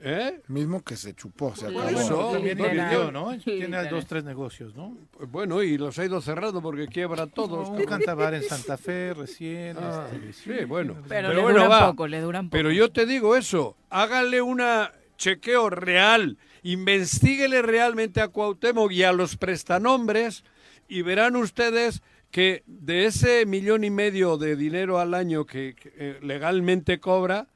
[0.03, 0.41] ¿Eh?
[0.49, 1.55] Mismo que se chupó.
[1.55, 1.89] Se acabó.
[1.89, 3.13] eso, También invirtió.
[3.13, 3.37] ¿no?
[3.39, 4.97] Tiene dos, tres negocios, ¿no?
[5.29, 7.69] Bueno, y los ha ido cerrando porque quiebra todos.
[7.69, 7.87] un cabrón.
[7.87, 9.77] cantabar en Santa Fe recién.
[9.79, 10.97] Ah, este, sí, bueno.
[11.09, 11.91] Pero, le bueno, duran va.
[11.91, 12.57] poco, le duran poco.
[12.57, 19.13] Pero yo te digo eso, háganle una chequeo real, investiguele realmente a Cuauhtémoc y a
[19.13, 20.45] los prestanombres
[20.89, 25.93] y verán ustedes que de ese millón y medio de dinero al año que, que,
[25.97, 27.49] eh, legalmente cobra,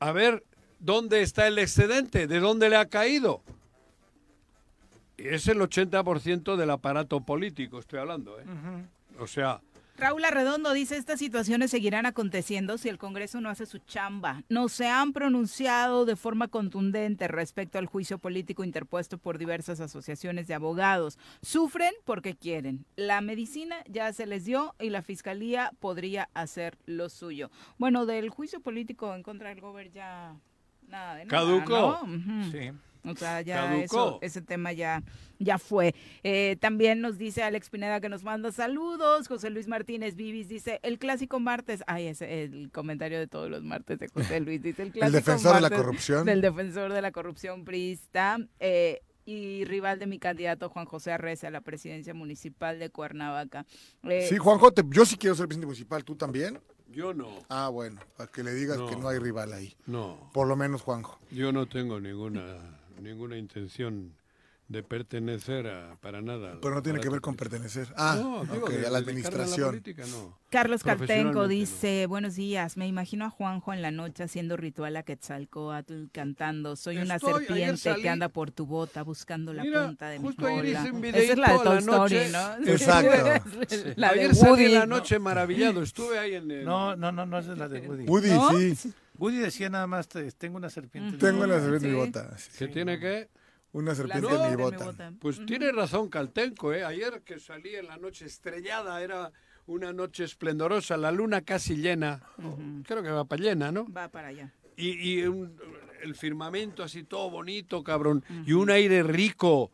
[0.00, 0.42] a ver
[0.78, 3.42] dónde está el excedente, de dónde le ha caído.
[5.16, 8.38] Es el 80% del aparato político, estoy hablando.
[8.38, 8.44] ¿eh?
[9.18, 9.60] O sea,
[9.98, 14.42] Raúl Arredondo dice, estas situaciones seguirán aconteciendo si el Congreso no hace su chamba.
[14.50, 20.48] No se han pronunciado de forma contundente respecto al juicio político interpuesto por diversas asociaciones
[20.48, 21.18] de abogados.
[21.40, 22.84] Sufren porque quieren.
[22.96, 27.50] La medicina ya se les dio y la Fiscalía podría hacer lo suyo.
[27.78, 30.36] Bueno, del juicio político en contra del gobierno ya
[30.88, 32.00] nada de nada, Caducó.
[32.06, 32.14] ¿no?
[32.14, 32.50] Ujú.
[32.52, 32.70] Sí.
[33.08, 33.84] O sea, ya Caducó.
[33.84, 35.02] eso, ese tema ya,
[35.38, 35.94] ya fue.
[36.24, 39.28] Eh, también nos dice Alex Pineda que nos manda saludos.
[39.28, 41.84] José Luis Martínez Vivis dice el clásico martes.
[41.86, 44.60] Ay, es el comentario de todos los martes de José Luis.
[44.60, 46.26] Dice el clásico defensor de la corrupción.
[46.26, 48.38] Del defensor de la corrupción priista.
[48.58, 53.66] eh, y rival de mi candidato Juan José Arreza a la presidencia municipal de Cuernavaca.
[54.04, 56.04] Eh, Sí, Juanjo, te- yo sí quiero ser presidente municipal.
[56.04, 56.60] ¿Tú también?
[56.96, 58.86] Yo no, Ah, bueno, para que le digas No.
[58.88, 59.76] que no hay rival ahí.
[59.86, 60.30] no.
[60.32, 61.18] Por lo menos Juanjo.
[61.30, 64.14] Yo no tengo ninguna ninguna intención
[64.68, 66.58] de pertenecer a para nada.
[66.60, 67.86] Pero no tiene que ver con pertenecer.
[67.96, 69.68] Ah, No, digo, ok, de a la administración.
[69.68, 70.36] política, no.
[70.50, 75.04] Carlos Cartenco dice, buenos días, me imagino a Juanjo en la noche haciendo ritual a
[75.04, 79.62] Quetzalcoatl cantando, soy una Estoy, ayer serpiente salí- que anda por tu bota buscando la
[79.62, 80.60] Mira, punta de mi cola.
[80.62, 82.24] Esa es la de a Toy la noche.
[82.26, 82.32] Story,
[82.64, 82.70] ¿no?
[82.72, 83.90] Exacto.
[83.96, 84.64] la de Ayer salí Woody.
[84.64, 86.64] en la noche maravillado, estuve ahí en el...
[86.64, 88.04] No, no, no, no es la de Woody.
[88.06, 88.50] Woody, ¿No?
[88.74, 88.92] sí.
[89.18, 91.10] Woody decía nada más, te- tengo una serpiente.
[91.14, 92.36] en Tengo una serpiente en mi bota.
[92.58, 93.28] ¿Qué tiene que?
[93.76, 94.84] Una serpiente de en mi bota.
[94.84, 95.12] bota.
[95.20, 96.82] Pues tiene razón Caltenco, ¿eh?
[96.84, 99.32] Ayer que salí en la noche estrellada, era
[99.66, 102.22] una noche esplendorosa, la luna casi llena,
[102.84, 103.86] creo que va para llena, ¿no?
[103.92, 104.52] Va para allá.
[104.76, 105.56] Y, y un-
[106.02, 109.70] el firmamento así todo bonito, cabrón, y un aire rico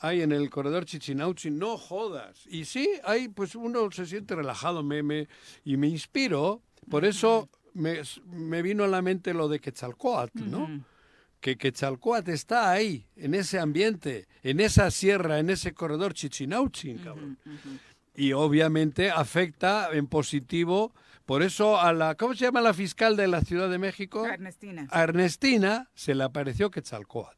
[0.00, 2.46] hay en el corredor Chichinauchi, no jodas.
[2.50, 5.28] Y sí, hay, pues uno se siente relajado me, me,
[5.64, 10.84] y me inspiro, por eso me, me vino a la mente lo de Quetzalcoatl, ¿no?
[11.40, 17.38] Que Quetzalcóatl está ahí, en ese ambiente, en esa sierra, en ese corredor Chichinauchin, cabrón.
[18.14, 20.94] Y obviamente afecta en positivo,
[21.26, 24.26] por eso a la, ¿cómo se llama la fiscal de la Ciudad de México?
[24.26, 24.88] Ernestina.
[24.90, 27.36] A Ernestina se le apareció Quetzalcóatl.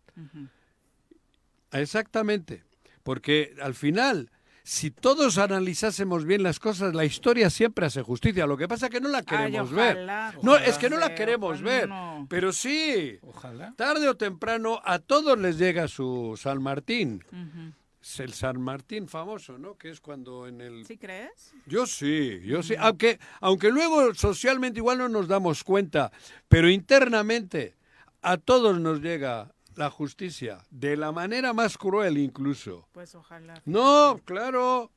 [1.73, 2.65] Exactamente,
[3.03, 4.31] porque al final,
[4.71, 8.47] si todos analizásemos bien las cosas, la historia siempre hace justicia.
[8.47, 9.97] Lo que pasa es que no la queremos ver.
[9.97, 11.89] ojalá, No, ojalá es que no la queremos ojalá ver.
[11.89, 12.27] no.
[12.29, 13.73] Pero sí, Ojalá.
[13.77, 17.25] tarde o temprano a todos les llega su San Martín.
[18.03, 19.79] Es el San Martín famoso, ¿no?
[19.79, 20.85] Que es cuando en el...
[20.85, 21.55] ¿Sí crees?
[21.65, 22.75] Yo sí, yo sí.
[22.79, 26.13] Aunque, aunque luego socialmente igual no nos damos cuenta,
[26.47, 27.75] pero internamente
[28.21, 32.89] a todos nos llega la justicia, de la manera más cruel incluso.
[32.93, 33.55] Pues ojalá.
[33.65, 34.91] No, claro,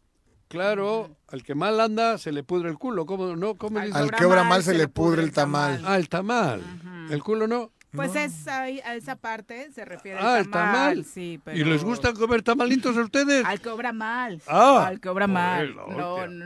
[0.47, 3.55] claro, al que mal anda se le pudre el culo, ¿cómo no?
[3.55, 3.99] ¿Cómo Al dice?
[3.99, 5.83] Al que obra mal se le pudre el tamal.
[5.85, 6.63] Ah, el tamal.
[7.11, 7.71] El culo no.
[7.93, 10.51] Pues es ahí- a esa parte se refiere Ah, tamal.
[10.51, 11.05] tamal.
[11.05, 11.57] Sí, pero...
[11.57, 13.43] ¿Y les gusta comer tamalitos a ustedes?
[13.45, 14.41] Al que obra mal.
[14.47, 14.85] Ah.
[14.87, 15.73] Al que obra mal.
[15.73, 16.45] Joder, No,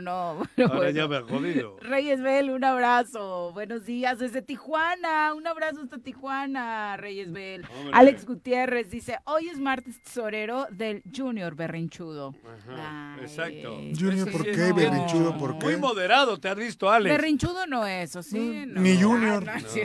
[0.56, 0.64] no.
[0.64, 0.90] Ahora bueno.
[0.90, 1.76] ya me ha jodido.
[1.80, 3.52] Reyes Bel, un abrazo.
[3.52, 5.34] Buenos días desde Tijuana.
[5.34, 7.64] Un abrazo hasta Tijuana, Reyes Bel.
[7.78, 7.92] Hombre.
[7.94, 12.34] Alex Gutiérrez dice, hoy es martes tesorero del Junior Berrinchudo.
[12.68, 13.76] Ay, Exacto.
[13.96, 14.56] Junior, ¿por qué?
[14.68, 14.74] no.
[14.74, 15.66] Berrinchudo, ¿por qué?
[15.66, 17.16] Muy moderado, te has visto, Alex.
[17.16, 18.64] Berrinchudo no es, ¿o sí?
[18.66, 18.80] No.
[18.80, 19.44] Ni Junior.
[19.48, 19.82] Ah, no, sí.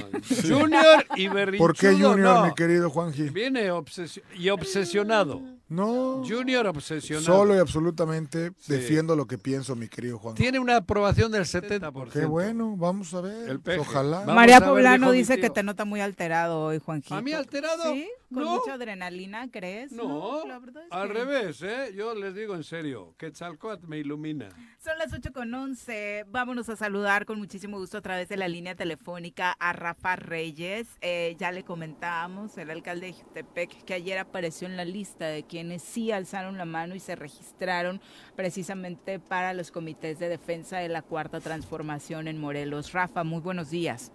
[0.49, 1.50] Junior y berrinchudo.
[1.57, 2.45] ¿Por qué Junior, no.
[2.45, 3.29] mi querido Juanji?
[3.29, 5.41] Viene obsesio- y obsesionado.
[5.69, 6.21] No.
[6.27, 7.25] Junior obsesionado.
[7.25, 10.35] Solo y absolutamente defiendo lo que pienso, mi querido Juan.
[10.35, 12.11] Tiene una aprobación del 70%.
[12.11, 13.49] Qué bueno, vamos a ver.
[13.49, 13.79] El.
[13.79, 14.19] Ojalá.
[14.19, 17.15] Vamos María ver, Poblano dice que te nota muy alterado hoy, Juanjito.
[17.15, 17.93] ¿A mí alterado?
[17.93, 18.51] Sí, con No.
[18.57, 19.91] mucha adrenalina, ¿crees?
[19.91, 21.93] No, la verdad es al que- revés, ¿eh?
[21.95, 24.49] Yo les digo en serio, que Chalcoat me ilumina.
[24.79, 26.25] Son las 8 con 11.
[26.29, 30.87] Vámonos a saludar con muchísimo gusto a través de la línea telefónica a Rafa Reyes.
[31.01, 35.43] Eh, ya le comentábamos, el alcalde de Jutepec, que ayer apareció en la lista de
[35.43, 38.01] quienes sí alzaron la mano y se registraron
[38.35, 42.91] precisamente para los comités de defensa de la Cuarta Transformación en Morelos.
[42.93, 44.11] Rafa, muy buenos días.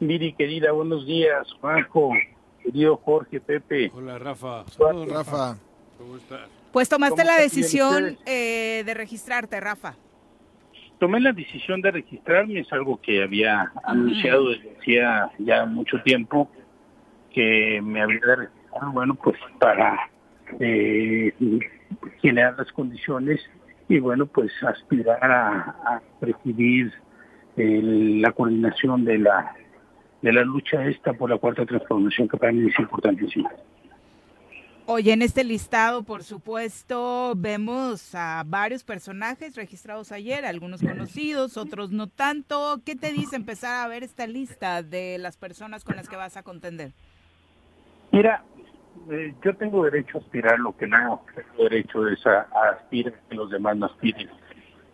[0.00, 1.46] Miri, querida, buenos días.
[1.60, 2.12] Juanjo,
[2.62, 3.90] querido Jorge, Pepe.
[3.94, 4.64] Hola, Rafa.
[4.68, 5.56] Saludos, Rafa.
[5.98, 6.48] ¿Cómo estás?
[6.72, 9.94] Pues tomaste ¿Cómo la decisión eh, de registrarte, Rafa.
[10.98, 16.50] Tomé la decisión de registrarme, es algo que había anunciado desde hacía ya mucho tiempo,
[17.32, 19.98] que me había de registrar, bueno, pues para
[20.58, 21.32] eh,
[22.20, 23.40] generar las condiciones
[23.88, 25.50] y, bueno, pues aspirar a,
[25.84, 26.92] a presidir
[27.56, 29.54] el- la coordinación de la
[30.22, 33.50] de la lucha esta por la cuarta transformación que para mí es importantísima.
[34.92, 41.92] Oye, en este listado, por supuesto, vemos a varios personajes registrados ayer, algunos conocidos, otros
[41.92, 42.80] no tanto.
[42.84, 46.36] ¿Qué te dice empezar a ver esta lista de las personas con las que vas
[46.36, 46.90] a contender?
[48.10, 48.42] Mira,
[49.12, 53.14] eh, yo tengo derecho a aspirar lo que no tengo derecho es a, a aspirar
[53.28, 54.28] que los demás no aspiren.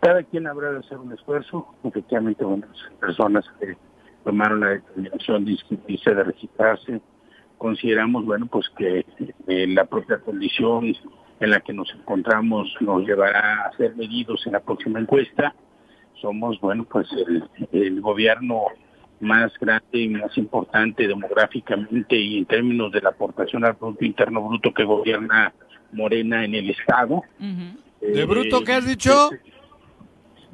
[0.01, 1.67] Cada quien habrá de hacer un esfuerzo.
[1.83, 2.67] Efectivamente, bueno,
[3.01, 3.79] personas que
[4.27, 7.01] tomaron la determinación de inscribirse, de registrarse,
[7.59, 9.07] consideramos, bueno, pues que
[9.47, 10.93] eh, la propia condición
[11.39, 15.55] en la que nos encontramos nos llevará a ser medidos en la próxima encuesta.
[16.21, 18.63] Somos, bueno, pues el, el gobierno
[19.21, 24.43] más grande y más importante demográficamente y en términos de la aportación al Producto Interno
[24.43, 25.55] Bruto que gobierna
[25.93, 27.23] Morena en el Estado.
[27.39, 29.31] ¿De Eh, bruto qué has dicho?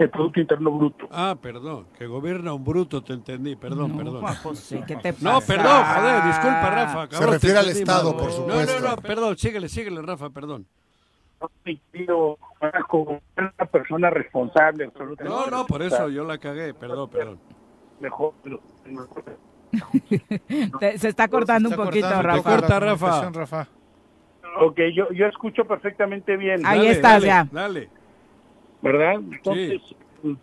[0.05, 1.09] El Producto Interno Bruto.
[1.11, 4.21] Ah, perdón, que gobierna un bruto, te entendí, perdón, perdón.
[4.21, 7.03] Juan José, ¿qué te No, perdón, joder, disculpa, Rafa.
[7.03, 8.17] Se cabrón, te refiere al Estado, mal.
[8.17, 8.81] por No, supuesto.
[8.81, 10.67] No, no, perdón, síguele, síguele, Rafa, perdón.
[12.61, 15.25] Marco, una persona responsable, absolutamente.
[15.25, 17.39] No, no, por eso yo la cagué, perdón, perdón.
[18.01, 18.35] Mejor.
[20.81, 22.43] Te- se está cortando un poquito, Rafa.
[22.43, 23.31] corta, Rafa.
[23.31, 23.69] Rafa.
[24.61, 26.65] Ok, yo, yo escucho perfectamente bien.
[26.67, 27.49] Ahí Dale, estás dale, ya.
[27.51, 27.91] Dale.
[28.83, 29.15] ¿Verdad?
[29.15, 29.81] Entonces,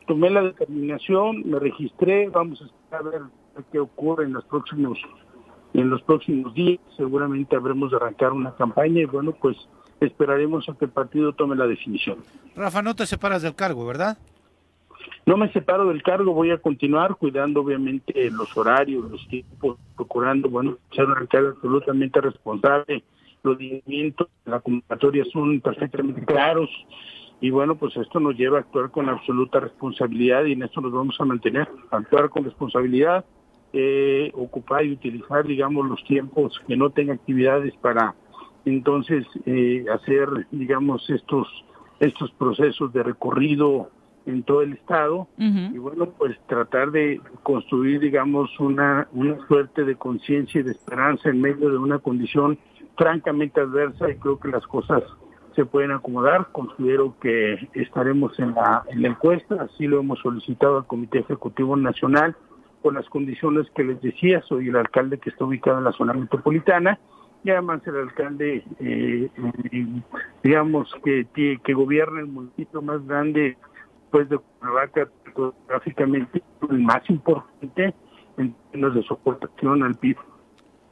[0.08, 3.22] tomé la determinación, me registré, vamos a esperar a ver
[3.72, 4.98] qué ocurre en los próximos
[5.74, 9.56] en los próximos días, seguramente habremos de arrancar una campaña y bueno, pues
[10.00, 12.18] esperaremos a que el partido tome la definición.
[12.56, 14.18] Rafa, no te separas del cargo, ¿verdad?
[15.26, 20.50] No me separo del cargo, voy a continuar cuidando obviamente los horarios, los tiempos, procurando,
[20.50, 23.04] bueno, ser un alcalde absolutamente responsable.
[23.44, 26.70] Los lineamientos de la convocatoria son perfectamente claros
[27.42, 30.92] y bueno, pues esto nos lleva a actuar con absoluta responsabilidad y en esto nos
[30.92, 33.26] vamos a mantener, actuar con responsabilidad,
[33.72, 38.16] eh, ocupar y utilizar, digamos, los tiempos que no tenga actividades para
[38.66, 41.48] entonces eh, hacer, digamos, estos
[42.00, 43.90] estos procesos de recorrido
[44.26, 45.28] en todo el estado.
[45.38, 51.30] Y bueno, pues tratar de construir, digamos, una, una suerte de conciencia y de esperanza
[51.30, 52.58] en medio de una condición
[52.98, 55.04] francamente adversa y creo que las cosas
[55.60, 56.48] se pueden acomodar.
[56.54, 61.76] Considero que estaremos en la, en la encuesta, así lo hemos solicitado al Comité Ejecutivo
[61.76, 62.34] Nacional
[62.82, 66.14] con las condiciones que les decía, soy el alcalde que está ubicado en la zona
[66.14, 66.98] metropolitana
[67.44, 69.30] y además el alcalde, eh,
[69.74, 70.02] eh,
[70.44, 71.28] digamos, que,
[71.62, 73.58] que gobierna el municipio más grande
[74.12, 75.10] pues de Cuernavaca,
[75.68, 77.94] gráficamente el más importante
[78.38, 80.16] en términos de soportación al PIB.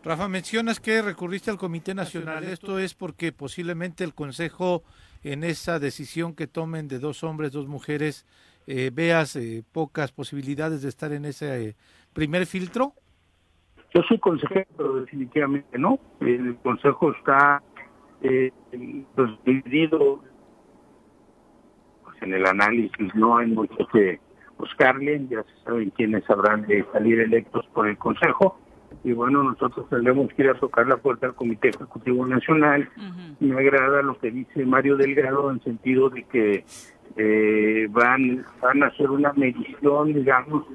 [0.08, 2.46] Rafa, mencionas que recurriste al Comité Nacional.
[2.46, 4.84] Esto es porque posiblemente el Consejo,
[5.22, 8.26] en esa decisión que tomen de dos hombres, dos mujeres,
[8.68, 11.76] eh, veas eh, pocas posibilidades de estar en ese eh,
[12.14, 12.94] primer filtro.
[13.94, 16.00] Yo soy consejero, pero definitivamente no.
[16.22, 17.62] El Consejo está
[18.22, 20.24] pues, dividido
[22.22, 24.22] en el análisis no hay mucho que
[24.58, 28.58] buscarle, ya se saben quiénes habrán de salir electos por el Consejo.
[29.08, 32.90] Y bueno, nosotros tendremos que ir a tocar la puerta al Comité Ejecutivo Nacional.
[33.40, 36.66] Me agrada lo que dice Mario Delgado en sentido de que
[37.16, 40.66] eh, van, van a hacer una medición, digamos,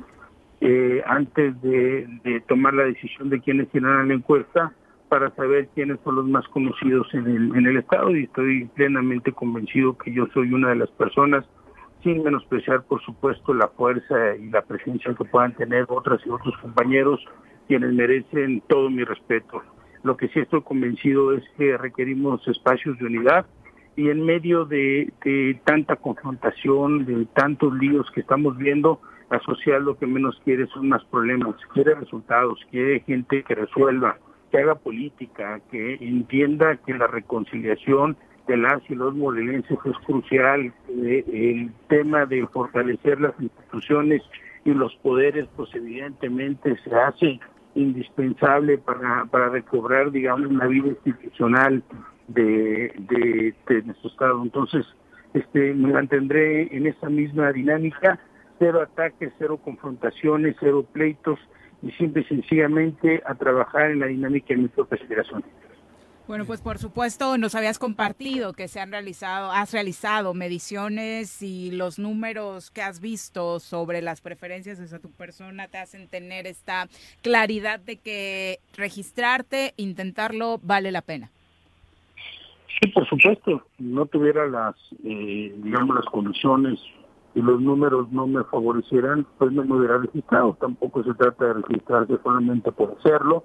[0.62, 4.72] eh, antes de, de tomar la decisión de quiénes irán la encuesta
[5.10, 9.32] para saber quiénes son los más conocidos en el, en el Estado y estoy plenamente
[9.32, 11.44] convencido que yo soy una de las personas,
[12.02, 16.56] sin menospreciar por supuesto la fuerza y la presencia que puedan tener otras y otros
[16.62, 17.20] compañeros,
[17.72, 19.62] quienes merecen todo mi respeto.
[20.02, 23.46] Lo que sí estoy convencido es que requerimos espacios de unidad
[23.96, 29.00] y en medio de, de tanta confrontación, de tantos líos que estamos viendo,
[29.30, 34.18] la sociedad lo que menos quiere son más problemas, quiere resultados, quiere gente que resuelva
[34.50, 38.18] que haga política, que entienda que la reconciliación
[38.48, 44.20] de las y los morelenses es crucial, el tema de fortalecer las instituciones
[44.66, 47.40] y los poderes, pues evidentemente se hace
[47.74, 51.82] indispensable para, para recobrar, digamos, una vida institucional
[52.28, 54.42] de, de, nuestro Estado.
[54.42, 54.86] Entonces,
[55.34, 58.18] este, me mantendré en esa misma dinámica,
[58.58, 61.38] cero ataques, cero confrontaciones, cero pleitos,
[61.82, 65.44] y simple y sencillamente a trabajar en la dinámica de mi propia aspiración.
[66.28, 71.72] Bueno, pues por supuesto nos habías compartido que se han realizado, has realizado mediciones y
[71.72, 76.88] los números que has visto sobre las preferencias de tu persona te hacen tener esta
[77.22, 81.30] claridad de que registrarte, intentarlo, vale la pena.
[82.80, 83.66] Sí, por supuesto.
[83.78, 86.80] No tuviera las, eh, digamos, las condiciones
[87.34, 90.56] y los números no me favorecieran, pues no me hubiera registrado.
[90.60, 93.44] Tampoco se trata de registrarse solamente por hacerlo.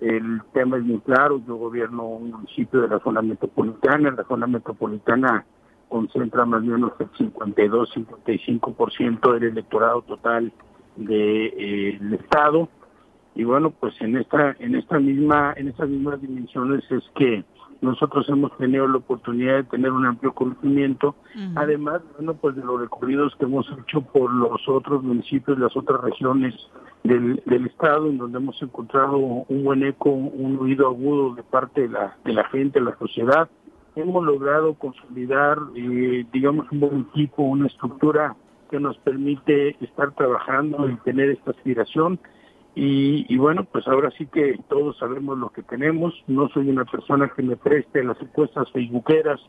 [0.00, 4.46] El tema es muy claro, yo gobierno un municipio de la zona metropolitana, la zona
[4.46, 5.44] metropolitana
[5.90, 10.52] concentra más o menos el 52-55% del electorado total
[10.96, 12.68] del de, eh, estado.
[13.34, 17.44] Y bueno pues en esta en esta misma en estas mismas dimensiones es que
[17.80, 21.14] nosotros hemos tenido la oportunidad de tener un amplio conocimiento,
[21.54, 26.00] además, bueno, pues de los recorridos que hemos hecho por los otros municipios, las otras
[26.02, 26.54] regiones
[27.04, 31.82] del, del estado, en donde hemos encontrado un buen eco, un oído agudo de parte
[31.82, 33.48] de la, de la gente, de la sociedad.
[33.96, 38.36] Hemos logrado consolidar, eh, digamos, un buen equipo, una estructura
[38.70, 42.20] que nos permite estar trabajando y tener esta aspiración
[42.74, 46.14] y, bueno, pues ahora sí que todos sabemos lo que tenemos.
[46.28, 49.40] No soy una persona que me preste las encuestas facebookeras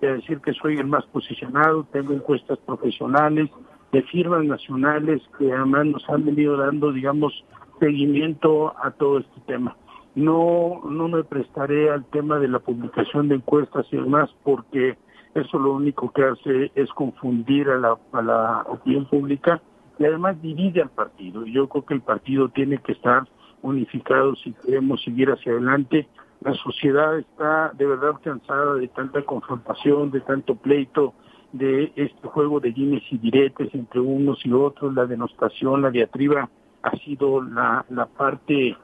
[0.00, 1.84] de decir que soy el más posicionado.
[1.92, 3.50] Tengo encuestas profesionales
[3.92, 7.44] de firmas nacionales que además nos han venido dando, digamos,
[7.80, 9.76] seguimiento a todo este tema.
[10.14, 14.96] No, no me prestaré al tema de la publicación de encuestas y demás porque
[15.34, 19.60] eso lo único que hace es confundir a la, a la opinión pública
[19.98, 21.44] y además divide al partido.
[21.44, 23.26] Yo creo que el partido tiene que estar
[23.62, 26.08] unificado si queremos seguir hacia adelante.
[26.40, 31.14] La sociedad está de verdad cansada de tanta confrontación, de tanto pleito,
[31.52, 36.48] de este juego de dimes y diretes entre unos y otros, la denostación, la diatriba
[36.82, 38.76] ha sido la, la parte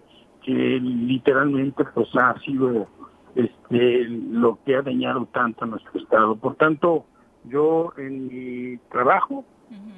[0.43, 2.89] que literalmente pues ha sido
[3.35, 6.37] este lo que ha dañado tanto a nuestro estado.
[6.37, 7.05] Por tanto,
[7.45, 9.45] yo en mi trabajo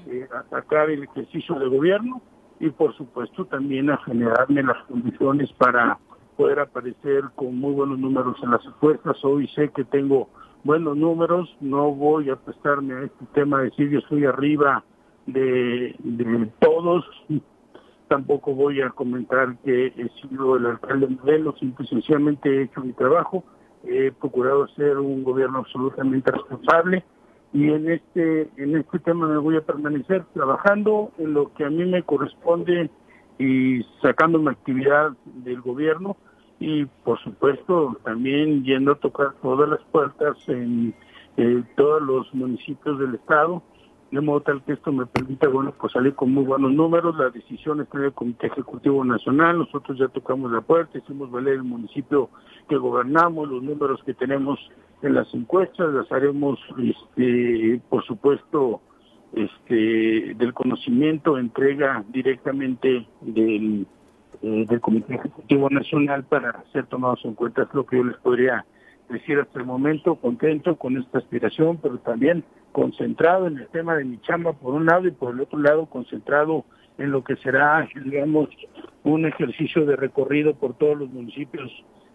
[0.08, 2.22] eh, atacar el ejercicio de gobierno
[2.60, 5.98] y por supuesto también a generarme las condiciones para
[6.36, 9.24] poder aparecer con muy buenos números en las encuestas.
[9.24, 10.28] Hoy sé que tengo
[10.64, 14.84] buenos números, no voy a prestarme a este tema de decir yo estoy arriba
[15.26, 17.04] de, de todos,
[18.08, 22.80] tampoco voy a comentar que he sido el alcalde modelo, simple y sencillamente he hecho
[22.80, 23.44] mi trabajo,
[23.84, 27.04] he procurado ser un gobierno absolutamente responsable,
[27.56, 31.70] y en este en este tema me voy a permanecer trabajando en lo que a
[31.70, 32.90] mí me corresponde
[33.38, 36.18] y sacando mi actividad del gobierno
[36.60, 40.94] y por supuesto también yendo a tocar todas las puertas en
[41.38, 43.62] eh, todos los municipios del estado
[44.10, 47.16] de modo tal que esto me permita bueno pues salir con muy buenos números.
[47.16, 49.58] La decisión está en el comité ejecutivo nacional.
[49.58, 52.30] Nosotros ya tocamos la puerta hicimos valer el municipio
[52.68, 54.60] que gobernamos los números que tenemos
[55.02, 58.80] en las encuestas las haremos este por supuesto
[59.34, 63.86] este del conocimiento entrega directamente del
[64.42, 67.62] eh, del Comité Ejecutivo Nacional para ser tomados en cuenta.
[67.62, 68.66] Es lo que yo les podría
[69.08, 74.04] decir hasta el momento, contento con esta aspiración, pero también concentrado en el tema de
[74.04, 76.64] mi chamba por un lado y por el otro lado concentrado
[76.98, 78.48] en lo que será, digamos,
[79.04, 81.70] un ejercicio de recorrido por todos los municipios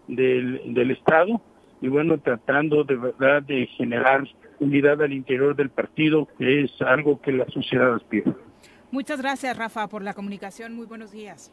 [0.06, 1.40] del, del Estado
[1.82, 4.22] y bueno, tratando de verdad de generar
[4.60, 8.34] unidad al interior del partido, que es algo que la sociedad aspira.
[8.92, 10.74] Muchas gracias, Rafa, por la comunicación.
[10.74, 11.52] Muy buenos días.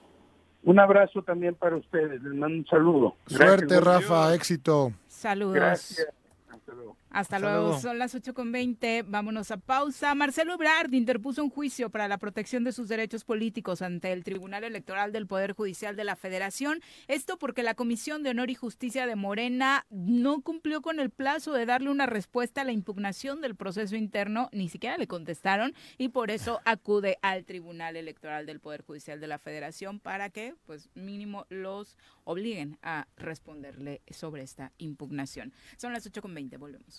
[0.63, 3.15] Un abrazo también para ustedes, les mando un saludo.
[3.25, 4.91] Suerte, Rafa, éxito.
[5.07, 5.55] Saludos.
[5.55, 6.07] Gracias.
[6.49, 6.73] Hasta,
[7.09, 7.61] Hasta luego.
[7.61, 7.79] luego.
[7.79, 9.03] Son las 8 con 20.
[9.07, 10.13] Vámonos a pausa.
[10.15, 14.63] Marcelo Ebrard interpuso un juicio para la protección de sus derechos políticos ante el Tribunal
[14.63, 16.81] Electoral del Poder Judicial de la Federación.
[17.07, 21.53] Esto porque la Comisión de Honor y Justicia de Morena no cumplió con el plazo
[21.53, 24.49] de darle una respuesta a la impugnación del proceso interno.
[24.51, 29.27] Ni siquiera le contestaron y por eso acude al Tribunal Electoral del Poder Judicial de
[29.27, 35.53] la Federación para que, pues, mínimo los obliguen a responderle sobre esta impugnación.
[35.77, 36.57] Son las 8 con 20.
[36.57, 36.98] Volvemos.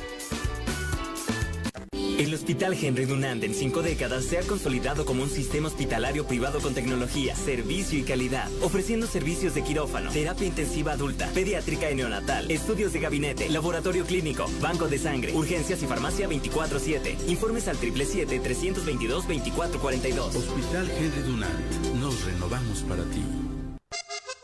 [2.21, 6.59] El Hospital Henry Dunant en cinco décadas se ha consolidado como un sistema hospitalario privado
[6.59, 12.51] con tecnología, servicio y calidad, ofreciendo servicios de quirófano, terapia intensiva adulta, pediátrica y neonatal,
[12.51, 17.27] estudios de gabinete, laboratorio clínico, banco de sangre, urgencias y farmacia 24-7.
[17.27, 20.35] Informes al 777-322-2442.
[20.35, 21.59] Hospital Henry Dunant.
[21.99, 23.40] Nos renovamos para ti.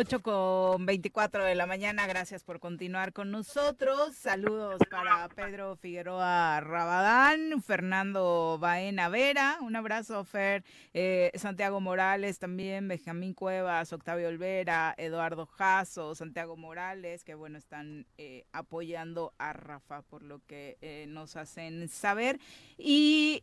[0.00, 4.14] Ocho con 24 de la mañana, gracias por continuar con nosotros.
[4.16, 10.64] Saludos para Pedro Figueroa Rabadán, Fernando Baena Vera, un abrazo, Fer,
[10.94, 18.06] eh, Santiago Morales también, Benjamín Cuevas, Octavio Olvera, Eduardo Jasso, Santiago Morales, que bueno, están
[18.16, 22.40] eh, apoyando a Rafa por lo que eh, nos hacen saber.
[22.78, 23.42] Y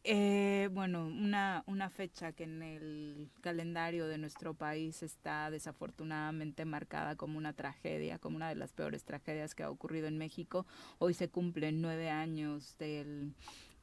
[0.72, 7.38] bueno, una, una fecha que en el calendario de nuestro país está desafortunadamente marcada como
[7.38, 10.66] una tragedia, como una de las peores tragedias que ha ocurrido en México.
[11.00, 12.76] Hoy se cumplen nueve años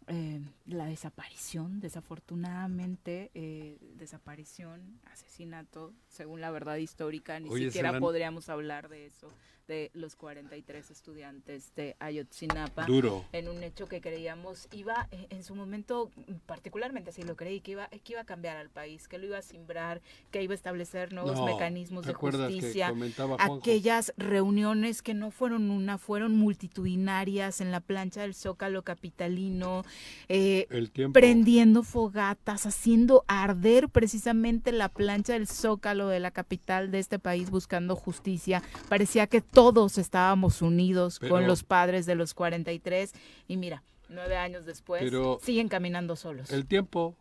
[0.06, 8.00] eh, la desaparición, desafortunadamente, eh, desaparición, asesinato, según la verdad histórica, ni Oye, siquiera serán-
[8.02, 9.28] podríamos hablar de eso,
[9.66, 12.84] de los 43 estudiantes de Ayotzinapa.
[12.86, 13.24] Duro.
[13.32, 16.10] En un hecho que creíamos iba, eh, en su momento,
[16.46, 19.38] particularmente así lo creí, que iba, que iba a cambiar al país, que lo iba
[19.38, 22.92] a simbrar, que iba a establecer nuevos No, mecanismos ¿te de justicia.
[23.38, 29.84] Aquellas reuniones que no fueron una, fueron multitudinarias en la plancha del Zócalo capitalino,
[30.28, 36.98] eh, El prendiendo fogatas, haciendo arder precisamente la plancha del Zócalo de la capital de
[36.98, 38.62] este país buscando justicia.
[38.88, 43.12] Parecía que todos estábamos unidos con los padres de los 43
[43.48, 46.50] y mira, nueve años después Pero- siguen caminando solos.
[46.50, 47.16] El tiempo.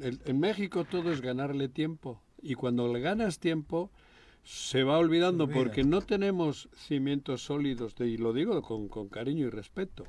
[0.00, 2.22] El- en México todo es ganarle tiempo.
[2.40, 3.90] Y cuando le ganas tiempo,
[4.42, 9.46] se va olvidando porque no tenemos cimientos sólidos, de- y lo digo con, con cariño
[9.46, 10.04] y respeto.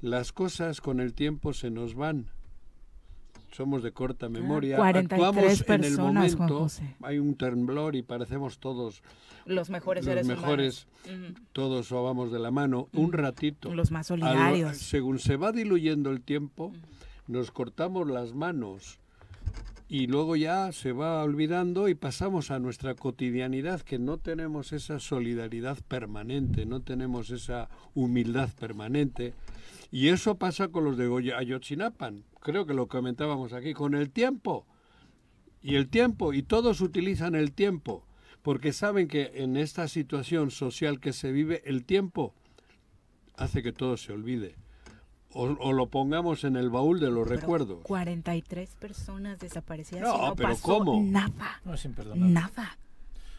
[0.00, 2.30] Las cosas con el tiempo se nos van.
[3.52, 4.76] Somos de corta memoria.
[4.78, 6.58] 43 Actuamos en el Juan momento.
[6.60, 6.96] José.
[7.02, 9.02] Hay un temblor y parecemos todos
[9.44, 10.86] Los mejores los seres mejores.
[11.06, 11.34] humanos.
[11.52, 13.74] Todos vamos de la mano un ratito.
[13.74, 14.78] Los más Al- solidarios.
[14.78, 16.72] según se va diluyendo el tiempo,
[17.26, 18.98] nos cortamos las manos
[19.88, 24.98] y luego ya se va olvidando y pasamos a nuestra cotidianidad que no tenemos esa
[24.98, 29.34] solidaridad permanente, no tenemos esa humildad permanente.
[29.92, 34.10] Y eso pasa con los de Goya- Ayotzinapan, creo que lo comentábamos aquí, con el
[34.10, 34.66] tiempo.
[35.62, 38.04] Y el tiempo, y todos utilizan el tiempo,
[38.42, 42.34] porque saben que en esta situación social que se vive, el tiempo
[43.36, 44.56] hace que todo se olvide.
[45.34, 47.82] O, o lo pongamos en el baúl de los recuerdos.
[47.84, 51.02] 43 personas desaparecidas No, y no pero pasó ¿cómo?
[51.02, 51.60] nada.
[51.64, 52.32] No, es imperdonable.
[52.34, 52.78] Nada.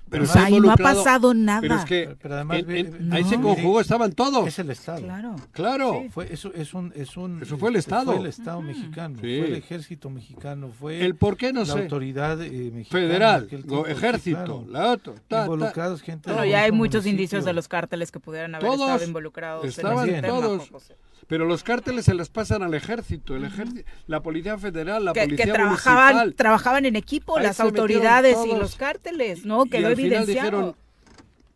[0.09, 1.61] Pero O está sea, y no ha pasado nada.
[1.61, 3.43] Pero es que Pero además, en- en- ve- ahí se no.
[3.43, 4.47] conjugó, estaban todos.
[4.47, 5.01] Es el Estado.
[5.01, 5.35] Claro.
[5.53, 5.99] Claro.
[6.03, 6.09] Sí.
[6.09, 8.11] Fue, eso, es un, es un, Eso fue el Estado.
[8.11, 9.21] Fue el Estado mexicano, Sí.
[9.39, 11.81] fue el ejército mexicano, fue El por qué no la sé.
[11.81, 13.01] autoridad eh, mexicana.
[13.07, 14.65] Federal, tiempo, sí, ejército, claro.
[14.69, 15.13] la otra.
[15.13, 15.43] ta, ta.
[15.45, 17.09] Involucrados gente Bueno, ya hay muchos municipio.
[17.11, 20.69] indicios de los cárteles que pudieran haber Todos estado involucrados estaban en tema, todos.
[20.69, 20.95] José.
[21.27, 25.21] Pero los cárteles se los pasan al ejército, el ejército, la policía federal, la Que,
[25.21, 26.35] que policía trabajaban, municipal.
[26.35, 29.65] trabajaban en equipo Ahí las autoridades y los cárteles, ¿no?
[29.65, 30.75] Y Quedó al final dijeron,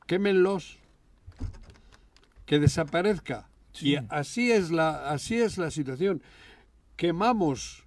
[0.05, 0.77] quémenlos,
[2.45, 3.49] que desaparezca.
[3.79, 6.23] Y así es la, así es la situación.
[6.95, 7.83] Quemamos,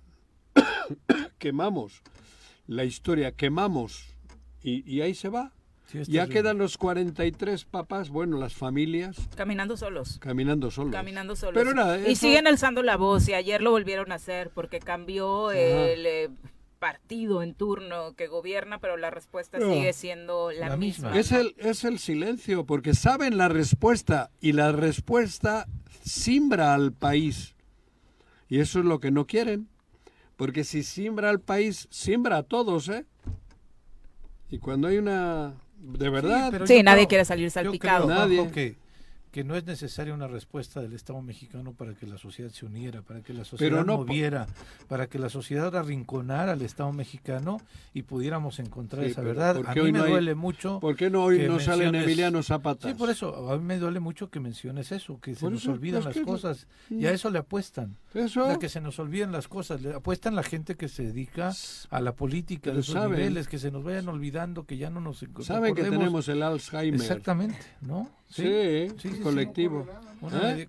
[1.39, 2.02] quemamos
[2.66, 4.07] la historia, quemamos
[4.62, 5.52] y, y ahí se va.
[5.91, 10.19] Sí, ya quedan los 43 papás, bueno, las familias, Caminando solos.
[10.21, 10.93] caminando solos.
[10.93, 11.55] Caminando solos.
[11.55, 15.51] Pero nada, y siguen alzando la voz y ayer lo volvieron a hacer porque cambió
[15.51, 16.31] el eh,
[16.79, 19.73] partido en turno que gobierna, pero la respuesta No.
[19.73, 21.17] sigue siendo la, misma.
[21.19, 25.67] Es el, es el silencio, porque saben la respuesta y la respuesta
[26.05, 27.57] simbra al país.
[28.49, 29.69] Y eso es lo que no quieren,
[30.37, 33.07] porque si simbra al país, simbra a todos, ¿eh?
[34.51, 35.55] Y cuando hay una...
[35.81, 36.48] De verdad...
[36.51, 38.07] pero Sí, yo nadie creo- quiere salir yo salpicado.
[38.07, 38.51] creo, Nadie.
[38.52, 38.77] Que,
[39.31, 43.02] que no es necesaria una respuesta del Estado mexicano para que la sociedad se uniera,
[43.02, 44.47] para que la sociedad no moviera,
[44.89, 47.61] para que la sociedad arrinconara al Estado mexicano
[47.94, 49.57] y pudiéramos encontrar Sí, esa verdad.
[49.57, 50.81] ¿por A mí me no hay- duele mucho.
[50.81, 52.89] ¿Por qué no hoy no sale menciones- Emiliano Zapata?
[52.89, 55.62] Sí, por eso, a mí me duele mucho que menciones eso, que se Por nos
[55.62, 57.07] eso, olvidan las que- cosas y Mm.
[57.07, 57.97] a eso le apuestan.
[58.15, 58.47] Eso.
[58.47, 61.52] A que se nos olviden las cosas, le apuestan la gente que se dedica
[61.90, 63.12] a la política de esos saben.
[63.19, 67.01] niveles, que se nos vayan olvidando, que ya no nos Saben que tenemos el Alzheimer.
[67.01, 68.11] Exactamente, ¿no?
[68.31, 69.20] Sí, Sí, sí, sí.
[69.20, 69.86] colectivo.
[70.32, 70.69] ¿Eh?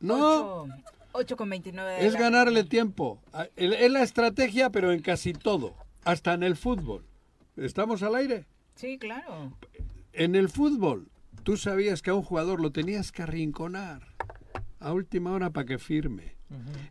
[0.00, 0.66] No,
[1.12, 3.20] 8 con 29 de es la ganarle tiempo.
[3.32, 5.74] A- el- Es la estrategia, pero en casi todo,
[6.04, 7.04] hasta en el fútbol.
[7.56, 8.44] ¿Estamos al aire?
[8.74, 9.52] Sí, claro.
[10.12, 11.08] En el fútbol,
[11.42, 14.02] tú sabías que a un jugador lo tenías que arrinconar
[14.80, 16.34] a última hora para que firme.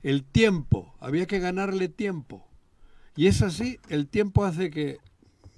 [0.03, 2.45] El tiempo, había que ganarle tiempo.
[3.15, 4.97] Y es así, el tiempo hace que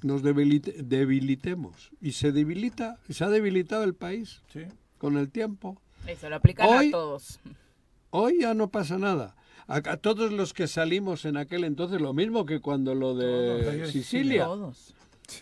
[0.01, 1.91] nos debilite- debilitemos.
[2.01, 4.61] Y se debilita, se ha debilitado el país Sí.
[4.97, 5.81] con el tiempo.
[6.05, 7.39] Eso lo aplican Hoy- a todos.
[8.09, 9.35] Hoy ya no pasa nada.
[9.67, 13.61] A, a todos los que salimos en aquel entonces, lo mismo que cuando lo Todos,
[13.65, 14.45] de ayer Sicilia.
[14.45, 14.93] Todos.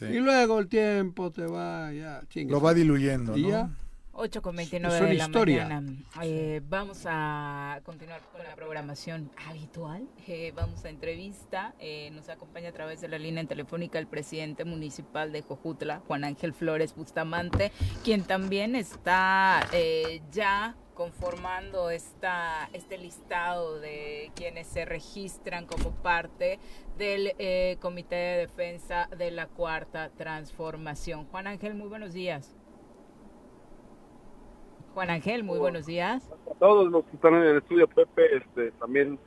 [0.01, 2.51] Y luego el tiempo te va, ya, chingue.
[2.51, 3.49] Lo va diluyendo, Y ¿no?
[3.49, 3.69] ya.
[4.17, 5.63] 8 con 29 Son de la historia.
[5.63, 5.93] mañana.
[6.23, 10.07] Eh, vamos a continuar con la programación habitual.
[10.27, 11.75] Eh, vamos a entrevista.
[11.79, 16.23] Eh, nos acompaña a través de la línea telefónica el presidente municipal de Jojutla, Juan
[16.23, 17.71] Ángel Flores Bustamante,
[18.03, 26.57] quien también está eh, ya conformando esta, este listado de quienes se registran como parte
[26.97, 31.25] del eh, Comité de Defensa de la Cuarta Transformación.
[31.25, 32.55] Juan Ángel, muy buenos días.
[34.95, 36.31] Juan Ángel, muy buenos días.
[36.49, 39.19] a todos los que están en el estudio, Pepe, este, también,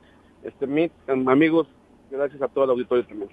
[0.43, 1.67] este, mis amigos,
[2.09, 3.29] gracias a todo el auditorio también.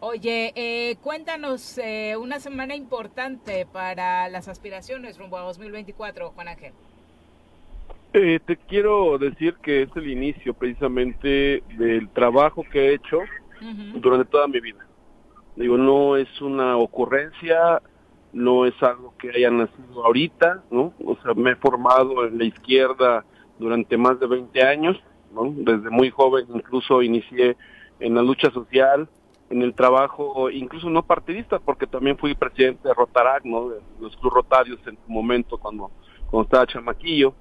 [0.00, 6.74] Oye, eh, cuéntanos eh, una semana importante para las aspiraciones rumbo a 2024, Juan Ángel.
[8.12, 13.20] Eh, te quiero decir que es el inicio precisamente del trabajo que he hecho
[13.94, 14.86] durante toda mi vida.
[15.56, 17.80] Digo, no es una ocurrencia,
[18.32, 20.92] no es algo que haya nacido ahorita, ¿no?
[21.04, 23.24] O sea, me he formado en la izquierda
[23.58, 24.96] durante más de 20 años,
[25.32, 25.52] ¿no?
[25.56, 27.56] Desde muy joven incluso inicié
[28.00, 29.08] en la lucha social,
[29.50, 33.70] en el trabajo, incluso no partidista, porque también fui presidente de Rotarac, ¿no?
[33.70, 35.90] De los Club Rotarios en su momento cuando,
[36.30, 37.34] cuando estaba chamaquillo.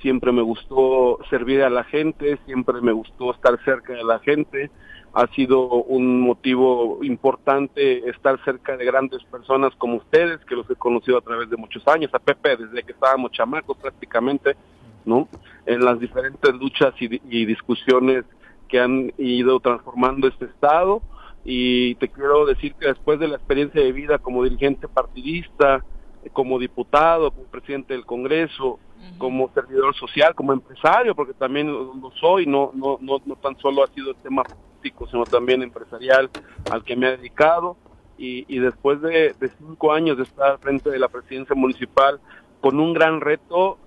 [0.00, 4.70] Siempre me gustó servir a la gente, siempre me gustó estar cerca de la gente.
[5.14, 10.74] Ha sido un motivo importante estar cerca de grandes personas como ustedes, que los he
[10.74, 14.56] conocido a través de muchos años, a Pepe desde que estábamos chamacos prácticamente,
[15.04, 15.28] ¿no?
[15.66, 18.24] En las diferentes luchas y, y discusiones
[18.68, 21.02] que han ido transformando este estado
[21.44, 25.84] y te quiero decir que después de la experiencia de vida como dirigente partidista,
[26.32, 28.78] como diputado, como presidente del Congreso,
[29.18, 33.58] como servidor social, como empresario, porque también lo lo soy, no, no, no, no tan
[33.58, 34.44] solo ha sido el tema
[34.82, 36.30] político, sino también empresarial
[36.70, 37.76] al que me he dedicado.
[38.18, 42.20] Y, y después de, de cinco años de estar frente de la presidencia municipal
[42.60, 43.78] con un gran reto,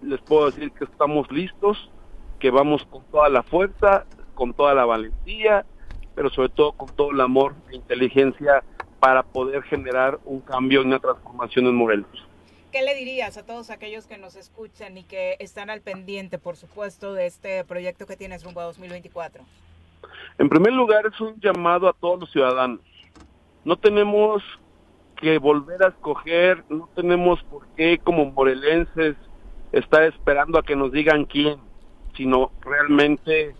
[0.00, 1.90] les puedo decir que estamos listos,
[2.38, 5.66] que vamos con toda la fuerza, con toda la valentía,
[6.14, 8.62] pero sobre todo con todo el amor e inteligencia
[8.98, 12.28] para poder generar un cambio y una transformación en Morelos.
[12.70, 16.56] ¿Qué le dirías a todos aquellos que nos escuchan y que están al pendiente, por
[16.56, 19.44] supuesto, de este proyecto que tienes rumbo a 2024?
[20.38, 22.80] En primer lugar, es un llamado a todos los ciudadanos.
[23.64, 24.42] No tenemos
[25.16, 29.16] que volver a escoger, no tenemos por qué como morelenses
[29.70, 31.58] estar esperando a que nos digan quién,
[32.16, 33.54] sino realmente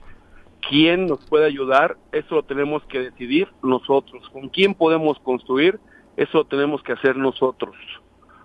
[0.69, 4.29] quién nos puede ayudar, eso lo tenemos que decidir nosotros.
[4.31, 5.79] Con quién podemos construir,
[6.17, 7.77] eso lo tenemos que hacer nosotros.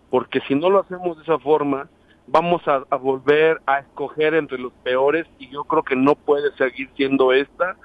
[0.10, 1.90] Porque si no lo hacemos de esa forma,
[2.28, 6.90] vamos a, volver a escoger entre los peores y yo creo que no puede seguir
[6.96, 7.78] siendo esta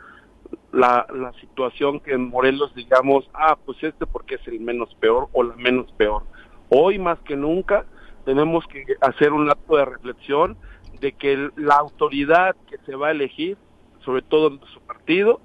[0.72, 5.28] la, la situación que en Morelos digamos, ah, pues este porque es el menos peor
[5.32, 6.22] o la menos peor.
[6.70, 7.84] Hoy más que nunca
[8.24, 10.56] tenemos que hacer un acto de reflexión
[11.00, 13.58] de que la autoridad que se va a elegir,
[14.04, 15.40] sobre todo en su partido,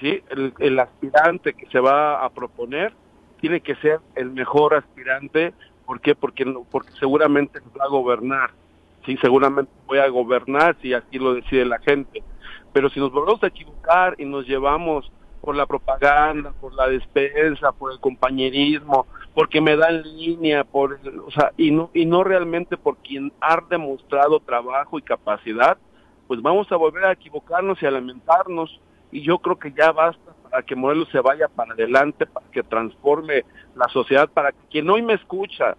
[0.00, 0.22] ¿sí?
[0.58, 2.94] el, aspirante que se va a proponer,
[3.40, 5.52] tiene que ser el mejor aspirante.
[5.84, 6.14] ¿Por qué?
[6.14, 8.52] Porque, porque seguramente va a gobernar.
[9.04, 12.22] Sí, seguramente voy a gobernar si así lo decide la gente.
[12.72, 17.72] Pero si nos volvemos a equivocar y nos llevamos por la propaganda, por la despensa,
[17.72, 22.22] por el compañerismo, porque me da en línea, por, o sea, y no y no
[22.22, 25.76] realmente por quien ha demostrado trabajo y capacidad,
[26.28, 28.80] pues vamos a volver a equivocarnos y a lamentarnos.
[29.10, 32.62] Y yo creo que ya basta para que Morelos se vaya para adelante, para que
[32.62, 33.44] transforme
[33.74, 35.76] la sociedad, para que quien hoy me escucha,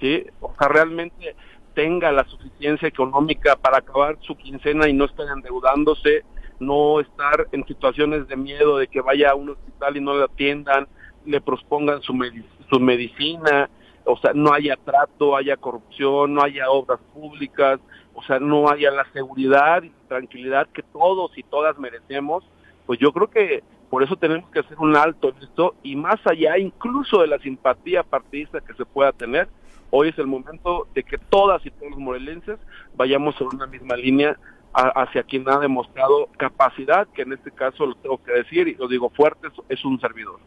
[0.00, 1.36] sí, o sea, realmente
[1.74, 6.24] tenga la suficiencia económica para acabar su quincena y no estar endeudándose,
[6.62, 10.24] no estar en situaciones de miedo de que vaya a un hospital y no le
[10.24, 10.86] atiendan,
[11.24, 13.68] le prospongan su, medic su medicina,
[14.04, 17.80] o sea, no haya trato, haya corrupción, no haya obras públicas,
[18.14, 22.44] o sea, no haya la seguridad y tranquilidad que todos y todas merecemos,
[22.86, 26.56] pues yo creo que por eso tenemos que hacer un alto en y más allá
[26.58, 29.48] incluso de la simpatía partidista que se pueda tener,
[29.90, 32.58] hoy es el momento de que todas y todos los morelenses
[32.96, 34.38] vayamos sobre una misma línea
[34.72, 38.74] a, hacia quien ha demostrado capacidad, que en este caso lo tengo que decir y
[38.74, 40.38] lo digo fuerte, es un servidor.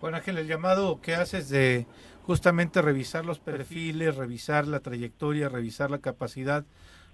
[0.00, 1.86] Bueno, Ángel, el llamado que haces de
[2.24, 6.64] justamente revisar los perfiles, revisar la trayectoria, revisar la capacidad,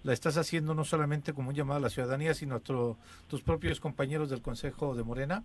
[0.04, 2.96] la estás haciendo no solamente como un llamado a la ciudadanía, sino a tu,
[3.28, 5.42] tus propios compañeros del Consejo de Morena.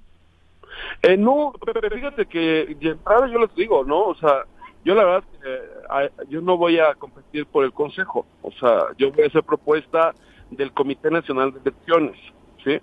[1.01, 4.03] Eh, no, pero fíjate que de entrada yo les digo, ¿no?
[4.03, 4.45] O sea,
[4.85, 9.11] yo la verdad, eh, yo no voy a competir por el Consejo, o sea, yo
[9.11, 10.13] voy a hacer propuesta
[10.51, 12.17] del Comité Nacional de Elecciones,
[12.63, 12.79] ¿sí?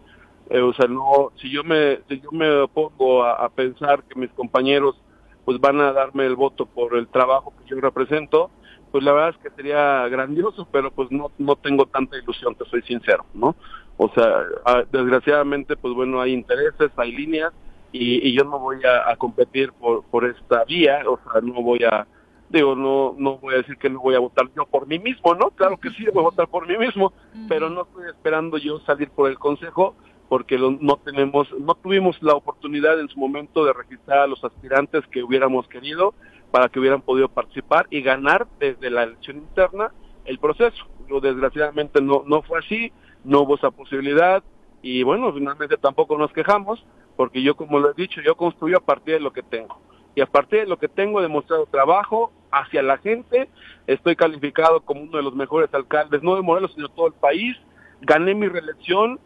[0.51, 4.31] Eh, o sea, no, si yo me, si yo me pongo a, pensar que mis
[4.31, 4.97] compañeros
[5.45, 8.51] pues van a darme el voto por el trabajo que yo represento,
[8.91, 12.65] pues la verdad es que sería grandioso, pero pues no, no tengo tanta ilusión, te
[12.67, 13.57] soy sincero, ¿no?
[13.97, 14.45] O sea,
[14.91, 17.53] desgraciadamente, pues bueno, hay intereses, hay líneas,
[17.93, 21.63] y, y yo no voy a, a, competir por, por esta vía, o sea, no
[21.63, 22.07] voy a,
[22.51, 25.35] digo, no, no voy a decir que no voy a votar yo por mí mismo,
[25.35, 25.51] ¿no?
[25.51, 27.13] Claro que sí, voy a votar por mí mismo,
[27.49, 29.95] pero no estoy esperando yo salir por el consejo
[30.29, 34.43] porque lo, no tenemos, no tuvimos la oportunidad en su momento de registrar a los
[34.45, 36.15] aspirantes que hubiéramos querido
[36.51, 39.93] para que hubieran podido participar y ganar desde la elección interna
[40.25, 40.87] el proceso.
[41.09, 42.93] Lo desgraciadamente no, no fue así,
[43.25, 44.43] no hubo esa posibilidad
[44.83, 46.85] y bueno, finalmente tampoco nos quejamos
[47.17, 49.81] porque yo como lo he dicho, yo construyo a partir de lo que tengo
[50.19, 53.49] y a partir de lo que tengo demostrado trabajo hacia la gente,
[53.87, 57.13] estoy calificado como uno de los mejores alcaldes, no de Morelos, sino de todo el
[57.13, 57.57] país,
[58.01, 59.21] gané mi reelección,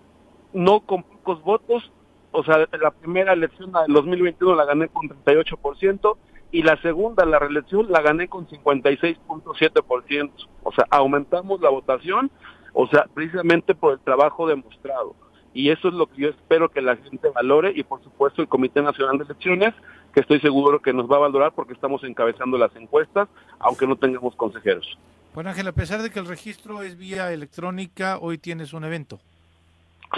[0.53, 1.91] no con pocos votos,
[2.31, 6.19] o sea, la primera elección del 2021 la gané con 38%
[6.51, 10.31] y la segunda, la reelección, la gané con 56.7%,
[10.63, 12.31] o sea, aumentamos la votación,
[12.75, 15.15] o sea, precisamente por el trabajo demostrado.
[15.55, 18.49] Y eso es lo que yo espero que la gente valore y por supuesto el
[18.49, 19.75] Comité Nacional de Elecciones
[20.13, 23.29] que estoy seguro que nos va a valorar porque estamos encabezando las encuestas,
[23.59, 24.99] aunque no tengamos consejeros.
[25.35, 29.19] Bueno, Ángel, a pesar de que el registro es vía electrónica, hoy tienes un evento.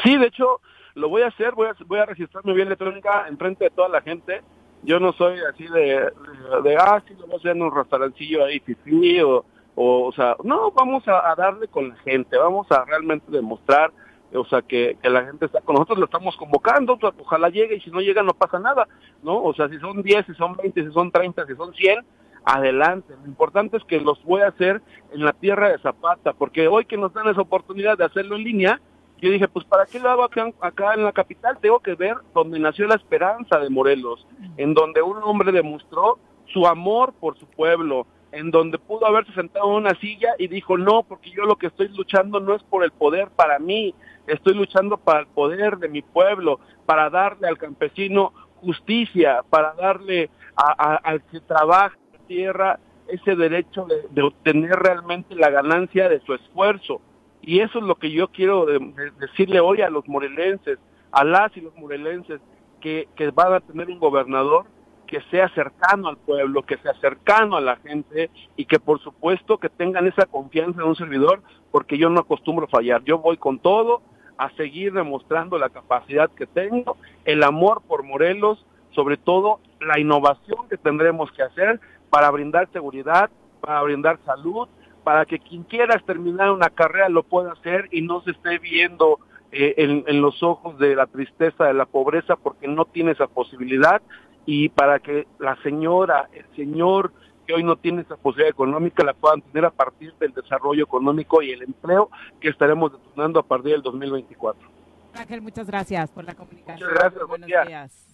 [0.03, 0.61] Sí, de hecho,
[0.95, 3.89] lo voy a hacer, voy a, voy a registrarme vía electrónica en frente de toda
[3.89, 4.43] la gente.
[4.83, 7.75] Yo no soy así de, de, de ah, sí, lo voy a hacer en un
[7.75, 9.45] restaurancillo ahí, fifí, o,
[9.77, 13.93] o, o sea, no, vamos a, a darle con la gente, vamos a realmente demostrar
[14.37, 17.81] o sea, que, que, la gente está con nosotros, lo estamos convocando, ojalá llegue y
[17.81, 18.89] si no llega no pasa nada,
[19.23, 19.43] ¿no?
[19.43, 22.05] O sea, si son 10, si son 20, si son 30, si son 100,
[22.45, 23.15] adelante.
[23.21, 24.83] Lo importante es que los voy a hacer
[25.13, 28.45] en la tierra de Zapata, porque hoy que nos dan esa oportunidad de hacerlo en
[28.45, 28.81] línea,
[29.23, 31.57] Yo dije, pues ¿para qué lo hago acá, acá en la capital?
[31.59, 34.27] Tengo que ver donde nació la esperanza de Morelos,
[34.59, 36.19] en donde un hombre demostró
[36.53, 40.77] su amor por su pueblo, en donde pudo haberse sentado en una silla y dijo,
[40.77, 43.95] no, porque yo lo que estoy luchando no es por el poder para mí,
[44.27, 50.31] estoy luchando para el poder de mi pueblo, para darle al campesino justicia, para darle
[50.57, 57.01] al que trabaja la tierra ese derecho de, obtener realmente la ganancia de su esfuerzo.
[57.43, 58.67] Y eso es lo que yo quiero
[59.21, 60.79] decirle hoy a los morelenses,
[61.13, 62.41] a las y los morelenses,
[62.81, 64.67] que, que van a tener un gobernador
[65.07, 69.59] que sea cercano al pueblo, que sea cercano a la gente y que por supuesto
[69.59, 73.05] que tengan esa confianza en un servidor, porque yo no acostumbro a fallar.
[73.05, 74.03] Yo voy con todo
[74.37, 80.69] a seguir demostrando la capacidad que tengo, el amor por Morelos, sobre todo la innovación
[80.69, 81.81] que tendremos que hacer
[82.11, 83.31] para brindar seguridad,
[83.61, 84.69] para brindar salud,
[85.03, 89.19] para que quien quiera terminar una carrera lo pueda hacer y no se esté viendo
[89.53, 93.27] eh, en, en, los ojos de la tristeza, de la pobreza, porque no tiene esa
[93.27, 94.03] posibilidad,
[94.47, 97.13] y para que la señora, el señor
[97.47, 101.43] que hoy no tiene esa posibilidad económica, la puedan tener a partir del desarrollo económico
[101.43, 102.11] y el empleo
[102.41, 104.69] que estaremos detonando a partir del 2024.
[105.15, 106.89] Ángel, muchas gracias por la comunicación.
[106.89, 108.05] Muchas gracias, buenos días.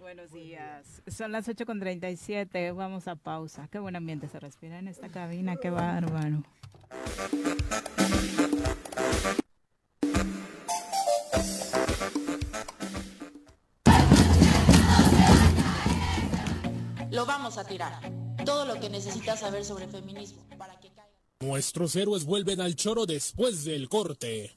[0.00, 1.02] Buenos días.
[1.06, 3.68] Son las 8.37, vamos a pausa.
[3.70, 6.42] Qué buen ambiente se respira en esta cabina, qué bárbaro.
[17.10, 18.27] Lo vamos a tirar.
[18.48, 20.88] Todo lo que necesitas saber sobre feminismo para que.
[21.40, 24.56] Nuestros héroes vuelven al choro después del corte.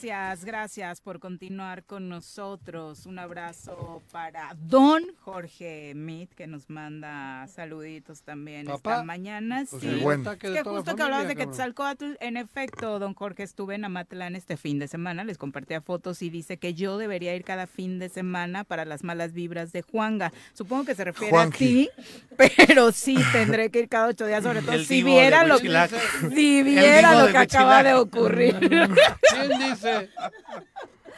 [0.00, 3.04] Gracias, gracias por continuar con nosotros.
[3.04, 9.64] Un abrazo para Don Jorge Mit, que nos manda saluditos también esta mañana.
[9.68, 10.24] Pues sí, el buen.
[10.24, 14.56] es que justo que hablabas de Quetzalcóatl, en efecto, Don Jorge, estuve en Amatlán este
[14.56, 18.08] fin de semana, les compartía fotos y dice que yo debería ir cada fin de
[18.08, 20.32] semana para las malas vibras de Juanga.
[20.54, 21.90] Supongo que se refiere a ti,
[22.36, 26.62] pero sí tendré que ir cada ocho días, sobre todo El si viera lo, si
[26.62, 28.56] viera lo de que acaba de ocurrir.
[28.60, 29.87] ¿Quién dice?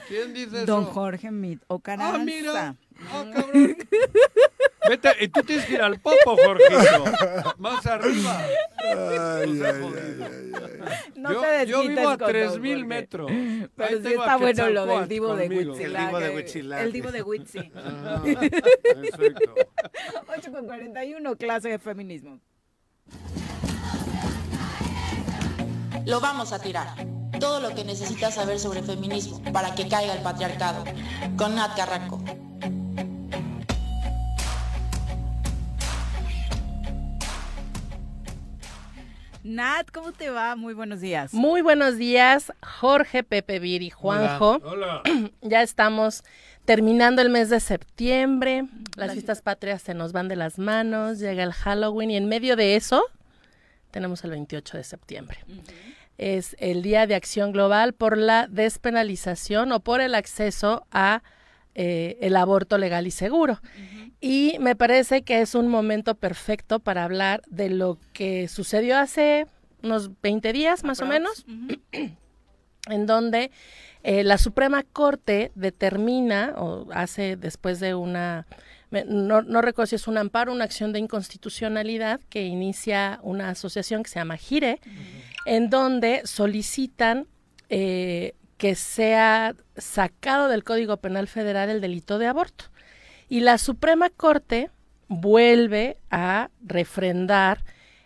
[0.09, 0.93] ¿Quién dice Don eso?
[0.93, 2.17] Jorge Mit o Caranza.
[2.17, 2.77] Ah, mira.
[3.13, 3.77] Ah, cabrón.
[4.89, 7.05] Vete, y tú tienes que ir al popo, Jorgito.
[7.59, 8.45] Más arriba.
[8.79, 11.13] Ay, ay, ay, ay, ay.
[11.15, 12.85] No yo, te yo vivo a con Don 3000 Jorge.
[12.87, 13.31] metros.
[13.77, 15.49] Pero Ahí sí está bueno lo del divo de.
[15.49, 16.03] Huitzilac.
[16.03, 16.81] El divo de eh, Huitzilac.
[16.81, 17.73] El divo de Huitzi.
[17.75, 18.23] Ah,
[18.83, 19.55] perfecto.
[20.37, 22.41] 8 con 41, clase de feminismo.
[26.07, 26.89] Lo vamos a tirar.
[27.41, 30.85] Todo lo que necesitas saber sobre feminismo para que caiga el patriarcado.
[31.39, 32.23] Con Nat Carranco.
[39.43, 40.55] Nat, ¿cómo te va?
[40.55, 41.33] Muy buenos días.
[41.33, 44.61] Muy buenos días, Jorge, Pepe Viri, Juanjo.
[44.62, 45.03] Hola.
[45.41, 46.23] ya estamos
[46.67, 51.43] terminando el mes de septiembre, las fiestas patrias se nos van de las manos, llega
[51.43, 53.03] el Halloween y en medio de eso
[53.91, 55.39] tenemos el 28 de septiembre.
[56.21, 61.23] Es el Día de Acción Global por la despenalización o por el acceso a
[61.75, 63.59] eh, el aborto legal y seguro.
[64.21, 69.47] Y me parece que es un momento perfecto para hablar de lo que sucedió hace
[69.83, 71.47] unos 20 días más o menos,
[72.91, 73.51] en donde
[74.03, 78.47] eh, la Suprema Corte determina, o hace después de una,
[79.07, 84.03] no, no recuerdo si es un amparo, una acción de inconstitucionalidad que inicia una asociación
[84.03, 84.81] que se llama GIRE,
[85.47, 87.27] en donde solicitan
[87.69, 92.65] eh, que sea sacado del Código Penal Federal el delito de aborto.
[93.29, 94.71] Y la Suprema Corte
[95.09, 97.65] vuelve a refrendar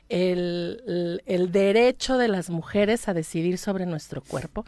[0.08, 4.64] el, el- el derecho de las mujeres a decidir sobre nuestro cuerpo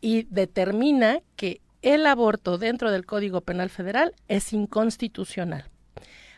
[0.00, 5.64] y determina que el aborto dentro del Código Penal Federal es inconstitucional.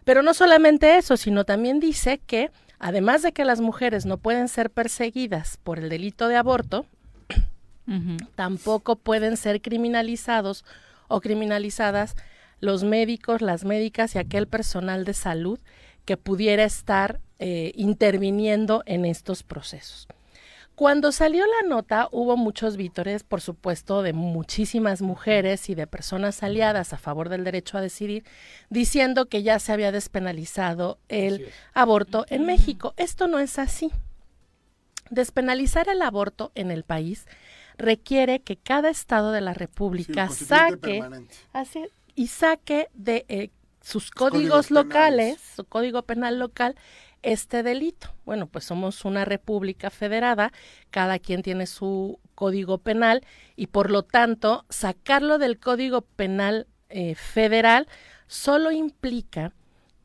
[0.04, 4.48] Pero no solamente eso, sino también dice que, además de que las mujeres no pueden
[4.48, 6.86] ser perseguidas por el delito de aborto,
[8.36, 10.64] tampoco pueden ser criminalizados
[11.08, 12.14] o criminalizadas
[12.60, 15.58] los médicos, las médicas y aquel personal de salud
[16.04, 20.06] que pudiera estar eh, interviniendo en estos procesos.
[20.81, 26.43] Cuando salió la nota hubo muchos vítores, por supuesto, de muchísimas mujeres y de personas
[26.43, 28.24] aliadas a favor del derecho a decidir,
[28.70, 32.94] diciendo que ya se había despenalizado el aborto en México.
[32.97, 33.90] Esto no es así.
[35.11, 37.27] Despenalizar el aborto en el país
[37.77, 41.05] requiere que cada estado de la República saque
[41.52, 41.85] así,
[42.15, 43.51] y saque de eh,
[43.82, 46.74] sus códigos códigos locales, su código penal local,
[47.22, 48.09] este delito.
[48.24, 50.52] Bueno, pues somos una república federada,
[50.90, 53.22] cada quien tiene su código penal
[53.56, 57.86] y por lo tanto sacarlo del código penal eh, federal
[58.26, 59.52] solo implica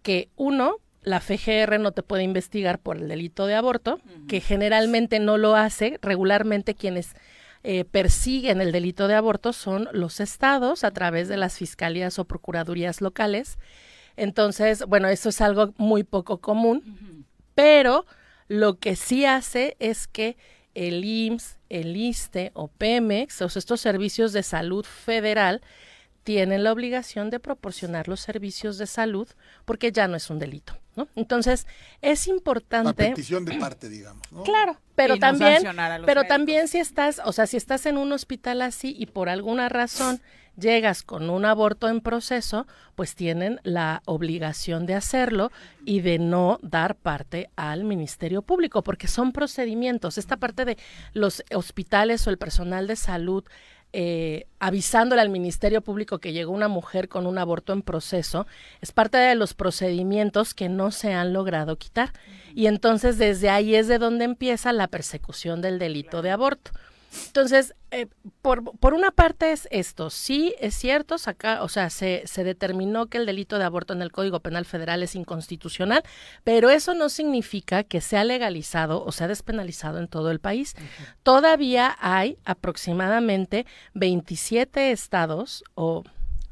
[0.04, 5.20] que uno, la FGR no te puede investigar por el delito de aborto, que generalmente
[5.20, 7.16] no lo hace, regularmente quienes
[7.64, 12.26] eh, persiguen el delito de aborto son los estados a través de las fiscalías o
[12.26, 13.58] procuradurías locales.
[14.18, 18.06] Entonces, bueno, eso es algo muy poco común, pero
[18.48, 20.38] lo que sí hace es que
[20.74, 25.62] el IMSS, el ISTE o Pemex, o sea, estos servicios de salud federal,
[26.24, 29.28] tienen la obligación de proporcionar los servicios de salud
[29.64, 31.08] porque ya no es un delito, ¿no?
[31.16, 31.68] Entonces,
[32.02, 34.24] es La importante petición de parte, digamos.
[34.32, 34.44] ¿no?
[34.44, 36.28] Claro, pero no también, pero médicos.
[36.28, 40.20] también si estás, o sea, si estás en un hospital así y por alguna razón
[40.58, 45.52] llegas con un aborto en proceso, pues tienen la obligación de hacerlo
[45.86, 50.18] y de no dar parte al Ministerio Público, porque son procedimientos.
[50.18, 50.78] Esta parte de
[51.14, 53.44] los hospitales o el personal de salud
[53.98, 58.46] eh, avisándole al Ministerio Público que llegó una mujer con un aborto en proceso,
[58.82, 62.12] es parte de los procedimientos que no se han logrado quitar.
[62.54, 66.72] Y entonces desde ahí es de donde empieza la persecución del delito de aborto.
[67.28, 68.08] Entonces, eh,
[68.42, 73.08] por, por una parte es esto, sí es cierto, saca, o sea, se, se determinó
[73.08, 76.04] que el delito de aborto en el Código Penal Federal es inconstitucional,
[76.44, 80.76] pero eso no significa que sea legalizado o sea despenalizado en todo el país.
[81.24, 86.04] Todavía hay aproximadamente 27 estados o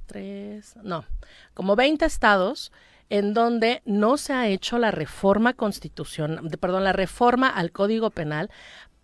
[0.05, 1.05] tres, no,
[1.53, 2.71] como 20 estados
[3.09, 8.49] en donde no se ha hecho la reforma constitucional, perdón, la reforma al Código Penal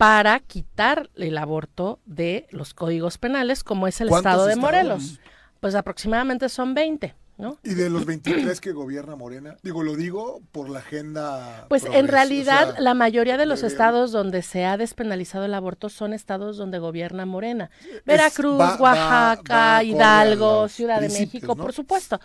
[0.00, 4.56] para quitar el aborto de los códigos penales, como es el ¿Cuántos estado de?
[4.56, 5.20] Morelos.
[5.60, 7.58] Pues aproximadamente son 20, ¿no?
[7.64, 11.66] Y de los 23 que gobierna Morena, digo, lo digo por la agenda.
[11.68, 15.44] Pues en o realidad sea, la mayoría de los de- estados donde se ha despenalizado
[15.44, 17.70] el aborto son estados donde gobierna Morena.
[18.04, 21.62] Veracruz, va- Oaxaca, va Hidalgo, Ciudad de México, ¿no?
[21.62, 22.20] por supuesto.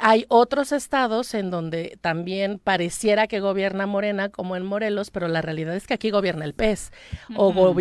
[0.00, 5.42] Hay otros estados en donde también pareciera que gobierna Morena, como en Morelos, pero la
[5.42, 6.92] realidad es que aquí gobierna el PES
[7.34, 7.74] o, o,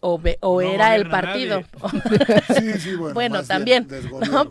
[0.00, 1.62] o ve- o No era el partido.
[2.58, 3.14] Sí, sí, bueno.
[3.14, 3.88] bien también.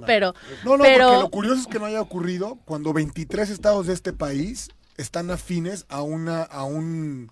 [0.06, 0.34] Pero,
[0.64, 3.94] No, no, pero porque lo curioso es que no haya ocurrido cuando 23 estados de
[3.94, 7.32] este país están afines a una a un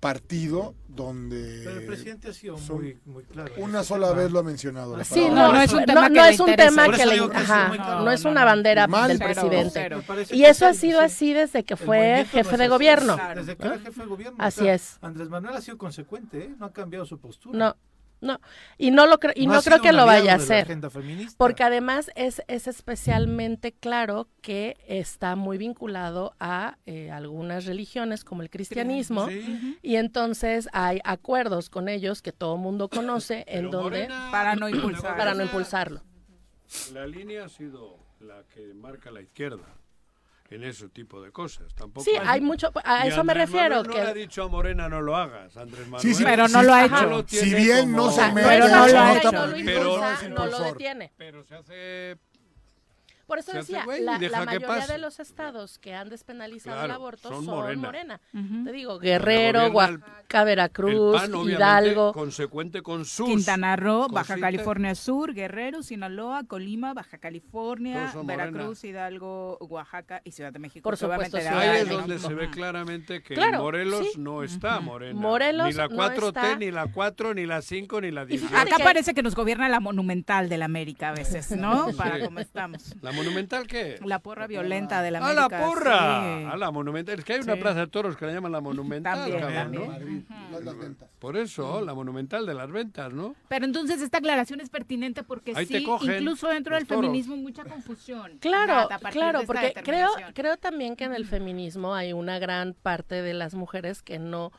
[0.00, 3.52] partido donde Pero el presidente ha sido son- muy, muy claro.
[3.58, 4.22] una ese sola tema.
[4.22, 4.96] vez lo ha mencionado.
[4.96, 8.10] la Sí, no, no, es un tema, no, es un tema que le, ajá, no
[8.10, 9.90] es una bandera mal, del presidente.
[10.30, 11.04] Y eso ha sido sí.
[11.04, 13.12] así desde que fue jefe no de gobierno.
[13.12, 14.36] así, Desde que era jefe de gobierno.
[14.38, 14.98] Así o sea, es.
[15.02, 16.54] Andrés Manuel ha sido consecuente, ¿eh?
[16.58, 17.58] no ha cambiado su postura.
[17.58, 17.76] No.
[18.22, 18.38] No,
[18.76, 20.64] y no lo creo y No creo que lo vaya a hacer.
[20.64, 21.34] agenda feminista.
[21.38, 28.42] Porque además es, es especialmente claro que está muy vinculado a eh, algunas religiones como
[28.42, 29.26] el cristianismo
[29.82, 35.16] y entonces hay acuerdos con ellos que todo mundo conoce en donde Para no impulsar.
[35.16, 36.02] para no impulsarlo.
[36.92, 39.64] La línea ha sido la que marca la izquierda
[40.50, 41.72] en ese tipo de cosas.
[41.74, 44.42] Tampoco Sí, hay mucho- a Y eso me refiero, Manuel no que- le ha dicho
[44.42, 46.02] a Morena no lo hagas, Andrés Manuel.
[46.02, 47.06] Sí, sí, Pero no sí, lo ha hecho.
[47.06, 49.30] lo Si bien no como- se mete, Pero no lo ha hecho.
[49.30, 49.98] Pero-
[50.28, 51.12] no no lo detiene.
[51.16, 52.16] Pero se hace
[53.30, 56.86] Por eso decía, güey la, la que mayoría de los estados que han despenalizado el
[56.86, 57.80] Claro, aborto son son, Morena.
[57.82, 58.20] morena.
[58.34, 58.64] Ujú.
[58.64, 62.12] Te digo, Guerrero, el- Oaxaca, Veracruz, el PAN, Hidalgo.
[62.12, 64.36] consecuente con sus Quintana Roo, Baja.
[64.38, 70.82] California Sur, Guerrero, Sinaloa, Colima, Baja California, Veracruz, Hidalgo, Oaxaca y Ciudad de México.
[70.82, 72.28] Por que supuesto, de Ahí es de donde México.
[72.28, 74.18] se ve claramente que Claro, Morelos sí.
[74.20, 75.20] no está Morena.
[75.20, 76.56] Morelos ni la no 4T, está.
[76.56, 78.56] ni la 4, ni la 5, ni la 18.
[78.56, 81.86] Acá parece que nos gobierna la monumental de la América a veces, ¿no?
[81.96, 82.24] Para Sí.
[82.24, 82.94] cómo estamos.
[83.02, 83.98] ¿La monumental qué?
[84.04, 85.48] La porra violenta de la ¡A América.
[85.58, 86.22] la porra!
[86.38, 86.44] sí.
[86.52, 87.18] A la monumental.
[87.18, 87.60] Es que hay una Sí.
[87.60, 89.82] plaza de toros que la llaman la monumental, También, cabrón, también.
[89.86, 89.92] ¿no?
[89.92, 90.22] Madrid,
[90.52, 91.08] las- las ventas.
[91.18, 93.34] Por eso, la monumental de las ventas, ¿no?
[93.48, 97.02] Pero entonces esta aclaración es pertinente porque Ahí sí, incluso dentro del toros.
[97.04, 98.38] feminismo mucha confusión.
[98.40, 103.22] Claro, a claro, porque creo, creo también que en el feminismo hay una gran parte
[103.22, 104.52] de las mujeres que no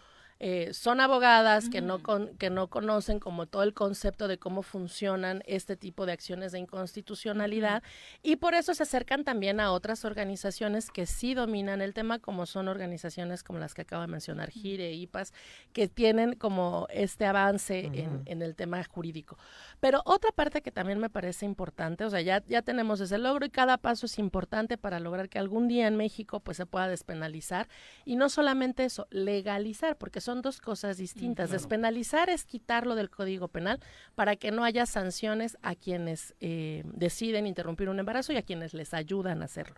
[0.44, 4.64] eh, son abogadas, que no con- que no conocen como todo el concepto de cómo
[4.64, 7.84] funcionan este tipo de acciones de inconstitucionalidad
[8.24, 12.46] y por eso se acercan también a otras organizaciones que sí dominan el tema, como
[12.48, 15.32] son organizaciones como las que acabo de mencionar, GIRE, IPAS,
[15.74, 19.38] que tienen como este avance en, en el tema jurídico.
[19.82, 23.48] Pero otra parte que también me parece importante, o sea, ya, ya tenemos ese logro
[23.48, 26.88] y cada paso es importante para lograr que algún día en México pues se pueda
[26.88, 27.68] despenalizar
[28.06, 31.49] y no solamente eso, legalizar, porque son dos cosas distintas.
[31.49, 31.60] claro.
[31.60, 33.80] Despenalizar es quitarlo del Código Penal
[34.14, 38.76] para que no haya sanciones a quienes eh, deciden interrumpir un embarazo y a quienes
[38.76, 39.78] les ayudan a hacerlo.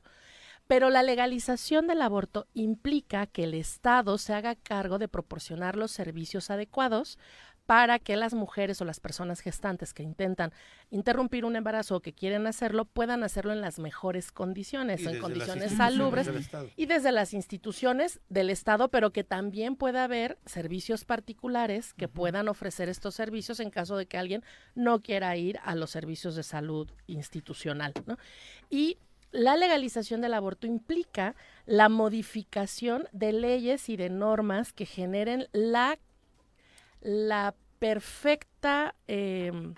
[0.68, 5.92] Pero la legalización del aborto implica que el Estado se haga cargo de proporcionar los
[5.92, 7.18] servicios adecuados
[7.66, 10.52] para que las mujeres o las personas gestantes que intentan
[10.90, 15.20] interrumpir un embarazo o que quieren hacerlo puedan hacerlo en las mejores condiciones, Y en
[15.20, 16.30] condiciones salubres
[16.76, 22.50] y desde las instituciones del Estado, pero que también pueda haber servicios particulares que puedan
[22.50, 24.44] ofrecer estos servicios en caso de que alguien
[24.76, 27.94] no quiera ir a los servicios de salud institucional.
[28.06, 28.18] ¿no?
[28.70, 28.98] Y
[29.34, 31.36] la legalización del aborto implica
[31.66, 35.98] la modificación de leyes y de normas que generen la,
[37.04, 39.76] la perfecta em,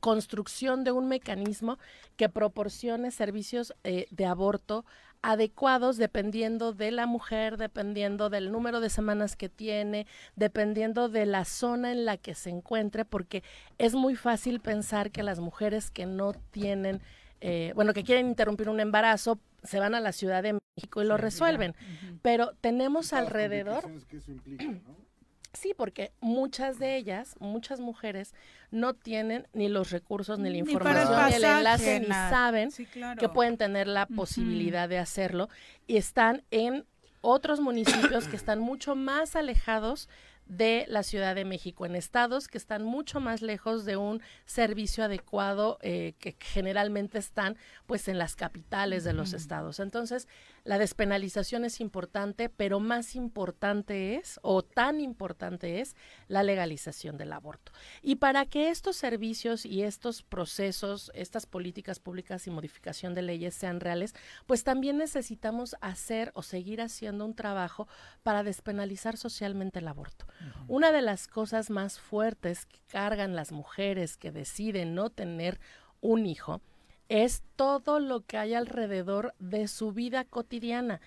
[0.00, 1.78] construcción de un mecanismo
[2.16, 4.84] que proporcione servicios eh, de aborto
[5.20, 10.06] adecuados dependiendo de la mujer, dependiendo del número de semanas que tiene,
[10.36, 13.42] dependiendo de la zona en la que se encuentre, porque
[13.78, 17.02] es muy fácil pensar que las mujeres que no tienen,
[17.40, 21.06] eh, bueno, que quieren interrumpir un embarazo, se van a la Ciudad de México y
[21.06, 21.74] lo resuelven.
[22.22, 23.82] Pero tenemos alrededor...
[24.06, 25.07] que eso implica, ¿no?
[25.52, 28.34] Sí, porque muchas de ellas, muchas mujeres,
[28.70, 32.84] no tienen ni los recursos, ni la Ni información, ni el enlace, ni saben Sí,
[32.86, 33.18] claro.
[33.18, 35.48] que pueden tener la posibilidad de hacerlo
[35.86, 36.84] y están en
[37.20, 40.08] otros municipios que están mucho más alejados
[40.46, 45.04] de la Ciudad de México, en estados que están mucho más lejos de un servicio
[45.04, 49.78] adecuado eh, que generalmente están pues en las capitales de los estados.
[49.78, 50.26] Entonces,
[50.68, 55.96] la despenalización es importante, pero más importante es, o tan importante es,
[56.26, 57.72] la legalización del aborto.
[58.02, 63.54] Y para que estos servicios y estos procesos, estas políticas públicas y modificación de leyes
[63.54, 64.14] sean reales,
[64.44, 67.88] pues también necesitamos hacer o seguir haciendo un trabajo
[68.22, 70.26] para despenalizar socialmente el aborto.
[70.66, 75.60] Una de las cosas más fuertes que cargan las mujeres que deciden no tener
[76.02, 76.60] un hijo
[77.08, 81.00] es todo lo que hay alrededor de su vida cotidiana.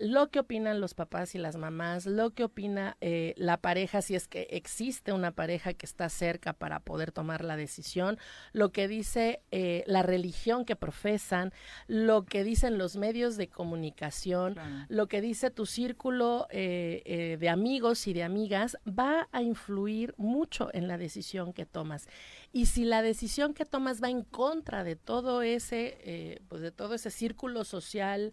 [0.00, 4.14] Lo que opinan los papás y las mamás, lo que opina eh, la pareja, si
[4.14, 8.16] es que existe una pareja que está cerca para poder tomar la decisión,
[8.52, 11.52] lo que dice eh, la religión que profesan,
[11.88, 14.54] lo que dicen los medios de comunicación,
[14.88, 20.14] lo que dice tu círculo eh, eh, de amigos y de amigas, va a influir
[20.16, 22.06] mucho en la decisión que tomas.
[22.52, 26.94] Y si la decisión que tomas va en contra de todo ese, pues de todo
[26.94, 28.32] ese círculo social,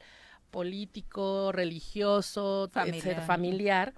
[0.52, 2.98] político, religioso, Familiar.
[2.98, 3.94] etcétera, familiar,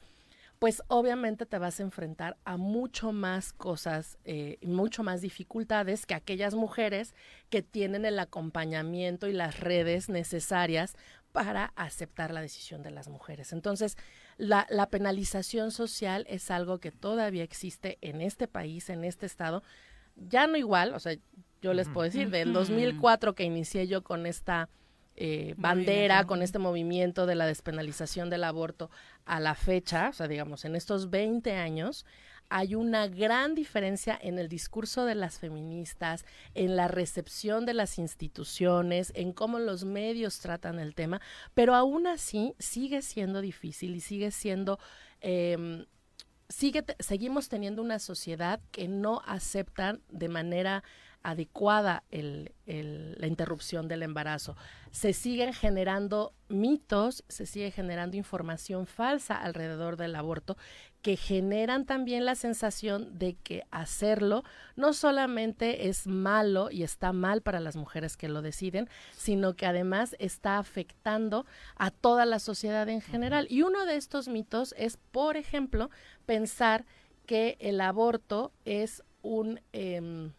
[0.59, 6.05] pues obviamente te vas a enfrentar a mucho más cosas, eh, y mucho más dificultades
[6.05, 7.13] que aquellas mujeres
[7.49, 10.95] que tienen el acompañamiento y las redes necesarias
[11.31, 13.53] para aceptar la decisión de las mujeres.
[13.53, 13.97] Entonces,
[14.37, 19.61] la, la penalización social es algo que todavía existe en este país, en este estado,
[20.15, 21.15] ya no igual, o sea,
[21.61, 24.69] yo les puedo decir, del 2004 que inicié yo con esta
[25.19, 28.91] eh, bandera, con este movimiento de la despenalización del aborto
[29.25, 32.05] a la fecha, o sea, digamos, en estos 20 años,
[32.49, 36.23] hay una gran diferencia en el discurso de las feministas,
[36.53, 41.19] en la recepción de las instituciones, en cómo los medios tratan el tema,
[41.55, 44.79] pero aún así sigue siendo difícil y sigue siendo...
[45.21, 45.85] Eh,
[46.49, 50.83] sigue seguimos teniendo una sociedad que no aceptan de manera
[51.27, 54.55] adecuada el, la interrupción del embarazo.
[54.91, 60.55] Se siguen generando mitos, se sigue generando información falsa alrededor del aborto
[61.01, 64.45] que generan también la sensación de que hacerlo
[64.77, 68.87] no solamente es malo y está mal para las mujeres que lo deciden,
[69.17, 71.45] sino que además está afectando
[71.75, 73.47] a toda la sociedad en general.
[73.49, 75.89] Y uno de estos mitos es, por ejemplo,
[76.25, 76.85] pensar
[77.25, 79.59] que el aborto es un...
[79.73, 80.31] Eh,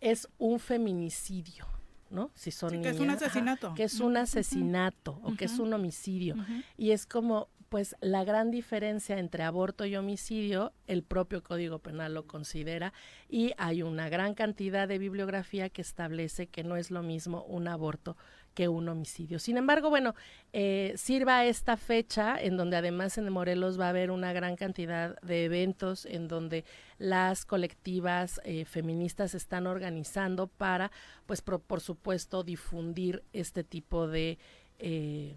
[0.00, 1.66] es un feminicidio,
[2.10, 2.30] ¿no?
[2.34, 3.66] Si son sí, que es un asesinato.
[3.68, 5.34] Ajá, que es un asesinato uh -huh.
[5.34, 6.34] o que es un homicidio.
[6.34, 6.64] Uh -huh.
[6.76, 12.14] Y es como, pues, la gran diferencia entre aborto y homicidio, el propio Código Penal
[12.14, 12.92] lo considera
[13.28, 17.68] y hay una gran cantidad de bibliografía que establece que no es lo mismo un
[17.68, 18.16] aborto
[18.58, 19.38] que un homicidio.
[19.38, 20.16] Sin embargo, bueno,
[20.52, 25.16] eh, sirva esta fecha en donde además en Morelos va a haber una gran cantidad
[25.20, 26.64] de eventos en donde
[26.98, 30.90] las colectivas eh, feministas están organizando para,
[31.26, 34.38] pues, por, por supuesto, difundir este tipo de...
[34.80, 35.36] Eh,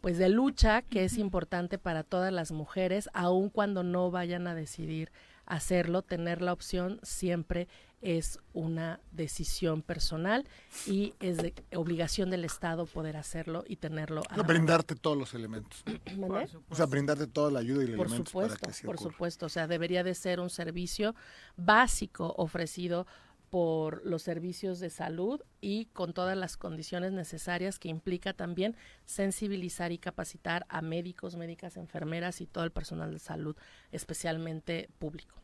[0.00, 4.54] pues de lucha que es importante para todas las mujeres, aun cuando no vayan a
[4.54, 5.10] decidir
[5.46, 7.68] hacerlo, tener la opción siempre
[8.04, 10.46] es una decisión personal
[10.86, 14.22] y es de obligación del Estado poder hacerlo y tenerlo.
[14.28, 15.82] A brindarte todos los elementos.
[16.68, 18.96] O sea, brindarte toda la ayuda y los por elementos supuesto, para que se Por
[18.96, 19.10] ocurra.
[19.12, 21.14] supuesto, o sea, debería de ser un servicio
[21.56, 23.06] básico ofrecido
[23.54, 28.74] por los servicios de salud y con todas las condiciones necesarias que implica también
[29.04, 33.54] sensibilizar y capacitar a médicos, médicas, enfermeras y todo el personal de salud,
[33.92, 35.36] especialmente público.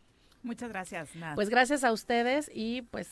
[0.42, 1.36] Muchas gracias, Nat.
[1.36, 3.08] Pues gracias a ustedes y pues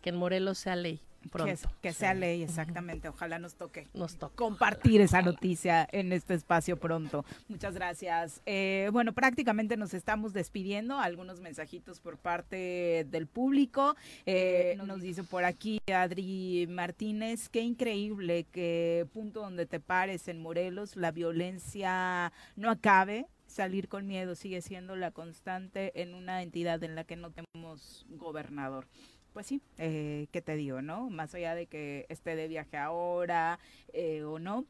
[0.00, 1.68] que en Morelos sea ley pronto.
[1.80, 3.08] Que, que sea ley, exactamente.
[3.08, 3.88] Ojalá nos toque.
[3.94, 4.36] Nos toque.
[4.36, 7.24] Compartir esa noticia en este espacio pronto.
[7.48, 8.40] Muchas gracias.
[8.46, 10.98] Eh, bueno, prácticamente nos estamos despidiendo.
[10.98, 13.96] Algunos mensajitos por parte del público.
[14.26, 20.40] Eh, nos dice por aquí Adri Martínez, qué increíble que punto donde te pares en
[20.40, 26.82] Morelos, la violencia no acabe salir con miedo sigue siendo la constante en una entidad
[26.82, 28.86] en la que no tenemos gobernador.
[29.32, 31.08] Pues sí, eh, ¿qué te digo, no?
[31.08, 33.58] Más allá de que esté de viaje ahora
[33.92, 34.66] eh, o no,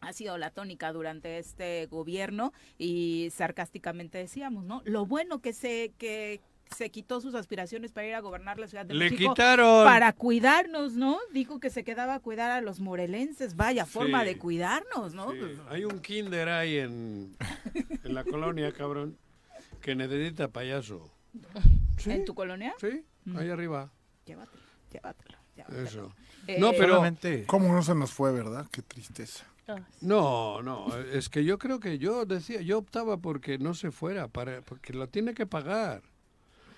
[0.00, 4.82] ha sido la tónica durante este gobierno y sarcásticamente decíamos, ¿no?
[4.84, 6.40] Lo bueno que se que
[6.74, 9.84] se quitó sus aspiraciones para ir a gobernar la Ciudad de Le México quitaron.
[9.84, 11.18] para cuidarnos, ¿no?
[11.32, 15.32] Dijo que se quedaba a cuidar a los morelenses, vaya forma de cuidarnos, ¿no?
[15.32, 15.38] Sí,
[15.68, 17.36] Hay un kinder ahí en,
[18.02, 19.16] en la colonia, cabrón,
[19.80, 21.08] que necesita payaso.
[22.04, 22.74] ¿En tu colonia?
[22.80, 23.04] Sí,
[23.36, 23.92] ahí arriba.
[24.26, 24.62] Llévatelo,
[24.92, 25.38] llévatelo.
[25.56, 25.82] llévatelo.
[25.82, 26.12] Eso.
[26.46, 27.02] Eh, no, pero...
[27.46, 28.66] ¿Cómo no se nos fue, verdad?
[28.70, 29.46] Qué tristeza.
[30.00, 34.28] No, no, es que yo creo que yo decía, yo optaba porque no se fuera,
[34.28, 36.02] para, porque lo tiene que pagar.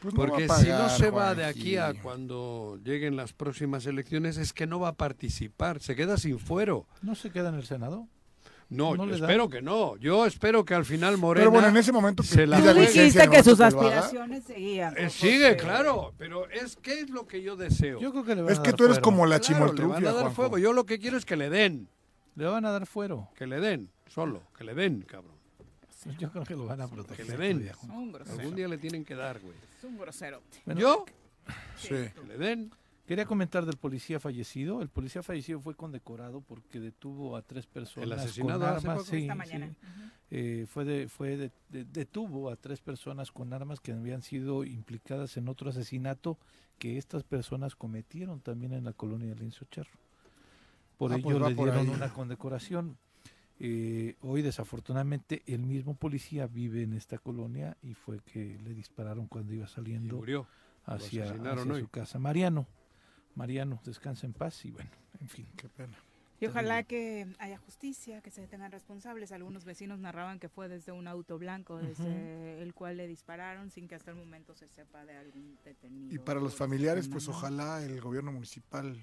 [0.01, 4.53] Pues porque si no se va de aquí a cuando lleguen las próximas elecciones es
[4.53, 6.87] que no va a participar, se queda sin fuero.
[7.03, 8.07] ¿No se queda en el Senado?
[8.71, 9.17] No, ¿No yo da?
[9.17, 9.97] espero que no.
[9.97, 12.75] Yo espero que al final Morena Pero bueno, en ese momento que se la Tú
[12.79, 14.95] dijiste que sus que aspiraciones seguían.
[14.99, 17.99] Eh, sigue, claro, pero es que es lo que yo deseo.
[17.99, 19.05] Yo creo que le van Es a que dar tú eres fuero.
[19.05, 20.35] como la Claro, le van a dar Juanjo.
[20.35, 20.59] fuego.
[20.59, 21.89] Yo lo que quiero es que le den,
[22.37, 23.31] Le van a dar fuero.
[23.37, 25.39] que le den, solo, que le den, cabrón.
[26.19, 27.27] Yo creo que lo van a Que proteger.
[27.27, 27.71] le den.
[28.31, 29.55] Algún día le tienen que dar, güey.
[29.79, 30.43] Es un grosero.
[30.67, 31.05] Bueno, ¿Yo?
[31.79, 31.89] Sí.
[31.89, 32.71] Que le den.
[33.09, 34.83] Quería comentar del policía fallecido.
[34.83, 38.99] El policía fallecido fue condecorado porque detuvo a tres personas asesinado con hace armas.
[38.99, 39.11] poco?
[39.11, 39.39] Sí, Esta sí.
[39.39, 39.75] mañana.
[40.31, 44.63] Eh, fue de, fue de- de- detuvo a tres personas con armas que habían sido
[44.63, 46.37] implicadas en otro asesinato
[46.79, 49.99] que estas personas cometieron también en la colonia de Linzo Charro.
[50.99, 51.95] Por Ah, ello pues le por dieron ahí.
[51.95, 52.99] una condecoración.
[53.59, 59.27] Eh, hoy desafortunadamente el mismo policía vive en esta colonia y fue que le dispararon
[59.29, 60.47] cuando iba Y saliendo murió.
[60.85, 62.19] Hacia, hacia su casa.
[62.19, 62.67] Mariano,
[63.39, 64.91] Mariano, descansa en paz y bueno,
[65.21, 65.47] en fin.
[65.57, 65.97] Qué pena.
[66.41, 69.33] Y ojalá que haya justicia, que se detengan responsables.
[69.33, 73.89] Algunos vecinos narraban que fue desde un auto blanco desde el cual le dispararon sin
[73.89, 76.15] que hasta el momento se sepa de algún detenido.
[76.15, 79.03] Y para los familiares, pues ojalá el gobierno municipal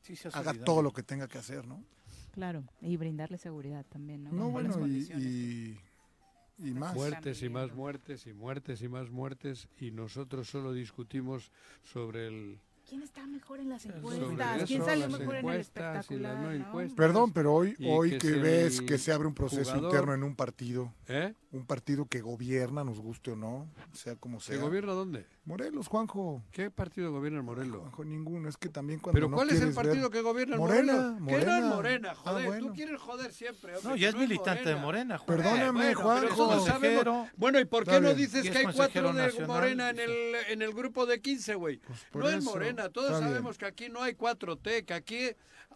[0.00, 1.84] Sí, haga todo lo que tenga que hacer, ¿no?
[2.32, 4.32] Claro, y brindarle seguridad también, ¿no?
[4.32, 5.80] No, bueno, y, y,
[6.58, 6.94] y más.
[6.94, 11.50] Muertes y más muertes y muertes y más muertes y nosotros solo discutimos
[11.82, 12.60] sobre el...
[12.88, 14.64] ¿Quién está mejor en las encuestas?
[14.66, 16.58] ¿Quién salió mejor en el espectacular?
[16.58, 16.94] no.
[16.96, 19.90] Perdón, pero hoy, hoy que que, es ves que se abre un proceso jugador.
[19.90, 21.34] interno en un partido, ¿Eh?
[21.52, 24.62] un partido que gobierna, nos guste o no, sea como ¿Se sea.
[24.62, 25.26] gobierna dónde?
[25.48, 26.44] Morelos, Juanjo.
[26.52, 27.80] ¿Qué partido gobierna en Morelos?
[27.80, 28.50] Juanjo, ninguno.
[28.50, 30.92] Es que también cuando ¿Pero no cuál es el partido ver- que gobierna en Morena,
[31.18, 31.26] Morelos?
[31.26, 31.74] Que no es Morena.
[31.76, 32.46] Morena, Ah, joder.
[32.46, 32.66] bueno.
[32.66, 33.74] Tú quieres joder siempre.
[33.76, 34.84] hombre, No, ya es no militante de Morena.
[34.86, 35.38] Morena, Juan.
[35.38, 36.78] Perdóname, bueno, Juanjo.
[36.80, 37.28] pero.
[37.36, 40.10] Bueno, ¿y por qué no dices que hay cuatro de nacional, Morena en el,
[40.50, 41.80] en el grupo de 15, güey?
[42.12, 43.22] por no es Morena, todos bien.
[43.22, 45.30] sabemos que aquí no hay 4T, que aquí...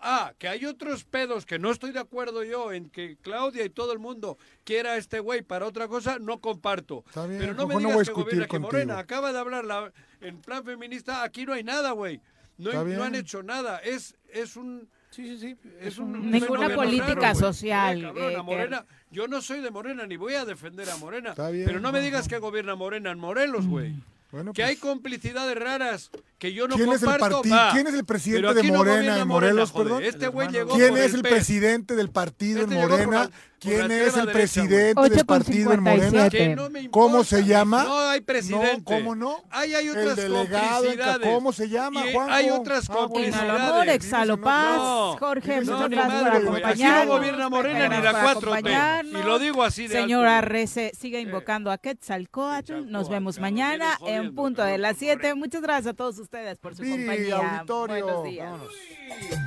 [0.05, 3.71] Ah, que hay otros pedos que no estoy de acuerdo yo en que Claudia y
[3.71, 7.05] todo el mundo quiera a este güey para otra cosa, no comparto.
[7.07, 8.59] Está bien, Pero no me no digas voy a que gobierna que.
[8.59, 8.99] Morena.
[8.99, 12.21] Acaba de hablar la, en plan feminista, aquí no hay nada, güey.
[12.59, 13.79] No, Está hay- no han hecho nada.
[13.79, 14.89] Es, es un...
[15.11, 15.71] Sí, sí, sí.
[15.81, 17.35] Es un Ninguna política raro, güey.
[17.37, 20.97] social, cabrón, eh, que- Morena, yo no soy de Morena ni voy a defender a
[20.97, 21.31] Morena.
[21.31, 23.95] Está bien, pero no me digas que gobierna Morena en Morelos, güey.
[24.33, 26.11] Bueno, que pues, hay complicidades raras
[26.43, 27.37] que yo no ¿Quién es el comparto.
[27.37, 27.55] partido?
[27.57, 27.71] va.
[27.73, 29.87] ¿Quién es el presidente de no Morena en Morelos, joder.
[29.87, 30.03] perdón?
[30.03, 31.33] Este güey llegó ¿Quién es el PES.
[31.33, 33.31] presidente del partido Este en Morena?
[33.61, 36.27] ¿Quién es el presidente del partido en Morena?
[36.27, 36.31] 8.57.
[36.33, 37.85] Que no me ¿Cómo se llama?
[37.85, 38.79] No hay presidente.
[38.79, 39.37] No, ¿cómo no?
[39.51, 41.29] Ahí hay otras el complicidades.
[41.33, 42.35] ¿cómo se llama, Y Juanjo?
[42.35, 43.63] hay otras complicidades.
[43.71, 46.65] No, Jorge, no, muchas gracias por güey.
[46.65, 47.07] Aquí no acompañarnos.
[47.19, 48.37] gobierna Morena ni la por 4T.
[48.39, 49.23] acompañarnos.
[49.23, 50.41] Y lo digo así de Señora.
[50.41, 52.91] Rece, siga invocando a Quetzalcóatl.
[52.91, 55.35] Nos vemos mañana en punto de las con 7.
[55.37, 57.37] Muchas gracias a todos ustedes por su Viri, compañía.
[57.37, 58.05] auditorio.
[58.07, 58.51] Buenos días.
[58.51, 58.73] Vámonos.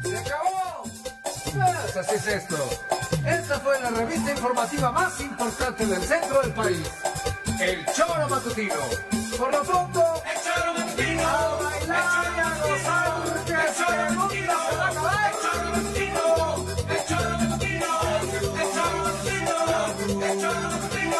[0.03, 0.83] ¡Se acabó!
[1.43, 2.57] Pues así es esto.
[3.25, 6.87] Esta fue la revista informativa más importante del centro del país.
[7.59, 8.75] El Choro Matutino.
[9.35, 11.27] Por lo pronto, el Choro Matutino.
[11.27, 15.31] A bailar y a gozar porque el Choro Matutino se va a acabar.
[15.31, 16.23] El Choro Matutino.
[16.87, 17.89] El Choro Matutino.
[18.13, 19.55] El Choro Matutino.
[20.23, 21.19] El Choro Matutino.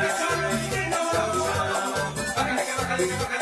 [0.00, 0.98] El Choro Matutino.
[2.36, 3.39] Bájale que bájale que bájale